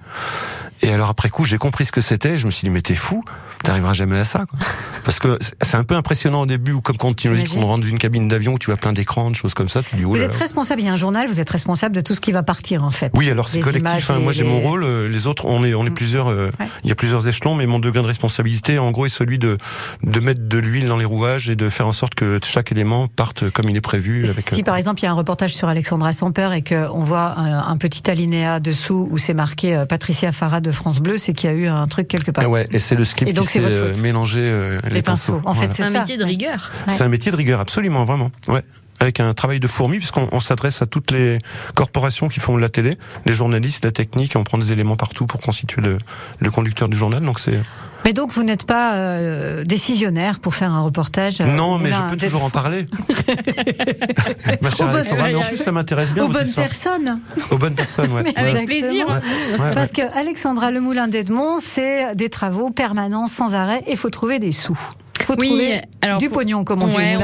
Et 0.82 0.90
alors 0.92 1.10
après 1.10 1.28
coup, 1.28 1.44
j'ai 1.44 1.58
compris 1.58 1.84
ce 1.84 1.92
que 1.92 2.00
c'était. 2.00 2.38
Je 2.38 2.46
me 2.46 2.50
suis 2.50 2.64
dit, 2.64 2.70
mais 2.70 2.80
t'es 2.80 2.94
fou, 2.94 3.22
t'arriveras 3.62 3.92
jamais 3.92 4.18
à 4.18 4.24
ça. 4.24 4.44
Quoi. 4.48 4.58
Parce 5.04 5.18
que 5.18 5.38
c'est 5.60 5.76
un 5.76 5.84
peu 5.84 5.94
impressionnant 5.94 6.42
au 6.42 6.46
début, 6.46 6.72
ou 6.72 6.80
comme 6.80 6.96
quand 6.96 7.14
tu 7.14 7.26
imagines 7.28 7.48
qu'on 7.48 7.66
rentre 7.66 7.84
d'une 7.84 7.98
cabine 7.98 8.28
d'avion 8.28 8.54
où 8.54 8.58
tu 8.58 8.66
vois 8.66 8.76
plein 8.76 8.94
d'écrans, 8.94 9.30
de 9.30 9.36
choses 9.36 9.52
comme 9.52 9.68
ça. 9.68 9.82
Tu 9.82 9.96
dis, 9.96 10.04
oh 10.06 10.10
Vous 10.10 10.14
là 10.16 10.22
êtes 10.22 10.34
responsable, 10.34 10.80
il 10.80 10.86
y 10.86 10.88
a 10.88 10.92
un 10.92 10.96
journal, 10.96 11.26
vous 11.28 11.38
êtes 11.40 11.50
responsable 11.50 11.94
de 11.94 12.00
tout 12.00 12.14
ce 12.14 12.20
qui 12.22 12.32
va 12.32 12.42
partir 12.42 12.82
en 12.84 12.90
fait. 12.90 12.99
Oui, 13.14 13.30
alors 13.30 13.48
c'est 13.48 13.60
collectif. 13.60 14.10
hein. 14.10 14.16
les- 14.18 14.22
Moi, 14.24 14.32
j'ai 14.32 14.42
les- 14.44 14.48
mon 14.50 14.60
rôle. 14.60 14.82
euh, 14.84 15.08
Les 15.08 15.26
autres, 15.26 15.46
on 15.46 15.64
est, 15.64 15.74
on 15.74 15.86
est 15.86 15.90
plusieurs. 15.90 16.28
euh, 16.28 16.48
Ouais. 16.60 16.66
Il 16.84 16.88
y 16.88 16.92
a 16.92 16.94
plusieurs 16.94 17.26
échelons, 17.26 17.54
mais 17.54 17.66
mon 17.66 17.78
degré 17.78 18.00
de 18.02 18.06
responsabilité, 18.06 18.78
en 18.78 18.90
gros, 18.90 19.06
est 19.06 19.10
celui 19.10 19.38
de 19.38 19.56
de 20.02 20.20
mettre 20.20 20.40
de 20.46 20.58
l'huile 20.58 20.86
dans 20.88 20.96
les 20.96 21.04
rouages 21.04 21.48
et 21.50 21.56
de 21.56 21.68
faire 21.68 21.86
en 21.86 21.92
sorte 21.92 22.14
que 22.14 22.38
chaque 22.44 22.72
élément 22.72 23.08
parte 23.08 23.48
comme 23.50 23.68
il 23.68 23.76
est 23.76 23.80
prévu. 23.80 24.26
Avec, 24.28 24.48
Si 24.50 24.60
euh, 24.60 24.64
par 24.64 24.76
exemple 24.76 25.00
il 25.00 25.04
y 25.04 25.06
a 25.08 25.10
un 25.10 25.14
reportage 25.14 25.54
sur 25.54 25.68
Alexandra 25.68 26.12
Samper 26.12 26.50
et 26.54 26.62
qu'on 26.62 27.02
voit 27.02 27.38
un, 27.38 27.58
un 27.68 27.76
petit 27.76 28.10
alinéa 28.10 28.60
dessous 28.60 29.08
où 29.10 29.18
c'est 29.18 29.34
marqué 29.34 29.74
euh, 29.76 29.86
Patricia 29.86 30.32
Farah 30.32 30.60
de 30.60 30.70
France 30.70 31.00
Bleu, 31.00 31.18
c'est 31.18 31.32
qu'il 31.32 31.50
y 31.50 31.52
a 31.52 31.56
eu 31.56 31.66
un 31.68 31.86
truc 31.86 32.08
quelque 32.08 32.30
part. 32.30 32.44
ah 32.46 32.48
ouais, 32.48 32.66
et 32.72 32.78
c'est 32.78 32.94
le 32.96 33.04
script 33.04 33.30
Et 33.30 33.32
donc, 33.32 33.46
qui 33.46 33.52
c'est 33.60 33.94
s'est 33.94 34.00
mélangé 34.02 34.40
euh, 34.42 34.78
les, 34.90 35.02
pinceaux. 35.02 35.40
En 35.44 35.52
fait, 35.54 35.58
Voilà. 35.60 35.72
c'est 35.72 35.82
C'est 35.82 35.88
un 35.88 35.92
ça. 35.92 35.98
métier 36.00 36.16
de 36.18 36.24
rigueur. 36.24 36.70
Ouais. 36.88 36.94
C'est 36.96 37.02
un 37.04 37.08
métier 37.08 37.30
de 37.32 37.36
rigueur, 37.36 37.60
absolument, 37.60 38.04
vraiment. 38.04 38.30
Ouais. 38.48 38.62
Avec 39.00 39.18
un 39.18 39.32
travail 39.34 39.60
de 39.60 39.66
fourmi, 39.66 39.96
puisqu'on 39.98 40.28
on 40.30 40.40
s'adresse 40.40 40.82
à 40.82 40.86
toutes 40.86 41.10
les 41.10 41.38
corporations 41.74 42.28
qui 42.28 42.38
font 42.38 42.54
de 42.54 42.60
la 42.60 42.68
télé, 42.68 42.96
les 43.24 43.32
journalistes, 43.32 43.82
la 43.84 43.92
technique, 43.92 44.34
et 44.34 44.38
on 44.38 44.44
prend 44.44 44.58
des 44.58 44.72
éléments 44.72 44.96
partout 44.96 45.26
pour 45.26 45.40
constituer 45.40 45.80
le, 45.80 45.96
le 46.38 46.50
conducteur 46.50 46.88
du 46.88 46.96
journal. 46.96 47.22
Donc 47.22 47.40
c'est. 47.40 47.58
Mais 48.04 48.12
donc 48.14 48.32
vous 48.32 48.42
n'êtes 48.42 48.64
pas 48.64 48.94
euh, 48.94 49.62
décisionnaire 49.64 50.38
pour 50.40 50.54
faire 50.54 50.72
un 50.72 50.80
reportage. 50.82 51.40
euh, 51.40 51.44
non, 51.56 51.78
mais 51.78 51.90
je 51.92 52.02
peux 52.10 52.16
toujours 52.16 52.44
en 52.44 52.50
parler. 52.50 52.86
Ma 54.60 54.70
chère 54.70 54.88
Alexandra, 54.88 55.28
mais 55.28 55.34
en 55.34 55.40
plus 55.40 55.56
ça 55.56 55.72
m'intéresse 55.72 56.12
bien. 56.12 56.24
Aux 56.24 56.28
bonnes 56.28 56.52
personnes. 56.54 57.20
Aux 57.50 57.58
bonnes 57.58 57.74
personnes, 57.74 58.12
ouais. 58.12 58.22
Mais 58.36 58.42
Ouais. 58.42 58.50
avec 58.50 58.66
plaisir. 58.66 59.06
Ouais, 59.08 59.58
ouais, 59.58 59.72
Parce 59.74 59.92
que 59.92 60.02
Alexandra 60.18 60.70
Le 60.70 60.80
Moulin 60.80 61.08
d'Edmond, 61.08 61.58
c'est 61.60 62.14
des 62.14 62.28
travaux 62.30 62.70
permanents 62.70 63.26
sans 63.26 63.54
arrêt 63.54 63.82
et 63.86 63.96
faut 63.96 64.10
trouver 64.10 64.38
des 64.38 64.52
sous. 64.52 64.78
Faut 65.34 65.40
Oui, 65.40 65.48
trouver 65.48 65.80
alors, 66.02 66.18
du 66.18 66.28
pognon, 66.30 66.64
comme 66.64 66.82
on 66.82 66.88
dit, 66.88 66.96
Ouais, 66.96 67.16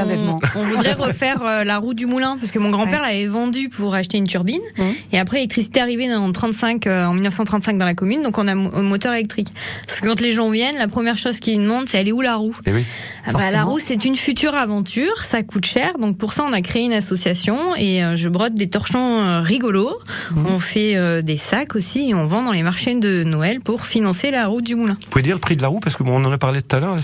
on, 0.55 0.61
voudrait 0.61 0.93
refaire 0.97 1.41
euh, 1.43 1.63
la 1.63 1.77
roue 1.77 1.93
du 1.93 2.05
moulin 2.05 2.37
parce 2.39 2.51
que 2.51 2.59
mon 2.59 2.69
grand-père 2.69 3.01
Ouais. 3.01 3.07
l'avait 3.07 3.27
vendue 3.27 3.69
pour 3.69 3.93
acheter 3.95 4.17
une 4.17 4.27
turbine 4.27 4.61
Mmh. 4.77 4.83
et 5.13 5.19
après 5.19 5.37
l'électricité 5.37 5.79
est 5.79 5.83
arrivée 5.83 6.13
en 6.13 6.31
35 6.31 6.87
euh, 6.87 7.05
en 7.05 7.13
1935 7.13 7.77
dans 7.77 7.85
la 7.85 7.93
commune 7.95 8.21
donc 8.21 8.37
on 8.37 8.47
a 8.47 8.51
un 8.53 8.55
moteur 8.81 9.13
électrique. 9.13 9.47
Sauf 9.87 10.01
que 10.01 10.07
quand 10.07 10.19
les 10.21 10.31
gens 10.31 10.49
viennent, 10.49 10.77
la 10.77 10.87
première 10.87 11.17
chose 11.17 11.39
qu'ils 11.39 11.59
demandent 11.61 11.87
c'est 11.89 11.97
elle 11.99 12.07
est 12.07 12.11
où 12.11 12.21
la 12.21 12.35
roue? 12.35 12.55
Et 12.65 12.71
oui. 12.73 12.83
Ah 13.25 13.33
bah, 13.33 13.51
La 13.51 13.63
roue 13.63 13.79
c'est 13.79 14.05
une 14.05 14.15
future 14.15 14.55
aventure, 14.55 15.23
ça 15.23 15.43
coûte 15.43 15.65
cher 15.65 15.97
donc 15.99 16.17
pour 16.17 16.33
ça 16.33 16.43
on 16.47 16.53
a 16.53 16.61
créé 16.61 16.83
une 16.83 16.93
association 16.93 17.75
et 17.75 18.03
euh, 18.03 18.15
je 18.15 18.29
brode 18.29 18.53
des 18.55 18.69
torchons 18.69 19.19
euh, 19.19 19.41
rigolos. 19.41 19.97
Mmh. 20.31 20.45
On 20.47 20.59
fait 20.59 20.95
euh, 20.95 21.21
des 21.21 21.37
sacs 21.37 21.75
aussi 21.75 22.09
et 22.09 22.13
on 22.13 22.25
vend 22.25 22.43
dans 22.43 22.51
les 22.53 22.63
marchés 22.63 22.95
de 22.95 23.23
Noël 23.23 23.59
pour 23.59 23.85
financer 23.85 24.31
la 24.31 24.47
route 24.47 24.63
du 24.63 24.75
moulin. 24.75 24.97
Vous 25.01 25.09
pouvez 25.09 25.23
dire 25.23 25.35
le 25.35 25.41
prix 25.41 25.57
de 25.57 25.61
la 25.61 25.67
roue 25.67 25.79
parce 25.79 25.95
que 25.95 26.03
bon, 26.03 26.21
on 26.21 26.25
en 26.25 26.31
a 26.31 26.37
parlé 26.37 26.61
tout 26.61 26.75
à 26.75 26.79
l'heure. 26.79 26.95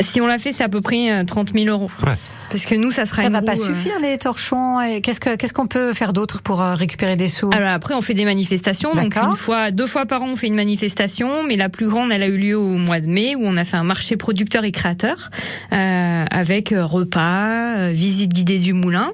Si 0.00 0.20
on 0.20 0.27
l'a 0.28 0.38
fait 0.38 0.52
c'est 0.52 0.64
à 0.64 0.68
peu 0.68 0.80
près 0.80 1.10
euh, 1.10 1.24
30 1.24 1.52
000 1.54 1.66
euros. 1.66 1.90
Ouais. 2.06 2.14
Parce 2.50 2.64
que 2.64 2.74
nous 2.74 2.90
ça 2.90 3.04
sera 3.04 3.22
Ça 3.22 3.28
une 3.28 3.34
va 3.34 3.42
pas 3.42 3.52
euh, 3.52 3.56
suffire 3.56 4.00
les 4.00 4.16
torchons. 4.16 4.80
Et 4.80 5.02
qu'est-ce 5.02 5.20
que 5.20 5.36
qu'est-ce 5.36 5.52
qu'on 5.52 5.66
peut 5.66 5.92
faire 5.92 6.12
d'autre 6.14 6.40
pour 6.40 6.62
euh, 6.62 6.74
récupérer 6.74 7.14
des 7.16 7.28
sous? 7.28 7.50
Alors 7.52 7.70
après, 7.70 7.94
on 7.94 8.00
fait 8.00 8.14
des 8.14 8.24
manifestations. 8.24 8.94
Donc 8.94 9.16
une 9.16 9.36
fois, 9.36 9.70
deux 9.70 9.86
fois 9.86 10.06
par 10.06 10.22
an, 10.22 10.28
on 10.32 10.36
fait 10.36 10.46
une 10.46 10.54
manifestation. 10.54 11.42
Mais 11.44 11.56
la 11.56 11.68
plus 11.68 11.88
grande, 11.88 12.10
elle 12.10 12.22
a 12.22 12.26
eu 12.26 12.38
lieu 12.38 12.58
au 12.58 12.76
mois 12.76 13.00
de 13.00 13.06
mai, 13.06 13.34
où 13.34 13.42
on 13.44 13.56
a 13.56 13.64
fait 13.64 13.76
un 13.76 13.84
marché 13.84 14.16
producteur 14.16 14.64
et 14.64 14.72
créateur 14.72 15.30
euh, 15.72 16.24
avec 16.30 16.72
euh, 16.72 16.86
repas, 16.86 17.76
euh, 17.76 17.90
visite 17.92 18.32
guidée 18.32 18.58
du 18.58 18.72
moulin. 18.72 19.12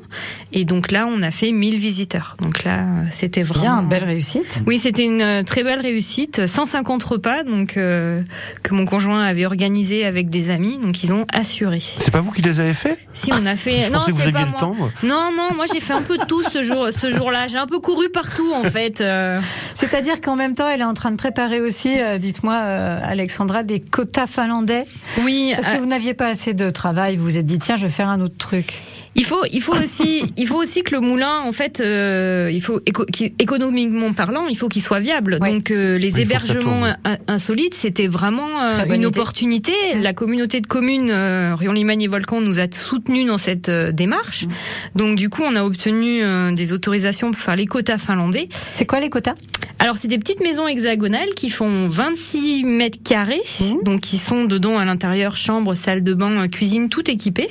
Et 0.53 0.65
donc 0.65 0.93
là, 0.93 1.07
on 1.09 1.21
a 1.23 1.33
fait 1.33 1.51
1000 1.51 1.79
visiteurs. 1.79 2.35
Donc 2.41 2.63
là, 2.63 2.83
euh, 2.83 3.05
c'était 3.11 3.43
vraiment 3.43 3.81
Bien, 3.81 3.83
belle 3.83 4.05
réussite. 4.05 4.63
Oui, 4.67 4.79
c'était 4.79 5.05
une 5.05 5.21
euh, 5.21 5.43
très 5.43 5.65
belle 5.65 5.81
réussite. 5.81 6.47
150 6.47 7.03
repas, 7.03 7.43
donc 7.43 7.77
euh, 7.77 8.23
que 8.63 8.75
mon 8.75 8.85
conjoint 8.85 9.25
avait 9.25 9.47
organisé 9.47 10.05
avec 10.05 10.29
des 10.29 10.51
amis. 10.51 10.79
Donc 10.79 11.03
ils 11.05 11.13
ont 11.13 11.25
assuré. 11.33 11.81
c'est 11.81 12.11
pas 12.11 12.21
vous 12.21 12.31
qui 12.33 12.43
les 12.43 12.59
avez 12.61 12.75
fait 12.75 12.99
Si 13.13 13.31
on 13.33 13.47
a 13.47 13.57
fait, 13.65 13.83
Je 13.87 13.93
non, 13.93 14.01
que 14.01 14.11
vous 14.11 14.33
pas 14.33 14.45
le 14.45 14.59
temps. 14.59 14.75
moi. 14.75 14.91
Non, 15.03 15.31
non, 15.37 15.55
moi 15.55 15.67
j'ai 15.73 15.81
fait 15.81 15.93
un 15.93 16.03
peu 16.03 16.19
de 16.19 16.25
tout 16.25 16.43
ce 16.43 16.63
jour, 16.63 16.89
ce 16.91 17.11
jour-là. 17.11 17.49
J'ai 17.49 17.59
un 17.59 17.67
peu 17.67 17.79
couru 17.81 18.09
partout 18.11 18.53
en 18.55 18.65
fait. 18.65 19.01
euh. 19.01 19.41
C'est-à-dire 19.75 20.21
qu'en 20.21 20.37
même 20.37 20.55
temps, 20.55 20.69
elle 20.69 20.81
est 20.81 20.85
en 20.85 20.95
train 20.95 21.11
de 21.11 21.17
préparer 21.17 21.61
aussi, 21.61 22.01
euh, 22.01 22.19
dites-moi, 22.19 22.55
euh, 22.55 22.99
Alexandra, 23.05 23.63
des 23.63 23.81
quotas 23.81 24.27
finlandais. 24.27 24.85
Oui, 25.23 25.53
Parce 25.55 25.69
que 25.69 25.79
vous 25.79 25.87
n'aviez 25.87 26.15
pas 26.15 26.29
assez 26.29 26.55
de 26.55 26.71
travail, 26.71 27.17
vous 27.17 27.25
vous 27.25 27.39
êtes 27.39 27.47
dit, 27.47 27.59
tiens, 27.59 27.77
je 27.77 27.83
vais 27.87 27.93
faire 27.93 28.09
un 28.09 28.21
autre 28.21 28.37
truc. 28.39 28.83
Il 29.17 29.25
faut, 29.25 29.45
il 29.53 29.61
faut 29.63 29.75
aussi, 29.77 30.25
il 30.37 30.47
faut 30.47 30.57
aussi 30.63 30.83
que 30.83 30.95
le 30.95 31.01
moulin, 31.01 31.41
en 31.41 31.53
fait, 31.53 31.81
euh, 31.81 32.51
il 32.53 32.61
faut 32.61 32.81
éco- 32.87 33.07
économiquement 33.39 34.13
parlant, 34.13 34.47
il 34.49 34.57
faut 34.57 34.69
qu'il 34.69 34.83
soit 34.83 35.01
viable. 35.01 35.39
Ouais. 35.41 35.51
Donc 35.53 35.71
euh, 35.71 35.99
les 35.99 36.15
Oui, 36.15 36.23
hébergements 36.23 36.85
insolites, 37.29 37.75
c'était 37.75 38.07
vraiment 38.07 38.63
euh, 38.65 38.85
une 38.87 38.95
idée. 38.95 39.07
opportunité. 39.07 39.73
La 40.01 40.13
communauté 40.13 40.61
de 40.61 40.67
communes 40.67 41.11
euh, 41.11 41.55
Rion-Limagne 41.55 42.03
et 42.03 42.09
Volcan 42.09 42.41
nous 42.41 42.59
a 42.61 42.67
soutenus 42.71 43.27
dans 43.27 43.39
cette 43.39 43.69
euh, 43.69 43.93
démarche. 43.93 44.47
Donc 44.95 45.17
du 45.17 45.29
coup, 45.29 45.43
on 45.45 45.55
a 45.57 45.63
obtenu 45.65 46.23
euh, 46.23 46.53
des 46.53 46.73
autorisations 46.73 47.31
pour 47.31 47.41
faire 47.41 47.57
les 47.57 47.67
quotas 47.67 47.99
finlandais. 47.99 48.49
C'est 48.75 48.87
quoi 48.87 49.01
les 49.01 49.11
quotas? 49.11 49.35
Alors, 49.79 49.97
c'est 49.97 50.09
des 50.09 50.19
petites 50.19 50.41
maisons 50.41 50.67
hexagonales 50.67 51.31
qui 51.37 51.51
font 51.51 51.89
26 51.89 52.65
mètres 52.65 52.99
carrés, 53.05 53.43
Mmh. 53.61 53.83
donc 53.85 54.01
qui 54.01 54.19
sont 54.19 54.45
dedans 54.45 54.79
à 54.79 54.85
l'intérieur 54.85 55.37
chambre, 55.37 55.75
salle 55.75 56.03
de 56.03 56.15
bain, 56.15 56.45
euh, 56.45 56.49
cuisine, 56.49 56.89
tout 56.89 57.11
équipé, 57.11 57.49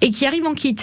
et 0.00 0.10
qui 0.10 0.26
arrivent 0.26 0.46
en 0.46 0.54
kit. 0.54 0.76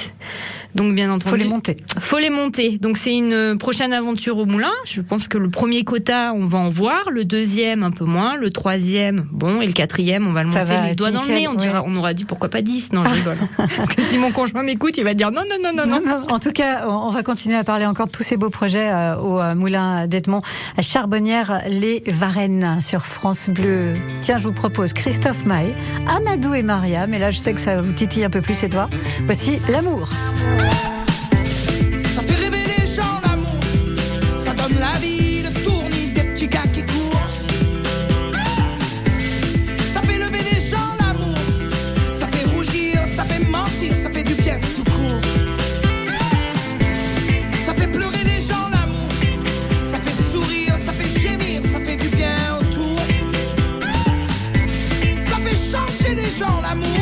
Donc, 0.76 0.96
bien 0.96 1.12
entendu. 1.12 1.30
Faut 1.30 1.36
les 1.36 1.50
monter. 1.50 1.78
Faut 2.00 2.20
les 2.20 2.30
monter. 2.30 2.78
Donc, 2.80 2.98
c'est 2.98 3.16
une 3.16 3.58
prochaine 3.58 3.94
aventure 3.94 4.38
au 4.38 4.46
moulin. 4.46 4.72
Je 4.86 5.02
pense 5.02 5.28
que 5.28 5.38
le 5.38 5.50
premier 5.50 5.84
quota, 5.84 6.34
on 6.34 6.48
va 6.48 6.58
en 6.58 6.70
voir. 6.70 7.10
Le 7.12 7.26
deuxième, 7.26 7.84
un 7.84 7.92
peu 7.92 8.06
moins. 8.06 8.36
Le 8.36 8.50
troisième, 8.50 9.26
bon. 9.32 9.62
Et 9.62 9.68
le 9.68 9.74
quatrième, 9.74 10.28
on 10.28 10.34
va 10.34 10.44
le 10.44 10.52
Ça 10.52 10.60
monter 10.60 10.76
va 10.76 10.88
les 10.88 10.96
doigts 10.96 11.12
dans 11.12 11.22
le 11.22 11.28
nez. 11.28 11.48
On, 11.48 11.52
ouais. 11.52 11.58
dira, 11.58 11.84
on 11.86 11.96
aura 11.96 12.14
dit 12.14 12.26
pourquoi 12.26 12.50
pas 12.50 12.62
10. 12.62 12.94
Non, 12.94 13.04
je 13.04 13.14
rigole. 13.14 13.38
Parce 13.58 13.90
que 13.90 14.02
si 14.04 14.18
mon 14.18 14.32
conjoint 14.32 14.64
m'écoute, 14.64 14.98
il 14.98 15.04
va 15.04 15.14
dire 15.14 15.32
non, 15.32 15.42
non, 15.50 15.58
non, 15.64 15.86
non, 15.86 16.02
non. 16.02 16.24
En 16.30 16.40
tout 16.40 16.52
cas, 16.52 16.88
on 16.88 17.12
va 17.12 17.24
continuer 17.24 17.58
à 17.58 17.64
parler 17.64 17.86
encore 17.86 18.08
de 18.08 18.12
tous 18.12 18.24
ces 18.24 18.38
beaux 18.38 18.50
projets 18.50 18.90
euh, 18.90 19.16
au 19.18 19.40
euh, 19.40 19.56
Moulin 19.56 20.08
d'Edmond, 20.08 20.42
à 20.78 20.82
Charbonnières-les-Varennes 20.82 22.80
sur 22.82 23.06
France 23.06 23.50
Bleu. 23.50 23.96
Tiens, 24.22 24.38
je 24.38 24.44
vous 24.44 24.54
propose 24.54 24.94
Christophe 24.94 25.46
Maé, 25.46 25.74
Amadou 26.08 26.54
et 26.54 26.64
Maria, 26.64 27.08
mais 27.08 27.20
là, 27.20 27.32
je 27.32 27.40
sais 27.40 27.54
que 27.54 27.60
ça 27.60 27.82
vous 27.82 27.92
titille 27.92 28.24
un 28.24 28.30
peu 28.30 28.42
plus, 28.42 28.64
Edouard. 28.64 28.90
Voici 29.26 29.60
L'amour. 29.70 30.10
Ça 32.16 32.22
fait 32.22 32.36
rêver 32.36 32.66
les 32.78 32.86
gens 32.96 33.20
l'amour, 33.26 33.60
ça 34.38 34.54
donne 34.54 34.78
la 34.80 35.00
vie, 35.00 35.44
le 35.44 35.52
tournis 35.64 36.08
des 36.14 36.24
petits 36.24 36.48
gars 36.48 36.68
qui 36.74 36.84
courent. 36.84 37.32
Ça 39.94 40.02
fait 40.02 40.20
lever 40.20 40.44
les 40.52 40.60
gens 40.60 40.92
l'amour, 41.00 41.38
ça 42.12 42.28
fait 42.28 42.46
rougir, 42.56 43.00
ça 43.16 43.24
fait 43.26 43.44
mentir, 43.50 43.96
ça 43.96 44.10
fait 44.10 44.24
du 44.24 44.36
bien 44.36 44.58
tout 44.76 44.84
court. 44.84 45.22
Ça 47.66 47.74
fait 47.74 47.88
pleurer 47.88 48.24
les 48.26 48.40
gens 48.40 48.70
l'amour, 56.62 56.93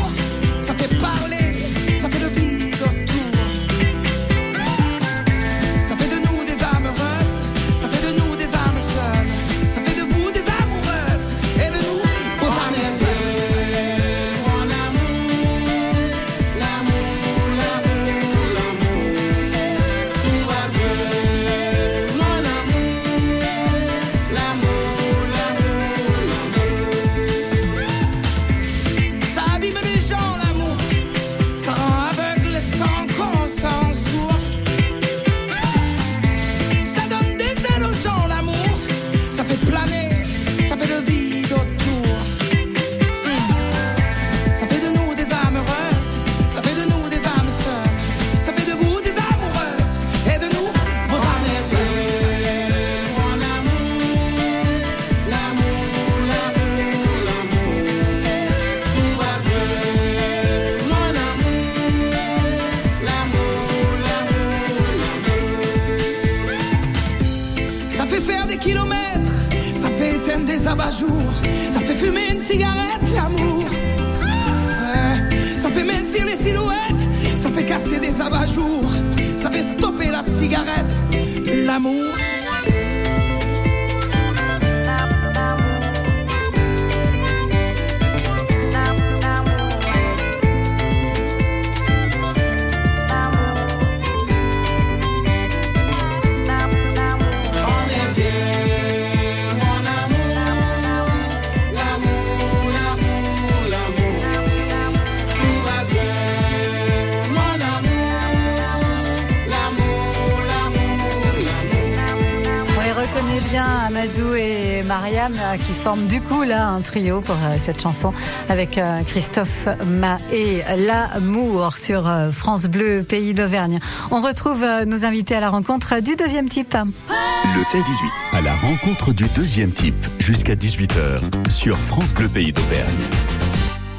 Amadou 113.92 114.36
et 114.36 114.84
Mariam, 114.84 115.34
euh, 115.34 115.58
qui 115.58 115.74
forment 115.74 116.08
du 116.08 116.22
coup 116.22 116.44
là 116.44 116.70
un 116.70 116.80
trio 116.80 117.20
pour 117.20 117.36
euh, 117.36 117.58
cette 117.58 117.82
chanson 117.82 118.14
avec 118.48 118.78
euh, 118.78 119.02
Christophe 119.06 119.68
Ma 119.86 120.18
et 120.32 120.62
L'amour 120.78 121.78
sur 121.78 122.08
euh, 122.08 122.32
France 122.32 122.68
Bleu, 122.68 123.04
pays 123.04 123.34
d'Auvergne. 123.34 123.80
On 124.10 124.22
retrouve 124.22 124.66
nos 124.86 125.04
invités 125.04 125.36
à 125.36 125.42
la 125.42 125.50
rencontre 125.50 126.00
du 126.00 126.16
deuxième 126.16 126.48
type. 126.48 126.74
Le 126.74 127.62
16-18, 127.62 128.38
à 128.38 128.42
la 128.42 128.56
rencontre 128.56 129.12
du 129.12 129.26
deuxième 129.36 129.72
type, 129.72 130.08
jusqu'à 130.20 130.56
18h, 130.56 131.50
sur 131.50 131.78
France 131.78 132.14
Bleu 132.14 132.30
Pays 132.30 132.54
d'Auvergne. 132.54 132.90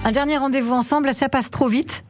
Un 0.07 0.13
dernier 0.13 0.39
rendez-vous 0.39 0.73
ensemble, 0.73 1.13
ça 1.13 1.29
passe 1.29 1.51
trop 1.51 1.69
vite. 1.69 2.03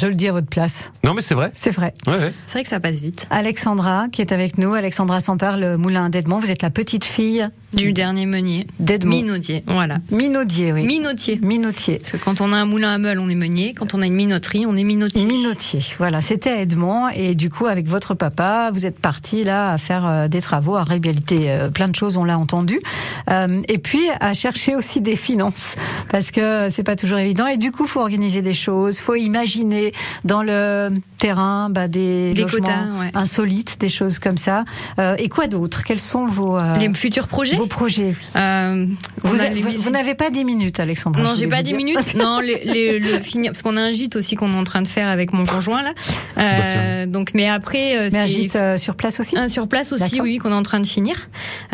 Je 0.00 0.06
le 0.06 0.14
dis 0.14 0.28
à 0.28 0.32
votre 0.32 0.46
place. 0.46 0.90
Non, 1.04 1.12
mais 1.12 1.20
c'est 1.20 1.34
vrai. 1.34 1.50
C'est 1.52 1.68
vrai. 1.68 1.92
Ouais, 2.06 2.14
ouais. 2.14 2.32
C'est 2.46 2.52
vrai 2.54 2.62
que 2.62 2.70
ça 2.70 2.80
passe 2.80 3.00
vite. 3.00 3.26
Alexandra, 3.28 4.06
qui 4.10 4.22
est 4.22 4.32
avec 4.32 4.56
nous, 4.56 4.72
Alexandra 4.72 5.20
Sampard, 5.20 5.58
le 5.58 5.76
moulin 5.76 6.08
d'Edmond. 6.08 6.38
Vous 6.38 6.50
êtes 6.50 6.62
la 6.62 6.70
petite 6.70 7.04
fille 7.04 7.46
Du 7.72 7.92
dernier 7.92 8.26
meunier. 8.26 8.66
d'Edmond. 8.80 9.16
Minaudier, 9.16 9.62
voilà. 9.66 9.98
Minaudier, 10.10 10.72
oui. 10.72 10.84
Minotier. 10.84 11.38
Minotier. 11.40 11.98
Parce 11.98 12.12
que 12.12 12.16
quand 12.16 12.40
on 12.40 12.52
a 12.52 12.56
un 12.56 12.64
moulin 12.64 12.92
à 12.94 12.98
meule, 12.98 13.18
on 13.20 13.28
est 13.28 13.34
meunier. 13.34 13.74
Quand 13.74 13.94
on 13.94 14.02
a 14.02 14.06
une 14.06 14.14
minoterie, 14.14 14.66
on 14.66 14.74
est 14.76 14.82
minotier. 14.84 15.24
Minotier, 15.24 15.80
voilà, 15.98 16.20
c'était 16.20 16.50
à 16.50 16.60
Edmond 16.60 17.08
et 17.14 17.34
du 17.34 17.48
coup 17.48 17.66
avec 17.66 17.86
votre 17.86 18.14
papa, 18.14 18.70
vous 18.72 18.86
êtes 18.86 18.98
parti 18.98 19.44
là 19.44 19.70
à 19.72 19.78
faire 19.78 20.06
euh, 20.06 20.28
des 20.28 20.40
travaux, 20.40 20.76
à 20.76 20.82
réhabiliter 20.82 21.50
euh, 21.50 21.68
plein 21.68 21.88
de 21.88 21.94
choses, 21.94 22.16
on 22.16 22.24
l'a 22.24 22.38
entendu, 22.38 22.80
Euh, 23.28 23.62
et 23.68 23.78
puis 23.78 24.00
à 24.18 24.34
chercher 24.34 24.74
aussi 24.74 25.00
des 25.00 25.14
finances 25.14 25.76
parce 26.10 26.30
que 26.32 26.68
c'est 26.70 26.82
pas 26.82 26.96
toujours 26.96 27.18
évident 27.18 27.46
et 27.46 27.58
du 27.58 27.70
coup 27.70 27.86
faut 27.86 28.00
organiser 28.00 28.42
des 28.42 28.54
choses, 28.54 28.98
faut 28.98 29.14
imaginer 29.14 29.92
dans 30.24 30.42
le 30.42 30.88
terrain 31.18 31.68
bah, 31.70 31.86
des, 31.86 32.32
Des 32.32 32.42
logements 32.42 32.64
quotas, 32.64 32.98
ouais. 32.98 33.10
insolites, 33.14 33.78
des 33.78 33.88
choses 33.90 34.18
comme 34.18 34.38
ça. 34.38 34.64
Euh, 34.98 35.14
et 35.18 35.28
quoi 35.28 35.46
d'autre? 35.46 35.84
Quels 35.84 36.00
sont 36.00 36.26
vos 36.26 36.56
euh, 36.56 36.76
Les 36.78 36.92
futurs 36.94 37.28
projets? 37.28 37.56
Vos 37.60 37.66
projets. 37.66 38.14
Euh, 38.36 38.86
Vous, 39.22 39.90
n'avez 39.90 40.14
pas 40.14 40.30
10 40.30 40.46
minutes, 40.46 40.80
Alexandra. 40.80 41.22
Non, 41.22 41.34
je 41.34 41.40
j'ai 41.40 41.46
pas 41.46 41.56
vous 41.58 41.62
10 41.64 41.68
dire. 41.68 41.76
minutes. 41.76 42.14
Non, 42.14 42.40
les, 42.42 42.62
les- 42.64 42.98
le 42.98 43.20
finir 43.20 43.52
parce 43.52 43.60
qu'on 43.60 43.76
a 43.76 43.82
un 43.82 43.92
gîte 43.92 44.16
aussi 44.16 44.34
qu'on 44.34 44.50
est 44.50 44.56
en 44.56 44.64
train 44.64 44.80
de 44.80 44.88
faire 44.88 45.10
avec 45.10 45.34
mon 45.34 45.44
conjoint 45.44 45.82
là. 45.82 45.92
Euh, 46.38 47.04
donc, 47.04 47.32
mais 47.34 47.48
après, 47.50 47.98
euh, 47.98 48.08
Mais 48.10 48.20
un 48.20 48.24
gîte 48.24 48.56
euh, 48.56 48.78
sur 48.78 48.94
place 48.94 49.20
aussi 49.20 49.36
Un 49.36 49.48
sur 49.48 49.68
place 49.68 49.92
aussi, 49.92 50.22
oui, 50.22 50.38
qu'on 50.38 50.52
est 50.52 50.54
en 50.54 50.62
train 50.62 50.80
de 50.80 50.86
finir. 50.86 51.16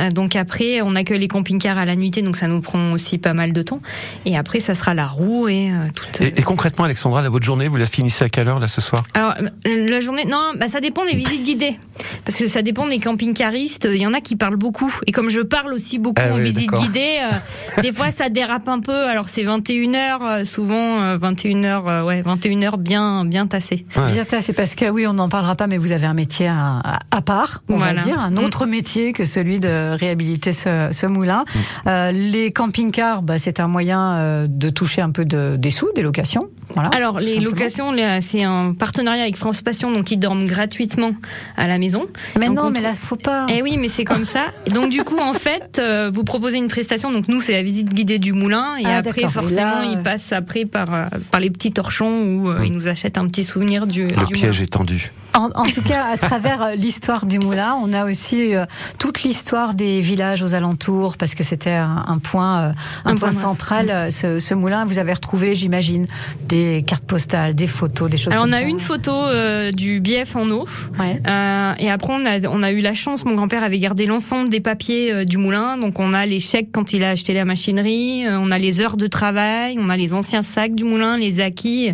Euh, 0.00 0.08
donc 0.10 0.34
après, 0.34 0.80
on 0.82 0.96
accueille 0.96 1.20
les 1.20 1.28
camping-cars 1.28 1.78
à 1.78 1.84
la 1.84 1.94
nuitée, 1.94 2.20
donc 2.22 2.36
ça 2.36 2.48
nous 2.48 2.60
prend 2.60 2.90
aussi 2.90 3.18
pas 3.18 3.32
mal 3.32 3.52
de 3.52 3.62
temps. 3.62 3.80
Et 4.24 4.36
après, 4.36 4.58
ça 4.58 4.74
sera 4.74 4.92
la 4.92 5.06
roue 5.06 5.46
et 5.46 5.70
euh, 5.70 5.84
tout. 5.94 6.04
Et, 6.20 6.40
et 6.40 6.42
concrètement, 6.42 6.84
Alexandra, 6.86 7.22
là, 7.22 7.28
votre 7.28 7.46
journée, 7.46 7.68
vous 7.68 7.76
la 7.76 7.86
finissez 7.86 8.24
à 8.24 8.28
quelle 8.28 8.48
heure 8.48 8.58
là 8.58 8.66
ce 8.66 8.80
soir? 8.80 9.04
Alors, 9.14 9.34
la 9.64 10.00
journée, 10.00 10.24
non, 10.24 10.50
bah, 10.58 10.66
ça 10.68 10.80
dépend 10.80 11.04
des 11.04 11.14
visites 11.16 11.44
guidées. 11.44 11.78
Parce 12.24 12.38
que 12.38 12.48
ça 12.48 12.62
dépend 12.62 12.88
des 12.88 12.98
camping-caristes. 12.98 13.86
Il 13.88 14.00
y 14.02 14.06
en 14.06 14.14
a 14.14 14.20
qui 14.20 14.34
parlent 14.34 14.56
beaucoup. 14.56 14.92
Et 15.06 15.12
comme 15.12 15.30
je 15.30 15.40
parle 15.42 15.75
aussi 15.76 15.98
beaucoup 15.98 16.20
Ah 16.24 16.32
en 16.32 16.36
oui, 16.36 16.42
visite 16.42 16.70
guidée, 16.72 17.18
euh, 17.22 17.80
des 17.82 17.92
fois 17.92 18.10
ça 18.10 18.28
dérape 18.28 18.68
un 18.68 18.80
peu. 18.80 18.92
Alors 19.06 19.28
c'est 19.28 19.44
21h, 19.44 20.44
souvent 20.44 21.02
euh, 21.02 21.18
21h, 21.18 21.88
euh, 21.88 22.04
ouais, 22.04 22.22
21h 22.22 22.76
bien, 22.78 23.24
bien 23.24 23.46
tassé. 23.46 23.84
Bien 24.12 24.24
tassé, 24.24 24.52
parce 24.52 24.74
que 24.74 24.86
oui, 24.90 25.06
on 25.06 25.12
n'en 25.12 25.28
parlera 25.28 25.54
pas, 25.54 25.66
mais 25.66 25.76
vous 25.78 25.92
avez 25.92 26.06
un 26.06 26.14
métier 26.14 26.48
à, 26.48 27.22
part, 27.22 27.62
on 27.68 27.76
va 27.76 27.86
Voilà. 27.86 28.02
dire, 28.02 28.18
un 28.20 28.30
Mm. 28.30 28.38
autre 28.38 28.66
métier 28.66 29.12
que 29.12 29.24
celui 29.24 29.60
de 29.60 29.94
réhabiliter 29.96 30.52
ce, 30.52 30.88
ce 30.92 31.06
moulin. 31.06 31.44
Euh, 31.86 32.12
les 32.12 32.52
camping-cars, 32.52 33.22
bah, 33.22 33.38
c'est 33.38 33.60
un 33.60 33.68
moyen 33.68 34.46
de 34.48 34.70
toucher 34.70 35.02
un 35.02 35.10
peu 35.10 35.24
de, 35.24 35.56
des 35.58 35.70
sous, 35.70 35.88
des 35.94 36.02
locations. 36.02 36.48
Voilà, 36.74 36.90
Alors 36.94 37.20
les 37.20 37.34
simplement. 37.34 37.50
locations, 37.50 37.96
c'est 38.20 38.42
un 38.42 38.74
partenariat 38.74 39.22
avec 39.22 39.36
France 39.36 39.62
Passion, 39.62 39.92
donc 39.92 40.10
ils 40.10 40.16
dorment 40.18 40.46
gratuitement 40.46 41.12
à 41.56 41.66
la 41.68 41.78
maison. 41.78 42.06
Mais 42.38 42.46
Donc, 42.48 42.56
non, 42.56 42.62
on 42.66 42.70
mais 42.70 42.80
là, 42.80 42.94
faut 42.94 43.16
pas. 43.16 43.46
Eh 43.48 43.62
oui, 43.62 43.76
mais 43.78 43.88
c'est 43.88 44.04
comme 44.04 44.24
ça. 44.24 44.46
Et 44.66 44.70
donc 44.76 44.90
du 44.90 45.02
coup, 45.04 45.18
en 45.18 45.32
fait, 45.32 45.65
euh, 45.78 46.10
vous 46.12 46.24
proposez 46.24 46.58
une 46.58 46.68
prestation. 46.68 47.12
Donc 47.12 47.28
nous, 47.28 47.40
c'est 47.40 47.52
la 47.52 47.62
visite 47.62 47.92
guidée 47.92 48.18
du 48.18 48.32
moulin, 48.32 48.76
et 48.76 48.84
Ah, 48.86 48.98
après, 48.98 49.28
forcément, 49.28 49.80
Là, 49.80 49.82
euh, 49.82 49.92
ils 49.92 49.98
passent 50.02 50.32
après 50.32 50.64
par 50.64 50.92
euh, 50.94 51.04
par 51.30 51.40
les 51.40 51.50
petits 51.50 51.72
torchons 51.72 52.34
où 52.34 52.50
euh, 52.50 52.60
ils 52.64 52.72
nous 52.72 52.88
achètent 52.88 53.18
un 53.18 53.26
petit 53.28 53.44
souvenir 53.44 53.86
du. 53.86 54.04
Le 54.08 54.26
du 54.26 54.32
piège 54.32 54.56
moulin. 54.56 54.64
est 54.64 54.72
tendu. 54.72 55.12
En, 55.36 55.50
en 55.54 55.64
tout 55.66 55.82
cas, 55.82 56.04
à 56.12 56.16
travers 56.16 56.62
euh, 56.62 56.74
l'histoire 56.74 57.26
du 57.26 57.38
moulin, 57.38 57.76
on 57.82 57.92
a 57.92 58.04
aussi 58.04 58.54
euh, 58.54 58.64
toute 58.98 59.22
l'histoire 59.22 59.74
des 59.74 60.00
villages 60.00 60.42
aux 60.42 60.54
alentours, 60.54 61.16
parce 61.16 61.34
que 61.34 61.42
c'était 61.42 61.72
un, 61.72 62.04
un 62.08 62.18
point, 62.18 62.58
euh, 62.60 62.68
un, 63.04 63.10
Un 63.12 63.14
point 63.16 63.16
point 63.16 63.28
de 63.30 63.34
central. 63.34 63.90
euh, 63.90 64.10
Ce, 64.10 64.38
ce 64.38 64.54
moulin, 64.54 64.84
vous 64.86 64.98
avez 64.98 65.12
retrouvé, 65.12 65.54
j'imagine, 65.54 66.06
des 66.48 66.82
cartes 66.86 67.04
postales, 67.04 67.54
des 67.54 67.66
photos, 67.66 68.08
des 68.10 68.16
choses. 68.16 68.32
Alors 68.32 68.46
on 68.48 68.52
a 68.52 68.58
ça. 68.58 68.62
une 68.62 68.78
photo 68.78 69.12
euh, 69.12 69.70
du 69.72 70.00
bief 70.00 70.36
en 70.36 70.48
eau, 70.50 70.64
Euh, 70.98 71.72
et 71.78 71.90
après 71.90 72.12
on 72.14 72.24
a 72.24 72.48
on 72.48 72.62
a 72.62 72.70
eu 72.70 72.80
la 72.80 72.94
chance. 72.94 73.24
Mon 73.24 73.34
grand-père 73.34 73.62
avait 73.62 73.78
gardé 73.78 74.06
l'ensemble 74.06 74.48
des 74.48 74.60
papiers 74.60 75.12
euh, 75.12 75.24
du 75.24 75.36
moulin, 75.38 75.76
donc 75.78 75.98
on 76.00 76.12
a 76.12 76.24
les 76.26 76.40
chèques 76.40 76.68
quand 76.72 76.92
il 76.92 77.02
a 77.04 77.10
acheté 77.10 77.32
la 77.34 77.44
machinerie, 77.44 78.26
euh, 78.26 78.38
on 78.38 78.50
a 78.50 78.58
les 78.58 78.80
heures 78.80 78.96
de 78.96 79.06
travail, 79.06 79.76
on 79.78 79.88
a 79.88 79.96
les 79.96 80.14
anciens 80.14 80.42
sacs 80.42 80.74
du 80.74 80.84
moulin, 80.84 81.16
les 81.16 81.40
acquis. 81.40 81.90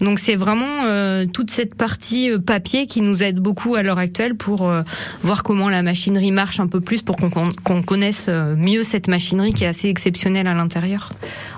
Donc 0.00 0.18
c'est 0.18 0.36
vraiment 0.36 0.84
euh, 0.86 1.26
toute 1.26 1.50
cette 1.50 1.74
partie 1.74 2.30
euh, 2.30 2.38
qui 2.86 3.00
nous 3.00 3.22
aide 3.22 3.38
beaucoup 3.38 3.74
à 3.74 3.82
l'heure 3.82 3.98
actuelle 3.98 4.34
pour 4.34 4.68
euh, 4.68 4.82
voir 5.22 5.42
comment 5.42 5.68
la 5.68 5.82
machinerie 5.82 6.30
marche 6.30 6.60
un 6.60 6.66
peu 6.66 6.80
plus, 6.80 7.02
pour 7.02 7.16
qu'on 7.16 7.82
connaisse 7.82 8.26
euh, 8.28 8.54
mieux 8.56 8.84
cette 8.84 9.08
machinerie 9.08 9.52
qui 9.52 9.64
est 9.64 9.68
assez 9.68 9.88
exceptionnelle 9.88 10.48
à 10.48 10.54
l'intérieur. 10.54 11.12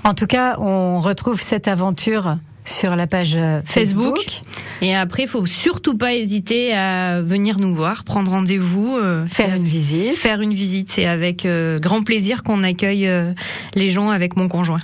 En 0.04 0.14
tout 0.14 0.26
cas, 0.26 0.56
on 0.58 1.00
retrouve 1.00 1.40
cette 1.40 1.68
aventure 1.68 2.36
sur 2.64 2.96
la 2.96 3.06
page 3.06 3.34
euh, 3.36 3.60
Facebook. 3.64 4.18
Facebook. 4.18 4.42
Et 4.82 4.94
après, 4.94 5.24
il 5.24 5.28
faut 5.28 5.44
surtout 5.46 5.96
pas 5.96 6.14
hésiter 6.14 6.72
à 6.72 7.20
venir 7.20 7.58
nous 7.58 7.74
voir, 7.74 8.04
prendre 8.04 8.30
rendez-vous, 8.30 8.96
euh, 8.96 9.26
Faire 9.26 9.54
une 9.54 9.64
visite. 9.64 10.14
Faire 10.14 10.40
une 10.40 10.54
visite, 10.54 10.90
c'est 10.90 11.06
avec 11.06 11.44
euh, 11.44 11.78
grand 11.78 12.02
plaisir 12.02 12.42
qu'on 12.42 12.62
accueille 12.62 13.06
euh, 13.06 13.32
les 13.74 13.90
gens 13.90 14.10
avec 14.10 14.36
mon 14.36 14.48
conjoint. 14.48 14.80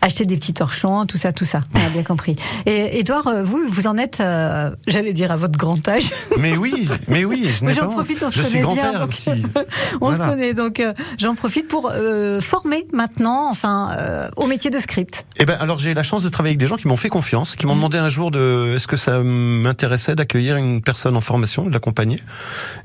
Acheter 0.00 0.24
des 0.24 0.36
petits 0.36 0.52
torchons, 0.54 1.06
tout 1.06 1.18
ça, 1.18 1.32
tout 1.32 1.44
ça. 1.44 1.60
On 1.74 1.86
a 1.86 1.88
bien 1.90 2.02
compris. 2.02 2.36
Et 2.66 2.98
Edouard, 2.98 3.28
vous, 3.44 3.62
vous 3.68 3.86
en 3.86 3.96
êtes, 3.96 4.20
euh, 4.20 4.70
j'allais 4.86 5.12
dire 5.12 5.30
à 5.30 5.36
votre 5.36 5.58
grand 5.58 5.86
âge. 5.88 6.12
Mais 6.38 6.56
oui, 6.56 6.88
mais 7.08 7.24
oui, 7.24 7.44
je 7.48 7.72
j'en 7.72 7.88
profite, 7.90 8.22
on 8.22 8.28
se 8.30 8.36
Je 8.38 8.42
connaît 8.42 8.52
bien. 8.54 8.62
grand-père 8.62 9.00
donc- 9.00 9.08
aussi. 9.08 9.30
on 10.00 10.10
Voilà. 10.10 10.16
se 10.16 10.30
connaît, 10.30 10.54
donc 10.54 10.80
euh, 10.80 10.92
j'en 11.18 11.34
profite 11.34 11.68
pour 11.68 11.90
euh, 11.92 12.40
former 12.40 12.86
maintenant, 12.92 13.48
enfin, 13.50 14.28
au 14.36 14.46
métier 14.46 14.70
de 14.70 14.78
script. 14.78 15.24
Eh 15.38 15.44
ben, 15.46 15.56
alors 15.60 15.78
j'ai 15.78 15.94
la 15.94 16.02
chance 16.02 16.22
de 16.22 16.28
travailler 16.28 16.52
avec 16.52 16.58
des 16.60 16.66
gens 16.66 16.76
qui 16.76 16.88
m'ont 16.88 16.96
fait 16.96 17.08
confiance, 17.08 17.54
qui 17.56 17.66
m'ont 17.66 17.74
Mm. 17.74 17.78
demandé 17.78 17.98
un 17.98 18.08
jour 18.08 18.30
de, 18.30 18.72
est-ce 18.76 18.86
que 18.86 18.96
ça 18.96 19.18
m'intéressait 19.18 20.14
d'accueillir 20.14 20.56
une 20.56 20.80
personne 20.82 21.16
en 21.16 21.20
formation, 21.20 21.64
de 21.66 21.72
l'accompagner. 21.72 22.22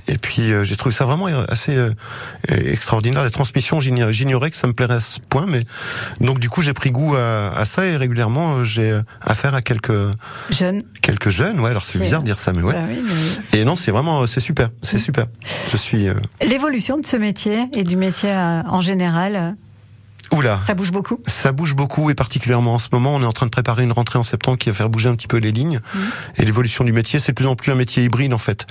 Et 0.08 0.18
puis 0.18 0.52
j'ai 0.64 0.76
trouvé 0.76 0.94
ça 0.94 1.06
vraiment 1.06 1.28
assez 1.48 1.78
extraordinaire. 2.48 3.24
La 3.24 3.30
transmission, 3.30 3.80
j'ign- 3.80 4.12
j'ignorais 4.12 4.52
que 4.52 4.58
ça 4.58 4.68
me 4.68 4.74
plairait 4.74 4.96
à 4.96 5.00
ce 5.00 5.20
point, 5.30 5.46
mais 5.48 5.64
donc 6.20 6.40
du 6.40 6.50
coup 6.50 6.62
j'ai 6.62 6.74
pris 6.82 6.90
goût 6.90 7.16
à, 7.16 7.56
à 7.56 7.64
ça 7.66 7.86
et 7.86 7.96
régulièrement 7.96 8.56
euh, 8.56 8.64
j'ai 8.64 9.00
affaire 9.22 9.54
à 9.54 9.62
quelques 9.62 9.92
Jeune. 10.50 10.82
quelques 11.04 11.30
jeunes. 11.30 11.60
Ouais, 11.60 11.70
alors 11.70 11.86
c'est 11.86 12.00
bizarre 12.00 12.22
de 12.22 12.26
dire 12.26 12.40
ça, 12.40 12.54
mais 12.54 12.64
ouais. 12.64 12.74
Bah 12.74 12.80
oui, 12.90 13.04
mais- 13.54 13.60
Et 13.60 13.66
non, 13.66 13.76
c'est 13.76 13.92
vraiment, 13.92 14.26
c'est 14.26 14.40
super, 14.40 14.70
c'est 14.82 14.98
super. 14.98 15.26
Je 15.72 15.78
suis. 15.78 16.08
euh, 16.08 16.16
L'évolution 16.42 16.98
de 16.98 17.06
ce 17.06 17.18
métier 17.18 17.68
et 17.76 17.84
du 17.84 17.98
métier 17.98 18.32
euh, 18.32 18.64
en 18.68 18.82
général, 18.82 19.36
euh, 19.36 19.52
Oula. 20.32 20.60
ça 20.66 20.74
bouge 20.74 20.92
beaucoup. 20.92 21.20
Ça 21.28 21.52
bouge 21.52 21.76
beaucoup 21.76 22.10
et 22.10 22.16
particulièrement 22.16 22.76
en 22.76 22.78
ce 22.78 22.88
moment, 22.92 23.16
on 23.16 23.22
est 23.22 23.26
en 23.26 23.32
train 23.32 23.46
de 23.46 23.52
préparer 23.52 23.84
une 23.84 23.92
rentrée 23.92 24.18
en 24.20 24.24
septembre 24.24 24.58
qui 24.58 24.70
va 24.70 24.76
faire 24.76 24.90
bouger 24.90 25.10
un 25.10 25.16
petit 25.16 25.28
peu 25.28 25.38
les 25.38 25.52
lignes. 25.52 25.80
Et 26.38 26.46
l'évolution 26.46 26.84
du 26.84 26.94
métier, 26.94 27.20
c'est 27.20 27.32
de 27.34 27.36
plus 27.36 27.48
en 27.48 27.56
plus 27.56 27.72
un 27.72 27.76
métier 27.76 28.04
hybride 28.04 28.34
en 28.34 28.38
fait. 28.38 28.66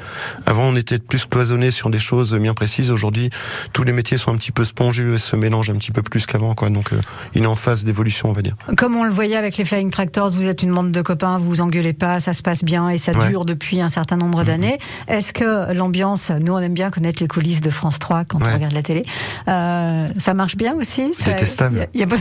Avant, 0.46 0.64
on 0.64 0.76
était 0.76 0.98
plus 0.98 1.24
cloisonné 1.26 1.70
sur 1.70 1.90
des 1.90 1.98
choses 1.98 2.34
bien 2.34 2.54
précises. 2.54 2.90
Aujourd'hui, 2.90 3.30
tous 3.72 3.82
les 3.82 3.92
métiers 3.92 4.16
sont 4.16 4.32
un 4.32 4.36
petit 4.36 4.52
peu 4.52 4.64
spongieux 4.64 5.14
et 5.14 5.18
se 5.18 5.36
mélangent 5.36 5.70
un 5.70 5.76
petit 5.76 5.92
peu 5.92 6.02
plus 6.02 6.26
qu'avant, 6.26 6.54
quoi. 6.54 6.70
Donc, 6.70 6.92
euh, 6.92 7.00
il 7.34 7.42
est 7.42 7.46
en 7.46 7.54
phase 7.54 7.84
d'évolution, 7.84 8.30
on 8.30 8.32
va 8.32 8.42
dire. 8.42 8.56
Comme 8.76 8.96
on 8.96 9.04
le 9.04 9.11
voyait 9.11 9.36
avec 9.36 9.56
les 9.56 9.64
Flying 9.64 9.90
Tractors, 9.90 10.30
vous 10.30 10.46
êtes 10.46 10.62
une 10.62 10.72
bande 10.72 10.92
de 10.92 11.02
copains, 11.02 11.38
vous 11.38 11.44
vous 11.46 11.61
engueulez 11.61 11.92
pas, 11.92 12.20
ça 12.20 12.32
se 12.32 12.42
passe 12.42 12.64
bien 12.64 12.88
et 12.88 12.96
ça 12.96 13.12
Ouais. 13.12 13.28
dure 13.28 13.44
depuis 13.44 13.80
un 13.80 13.88
certain 13.88 14.16
nombre 14.16 14.44
d'années. 14.44 14.78
Est-ce 15.08 15.32
que 15.32 15.72
l'ambiance, 15.72 16.30
nous 16.30 16.52
on 16.52 16.58
aime 16.58 16.72
bien 16.74 16.90
connaître 16.90 17.20
les 17.22 17.28
coulisses 17.28 17.61
de 17.61 17.70
France 17.70 17.98
3 17.98 18.24
quand 18.24 18.38
on 18.40 18.52
regarde 18.52 18.72
la 18.72 18.82
télé, 18.82 19.04
euh, 19.48 20.06
ça 20.18 20.32
marche 20.34 20.56
bien 20.56 20.74
aussi? 20.74 21.12
Ça- 21.51 21.68
Détestable. 21.68 21.76
y 21.76 21.80
a- 21.82 21.88
y 22.01 22.03
a 22.03 22.07
pas- 22.07 22.16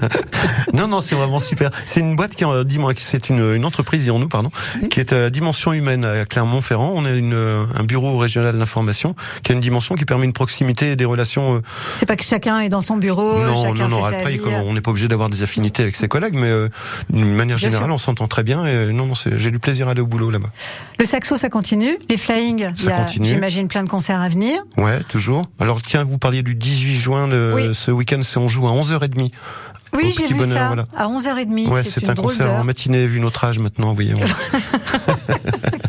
Non, 0.74 0.86
non, 0.86 1.00
c'est 1.00 1.14
vraiment 1.14 1.40
super. 1.40 1.70
C'est 1.86 2.00
une 2.00 2.14
boîte 2.14 2.34
qui, 2.36 2.44
euh, 2.44 2.62
dis-moi, 2.62 2.94
qui- 2.94 3.02
c'est 3.02 3.28
une, 3.30 3.54
une 3.54 3.64
entreprise, 3.64 4.02
dirons-nous, 4.04 4.28
pardon, 4.28 4.50
qui 4.90 5.00
est 5.00 5.12
à 5.12 5.30
dimension 5.30 5.72
humaine 5.72 6.04
à 6.04 6.24
Clermont-Ferrand. 6.24 6.92
On 6.94 7.04
a 7.04 7.10
une, 7.10 7.32
euh, 7.34 7.64
un 7.76 7.82
bureau 7.84 8.16
régional 8.18 8.56
d'information 8.58 9.14
qui 9.42 9.52
a 9.52 9.54
une 9.54 9.60
dimension 9.60 9.94
qui 9.96 10.04
permet 10.04 10.24
une 10.26 10.32
proximité 10.32 10.92
et 10.92 10.96
des 10.96 11.04
relations 11.04 11.56
euh, 11.56 11.60
C'est 11.98 12.06
pas 12.06 12.16
que 12.16 12.24
chacun 12.24 12.60
est 12.60 12.68
dans 12.68 12.80
son 12.80 12.96
bureau, 12.96 13.42
non, 13.44 13.64
chacun 13.64 13.88
non, 13.88 13.88
non. 13.88 14.02
fait 14.04 14.10
sa 14.12 14.18
Après, 14.18 14.32
vie. 14.32 14.40
on 14.64 14.72
n'est 14.74 14.80
pas 14.80 14.90
obligé 14.90 15.08
d'avoir 15.08 15.30
des 15.30 15.42
affinités 15.42 15.82
avec 15.82 15.96
ses 15.96 16.06
collègues, 16.08 16.34
mais 16.34 16.46
euh, 16.48 16.68
d'une 17.10 17.34
manière 17.34 17.56
Bien 17.56 17.68
générale, 17.68 17.86
sûr. 17.88 17.94
on 17.94 17.98
s'entend 17.98 18.28
très 18.28 18.42
bien. 18.44 18.64
Et 18.66 18.92
non, 18.92 19.06
non, 19.06 19.14
j'ai 19.36 19.50
du 19.50 19.58
plaisir 19.58 19.88
à 19.88 19.92
aller 19.92 20.00
au 20.00 20.06
boulot 20.06 20.30
là-bas. 20.30 20.50
Le 20.98 21.04
saxo, 21.04 21.36
ça 21.36 21.48
continue. 21.48 21.96
Les 22.08 22.16
Flying, 22.16 22.70
j'imagine, 23.20 23.68
plein 23.68 23.82
de 23.82 23.88
concerts 23.88 24.20
à 24.20 24.28
venir. 24.28 24.58
Ouais, 24.76 25.00
toujours. 25.08 25.46
Alors, 25.58 25.82
tiens, 25.82 26.04
vous 26.04 26.18
parliez 26.18 26.42
du 26.42 26.54
18 26.54 26.94
juin 26.94 27.28
Oui. 27.54 27.70
ce 27.72 27.90
week-end, 27.90 28.20
c'est 28.22 28.38
on 28.38 28.48
joue 28.48 28.66
à 28.68 28.72
11h30. 28.72 29.30
Oui, 29.94 30.14
j'ai 30.16 30.26
vu 30.26 30.34
bonheur, 30.34 30.54
ça. 30.54 30.66
voilà. 30.66 30.86
À 30.96 31.06
11h30. 31.08 31.68
Ouais, 31.68 31.82
c'est 31.84 32.08
un 32.08 32.14
drôle 32.14 32.30
concert 32.30 32.52
en 32.52 32.64
matinée 32.64 33.06
vu 33.06 33.20
notre 33.20 33.44
âge 33.44 33.58
maintenant, 33.58 33.92
on- 34.14 34.18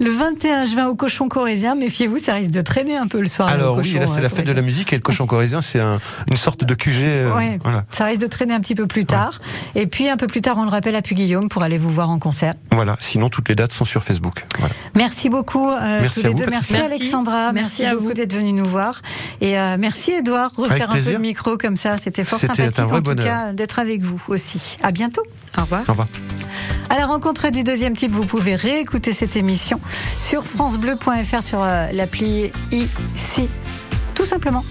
Le 0.00 0.10
21 0.10 0.64
juin 0.64 0.86
au 0.86 0.94
Cochon 0.94 1.28
Corésien, 1.28 1.74
méfiez-vous, 1.74 2.18
ça 2.18 2.34
risque 2.34 2.50
de 2.50 2.60
traîner 2.60 2.96
un 2.96 3.08
peu 3.08 3.20
le 3.20 3.26
soir. 3.26 3.48
Alors 3.48 3.74
le 3.76 3.82
oui, 3.82 3.88
cochon, 3.92 4.00
là 4.00 4.06
c'est 4.06 4.18
euh, 4.20 4.22
la 4.22 4.28
fête 4.28 4.46
de 4.46 4.52
la 4.52 4.62
musique 4.62 4.92
et 4.92 4.96
le 4.96 5.02
cochon 5.02 5.26
corésien 5.26 5.60
c'est 5.60 5.80
un- 5.80 5.98
une 6.30 6.36
sorte 6.36 6.64
de 6.64 6.74
QG. 6.74 7.02
euh, 7.02 7.34
Ouais, 7.34 7.58
voilà. 7.64 7.84
Ça 7.90 8.04
risque 8.04 8.20
de 8.20 8.26
traîner 8.28 8.54
un 8.54 8.60
petit 8.60 8.74
peu 8.76 8.86
plus 8.86 9.04
tard. 9.04 9.40
Et 9.74 9.86
puis 9.88 10.08
un 10.08 10.16
peu 10.16 10.26
plus 10.28 10.40
tard, 10.40 10.56
on 10.58 10.64
le 10.64 10.70
rappelle 10.70 10.94
à 10.94 11.02
Puy-Guillaume 11.02 11.48
pour 11.48 11.62
aller 11.64 11.78
vous 11.78 11.90
voir 11.90 12.10
en 12.10 12.18
concert. 12.18 12.54
voilà. 12.70 12.96
Sinon 13.00 13.28
toutes 13.28 13.48
les 13.48 13.54
dates 13.56 13.72
sont 13.72 13.84
sur 13.84 14.02
Facebook. 14.04 14.44
Voilà. 14.58 14.74
Merci 14.94 15.28
beaucoup 15.28 15.68
euh, 15.68 16.00
Merci 16.00 16.20
tous 16.20 16.26
les 16.26 16.32
vous, 16.32 16.38
deux. 16.38 16.46
Merci, 16.48 16.72
Merci. 16.74 16.92
Alexandra. 16.94 17.52
Merci 17.52 17.84
à 17.84 17.94
beaucoup 17.94 18.06
vous. 18.08 18.14
d'être 18.14 18.34
venu 18.34 18.52
nous 18.52 18.66
voir. 18.66 19.02
Et 19.40 19.58
euh, 19.58 19.76
merci 19.80 20.12
Edouard. 20.12 20.52
Refaire 20.56 20.92
un 20.92 20.94
peu 21.00 21.12
le 21.12 21.18
micro 21.18 21.58
comme 21.58 21.76
ça, 21.76 21.98
c'était 21.98 22.24
fort 22.24 22.38
C'était 22.38 22.54
sympathique 22.54 22.78
un 22.78 22.86
vrai 22.86 22.98
en 22.98 23.02
tout 23.02 23.14
bonheur. 23.14 23.24
cas 23.26 23.52
d'être 23.52 23.78
avec 23.80 24.02
vous 24.02 24.20
aussi. 24.28 24.76
À 24.82 24.92
bientôt. 24.92 25.22
Au 25.56 25.62
revoir. 25.62 25.82
Au 25.86 25.92
revoir. 25.92 26.08
À 26.90 26.96
la 26.96 27.06
rencontre 27.06 27.50
du 27.50 27.64
deuxième 27.64 27.94
type, 27.94 28.10
vous 28.10 28.24
pouvez 28.24 28.54
réécouter 28.54 29.12
cette 29.12 29.36
émission 29.36 29.80
sur 30.18 30.46
francebleu.fr 30.46 31.42
sur 31.42 31.62
euh, 31.62 31.86
l'appli 31.92 32.50
ici. 32.70 33.48
Tout 34.14 34.24
simplement. 34.24 34.64